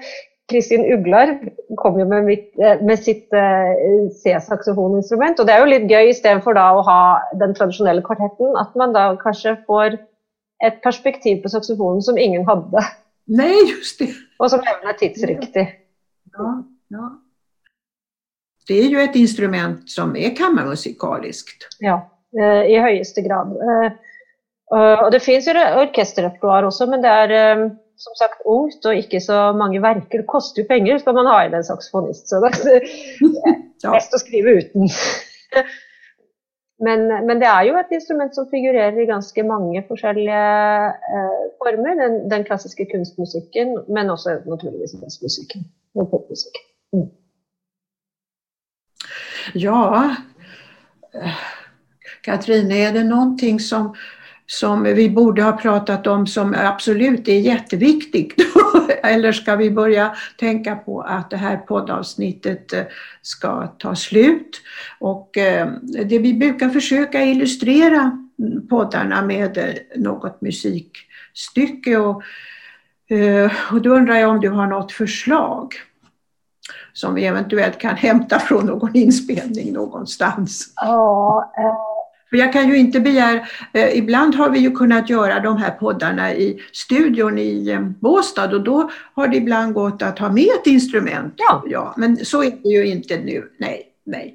Kristin 0.49 0.85
Uglar 0.93 1.35
kom 1.77 1.99
jo 2.01 2.07
med, 2.09 2.25
mitt, 2.25 2.49
eh, 2.59 2.81
med 2.81 3.01
sitt 3.05 3.35
uh, 3.37 4.09
C-saksofoninstrument. 4.23 5.41
Og 5.41 5.49
det 5.49 5.55
er 5.55 5.61
jo 5.61 5.69
litt 5.69 5.89
gøy 5.91 6.13
istedenfor 6.13 6.57
da 6.57 6.71
å 6.73 6.85
ha 6.87 7.01
den 7.41 7.53
tradisjonelle 7.57 8.05
kvartetten, 8.07 8.57
at 8.61 8.73
man 8.81 8.95
da 8.97 9.11
kanskje 9.21 9.59
får 9.69 9.99
et 10.65 10.81
perspektiv 10.85 11.43
på 11.43 11.53
saksofonen 11.53 12.01
som 12.05 12.19
ingen 12.19 12.49
hadde. 12.49 12.85
Nei, 13.29 13.53
just 13.69 14.01
det. 14.01 14.09
Og 14.41 14.49
som 14.53 14.65
er 14.65 14.97
tidsriktig. 14.97 15.67
Ja, 16.33 16.53
ja. 16.97 17.09
Det 18.69 18.79
er 18.85 18.93
jo 18.93 19.01
et 19.01 19.17
instrument 19.17 19.85
som 19.89 20.15
er 20.17 20.33
kammermusikalisk. 20.37 21.53
Ja, 21.85 22.01
uh, 22.41 22.63
i 22.65 22.81
høyeste 22.81 23.25
grad. 23.27 23.53
Og 24.69 25.07
det 25.15 25.23
fins 25.25 25.47
jo 25.49 25.55
orkesterrepertoar 25.57 26.67
også, 26.69 26.85
men 26.91 27.01
det 27.01 27.09
er 27.09 27.31
som 27.99 28.15
sagt 28.19 28.47
ungt 28.47 28.87
og 28.87 29.01
ikke 29.03 29.21
så 29.21 29.51
mange 29.59 29.83
verker. 29.83 30.23
Det 30.23 30.31
koster 30.31 30.63
jo 30.63 30.69
penger 30.71 31.01
skal 31.03 31.17
man 31.19 31.29
ha 31.31 31.43
inn 31.47 31.59
en 31.59 31.67
saksofonist, 31.67 32.31
så 32.31 32.41
det 32.45 32.55
er 32.73 32.89
best 33.97 34.15
å 34.15 34.23
skrive 34.23 34.59
uten. 34.63 34.91
Men, 36.79 37.09
men, 37.27 37.41
det 37.43 37.49
er 37.51 37.65
jo 37.67 37.79
et 37.81 37.91
instrument 37.97 38.35
som 38.35 38.47
figurerer 38.53 39.01
i 39.03 39.09
ganske 39.09 39.43
mange 39.43 39.81
forskjellige 39.89 40.43
eh, 41.19 41.41
former. 41.59 41.97
Den, 41.99 42.21
den, 42.31 42.45
klassiske 42.47 42.87
kunstmusikken, 42.93 43.75
men 43.91 44.13
også 44.15 44.37
naturligvis 44.47 44.95
jazzmusikken 45.01 45.67
og 45.99 46.07
popmusikken. 46.13 46.69
Mm. 46.95 47.09
Ja, 49.59 49.81
Katrine, 52.23 52.79
er 52.79 52.95
det 52.95 53.07
noe 53.09 53.59
som 53.59 53.91
som 54.51 54.83
vi 54.83 55.11
borde 55.11 55.43
ha 55.43 55.53
pratat 55.53 56.07
om 56.07 56.27
som 56.27 56.55
absolut 56.59 57.29
är 57.29 57.41
jätteviktigt? 57.41 58.35
Eller 59.03 59.33
ska 59.33 59.57
vi 59.57 59.71
börja 59.71 60.15
tänka 60.39 60.77
på 60.77 61.01
att 61.01 61.31
det 61.31 61.37
här 61.37 61.57
poddavsnittet 61.57 62.73
eh, 62.73 62.83
ska 63.23 63.67
ta 63.67 63.95
slut? 63.95 64.61
Och 65.01 65.37
eh, 65.37 65.69
det 65.83 66.19
vi 66.19 66.35
brukar 66.35 66.69
försöka 66.69 67.25
illustrera 67.25 68.29
poddarna 68.71 69.23
med 69.23 69.59
eh, 69.59 69.75
något 69.97 70.41
musikstycke 70.41 71.97
och, 71.97 72.23
och 73.73 73.83
då 73.83 73.91
undrar 73.91 74.15
jag 74.15 74.31
om 74.31 74.41
du 74.41 74.49
har 74.49 74.67
något 74.67 74.93
förslag 74.93 75.75
som 76.93 77.15
vi 77.15 77.25
eventuellt 77.25 77.79
kan 77.79 77.97
hämta 77.97 78.39
från 78.39 78.67
någon 78.67 78.97
inspelning 78.97 79.73
någonstans? 79.73 80.73
Ja, 80.77 81.53
för 82.31 82.37
jag 82.37 82.53
kan 82.53 82.69
ju 82.69 82.77
inte 82.77 83.01
begära, 83.01 83.47
eh, 83.73 83.99
ibland 83.99 84.35
har 84.35 84.51
vi 84.51 84.59
ju 84.59 84.71
kunnat 84.71 85.11
göra 85.11 85.41
de 85.41 85.57
här 85.57 85.71
poddarna 85.71 86.35
i 86.35 86.61
studion 86.73 87.39
i 87.39 87.69
eh, 87.69 87.81
Båstad 87.81 88.55
och 88.55 88.65
då 88.65 88.91
har 89.15 89.29
det 89.29 89.37
ibland 89.37 89.75
gått 89.75 90.03
att 90.03 90.19
ha 90.19 90.31
med 90.33 90.49
ett 90.61 90.67
instrument. 90.67 91.35
Ja. 91.37 91.63
ja. 91.67 91.95
Men 91.97 92.17
så 92.17 92.43
är 92.43 92.51
det 92.51 92.69
ju 92.69 92.87
inte 92.87 93.19
nu, 93.19 93.51
nej, 93.59 93.83
nej. 94.07 94.35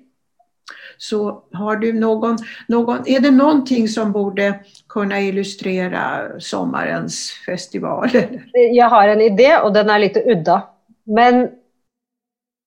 Så 0.98 1.44
har 1.54 1.76
du 1.76 1.94
någon, 1.94 2.38
någon, 2.68 3.00
är 3.06 3.20
det 3.20 3.32
någonting 3.32 3.88
som 3.88 4.12
borde 4.12 4.60
kunna 4.89 5.22
illustrera 5.22 6.30
sommarens 6.39 7.32
festival? 7.46 8.10
Jag 8.54 8.89
har 8.89 9.08
en 9.08 9.22
idé 9.22 9.58
och 9.58 9.74
den 9.74 9.89
är 9.89 10.00
lite 10.00 10.24
udda. 10.32 10.64
Men 11.04 11.50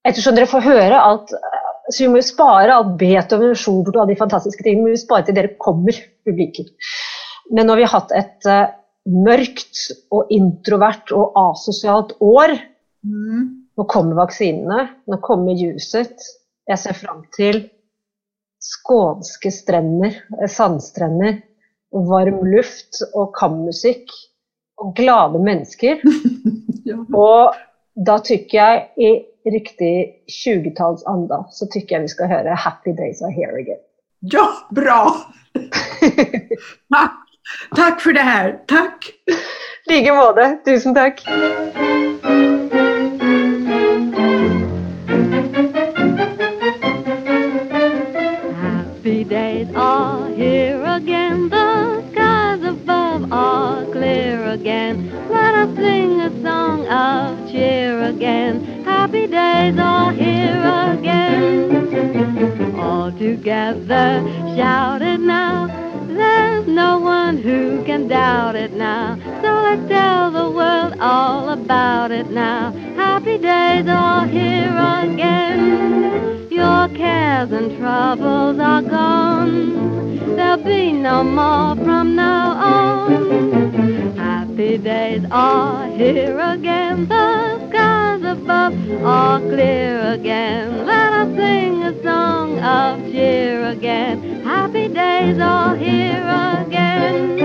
eftersom 0.08 0.34
dere 0.34 0.46
får 0.46 0.60
høre 0.60 1.00
alt 1.00 1.30
så 1.90 2.02
vi 2.02 2.08
må 2.10 2.20
jo 2.20 2.26
spare 2.26 2.74
alt 2.74 2.96
Beethoven, 3.00 3.54
Schubert 3.58 3.94
og 3.94 4.02
alle 4.02 4.14
de 4.14 4.20
fantastiske 4.20 4.64
tingene. 4.64 4.88
må 4.88 4.94
vi 4.94 5.02
spare 5.02 5.26
til 5.26 5.36
dere 5.38 5.54
kommer, 5.62 5.98
publikum. 6.26 6.66
Men 7.54 7.68
når 7.70 7.80
vi 7.80 7.86
har 7.86 7.94
hatt 8.00 8.14
et 8.18 8.48
uh, 8.50 8.72
mørkt 9.06 9.84
og 10.14 10.32
introvert 10.34 11.12
og 11.14 11.36
asosialt 11.52 12.16
år 12.24 12.56
mm. 13.06 13.46
Nå 13.76 13.84
kommer 13.92 14.16
vaksinene, 14.16 14.86
nå 15.04 15.18
kommer 15.20 15.52
juset. 15.52 16.22
Jeg 16.64 16.80
ser 16.80 16.96
fram 16.96 17.18
til 17.36 17.58
skånske 18.64 19.50
strender, 19.52 20.14
eh, 20.40 20.48
sandstrender, 20.48 21.42
varm 21.92 22.40
luft 22.48 23.02
og 23.12 23.34
kammusikk 23.36 24.08
og 24.80 24.94
glade 24.96 25.42
mennesker. 25.44 26.00
ja. 26.88 26.96
Og 27.12 27.52
da 28.08 28.16
tykker 28.24 28.56
jeg 28.56 28.88
i 28.96 29.10
riktig 29.52 30.26
20-tallsanda 30.30 31.44
så 31.54 31.68
tykker 31.72 31.96
jeg 31.96 32.02
vi 32.02 32.14
skal 32.14 32.28
høre 32.28 32.56
'Happy 32.56 32.96
Days 32.98 33.22
Are 33.22 33.32
Here 33.32 33.54
Again'. 33.60 33.84
Ja, 34.32 34.46
bra! 34.74 35.32
takk. 36.94 37.22
takk 37.76 38.00
for 38.00 38.12
det 38.12 38.22
her. 38.22 38.56
Takk. 38.68 39.04
I 39.88 39.92
like 39.92 40.12
måte. 40.12 40.58
Tusen 40.66 40.94
takk. 40.94 41.20
Happy 48.60 49.24
days 49.24 49.68
are 49.76 50.28
here 50.30 50.82
again. 50.84 51.48
The 51.48 52.02
skies 52.10 52.62
above 52.64 53.32
are 53.32 53.84
clear 53.92 54.46
again. 54.46 55.12
Let 55.30 55.54
us 55.54 55.76
sing 55.76 56.20
a 56.20 56.30
song 56.42 56.86
of 56.88 57.50
cheer 57.50 58.02
again. 58.02 58.75
Happy 59.06 59.28
days 59.28 59.78
are 59.78 60.10
here 60.10 60.64
again. 60.98 62.74
All 62.76 63.12
together, 63.12 64.20
shout 64.56 65.00
it 65.00 65.20
now. 65.20 65.68
There's 66.08 66.66
no 66.66 66.98
one 66.98 67.36
who 67.38 67.84
can 67.84 68.08
doubt 68.08 68.56
it 68.56 68.72
now. 68.72 69.16
So 69.42 69.62
let's 69.62 69.88
tell 69.88 70.32
the 70.32 70.50
world 70.50 70.94
all 70.98 71.50
about 71.50 72.10
it 72.10 72.30
now. 72.30 72.72
Happy 72.96 73.38
days 73.38 73.86
are 73.86 74.26
here 74.26 74.76
again. 75.04 76.48
Your 76.50 76.88
cares 76.88 77.52
and 77.52 77.78
troubles 77.78 78.58
are 78.58 78.82
gone. 78.82 80.34
There'll 80.34 80.64
be 80.64 80.90
no 80.90 81.22
more 81.22 81.76
from 81.76 82.16
now 82.16 82.50
on. 82.56 84.05
Happy 84.56 84.78
days 84.78 85.22
are 85.30 85.86
here 85.98 86.38
again. 86.38 87.06
The 87.08 87.68
skies 87.68 88.22
above 88.22 88.72
are 89.04 89.38
clear 89.38 90.14
again. 90.14 90.86
Let 90.86 91.12
us 91.12 91.36
sing 91.36 91.82
a 91.82 92.02
song 92.02 92.58
of 92.60 93.02
cheer 93.12 93.66
again. 93.68 94.42
Happy 94.44 94.88
days 94.88 95.38
are 95.38 95.76
here 95.76 96.24
again. 96.64 97.36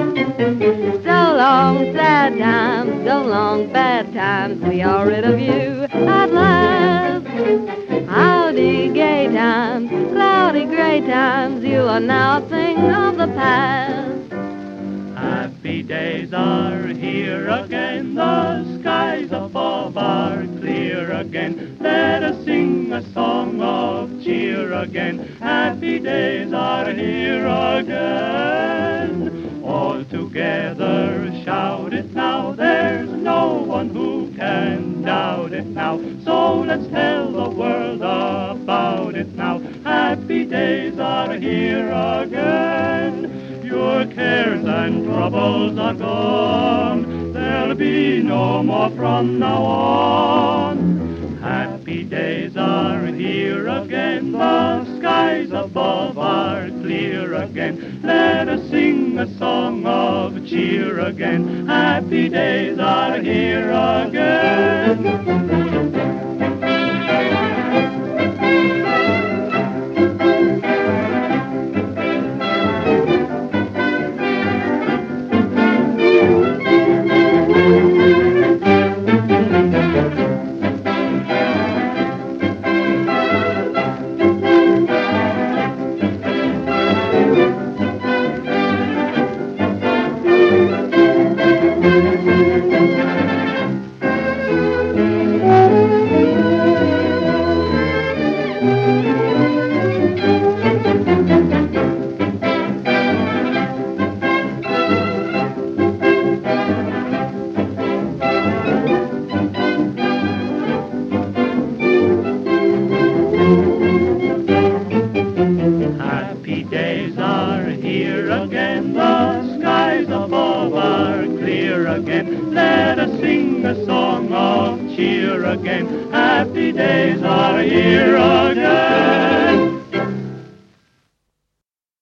So 1.04 1.36
long, 1.36 1.94
sad 1.94 2.38
times, 2.38 3.06
so 3.06 3.24
long, 3.24 3.74
bad 3.74 4.14
times. 4.14 4.62
We 4.62 4.82
are 4.82 5.06
rid 5.06 5.26
of 5.26 5.38
you 5.38 5.88
at 5.92 6.32
last. 6.32 7.28
Howdy, 8.08 8.88
gay 8.94 9.28
times, 9.28 9.90
cloudy, 10.14 10.64
gray 10.64 11.02
times. 11.02 11.62
You 11.62 11.82
are 11.82 12.00
now 12.00 12.38
a 12.38 12.48
thing 12.48 12.78
of 12.90 13.18
the 13.18 13.28
past. 13.28 14.21
Days 15.82 16.32
are 16.32 16.88
here 16.88 17.50
again, 17.50 18.14
the 18.16 18.80
skies 18.80 19.32
above 19.32 19.98
are 19.98 20.46
clear 20.60 21.12
again. 21.12 21.78
Let 21.82 22.24
us 22.24 22.46
sing 22.46 22.94
a 22.94 23.02
song 23.14 23.60
of 23.62 24.24
cheer 24.24 24.72
again. 24.74 25.20
Happy 25.40 26.00
days 26.00 26.54
are 26.54 26.92
here 26.94 27.46
again. 27.48 29.32
All 29.66 30.06
together 30.06 31.30
shout 31.44 31.94
it 31.94 32.14
now, 32.14 32.54
there's 32.54 33.10
no 33.10 33.56
one 33.56 33.90
who 33.90 34.32
can 34.38 35.02
doubt 35.02 35.52
it 35.52 35.66
now. 35.66 36.00
So 36.24 36.62
let's 36.62 36.88
tell 36.88 37.32
the 37.32 37.50
world 37.50 38.02
about 38.02 39.16
it 39.16 39.34
now. 39.34 39.60
Happy 39.84 40.46
days 40.46 41.00
are 41.00 41.34
here 41.34 41.92
again. 41.92 43.41
Your 43.72 44.06
cares 44.08 44.66
and 44.66 45.06
troubles 45.06 45.80
are 45.80 45.94
gone. 45.94 47.32
There'll 47.32 47.74
be 47.74 48.22
no 48.22 48.62
more 48.62 48.90
from 48.90 49.40
now 49.40 49.64
on. 49.64 51.38
Happy 51.42 52.04
days 52.04 52.58
are 52.58 53.06
here 53.06 53.70
again. 53.70 54.34
The 54.34 54.98
skies 54.98 55.52
above 55.52 56.18
are 56.18 56.68
clear 56.68 57.34
again. 57.34 58.02
Let 58.04 58.50
us 58.50 58.70
sing 58.70 59.18
a 59.18 59.38
song 59.38 59.86
of 59.86 60.46
cheer 60.46 61.00
again. 61.00 61.66
Happy 61.66 62.28
days 62.28 62.78
are 62.78 63.22
here 63.22 63.70
again. 63.72 64.01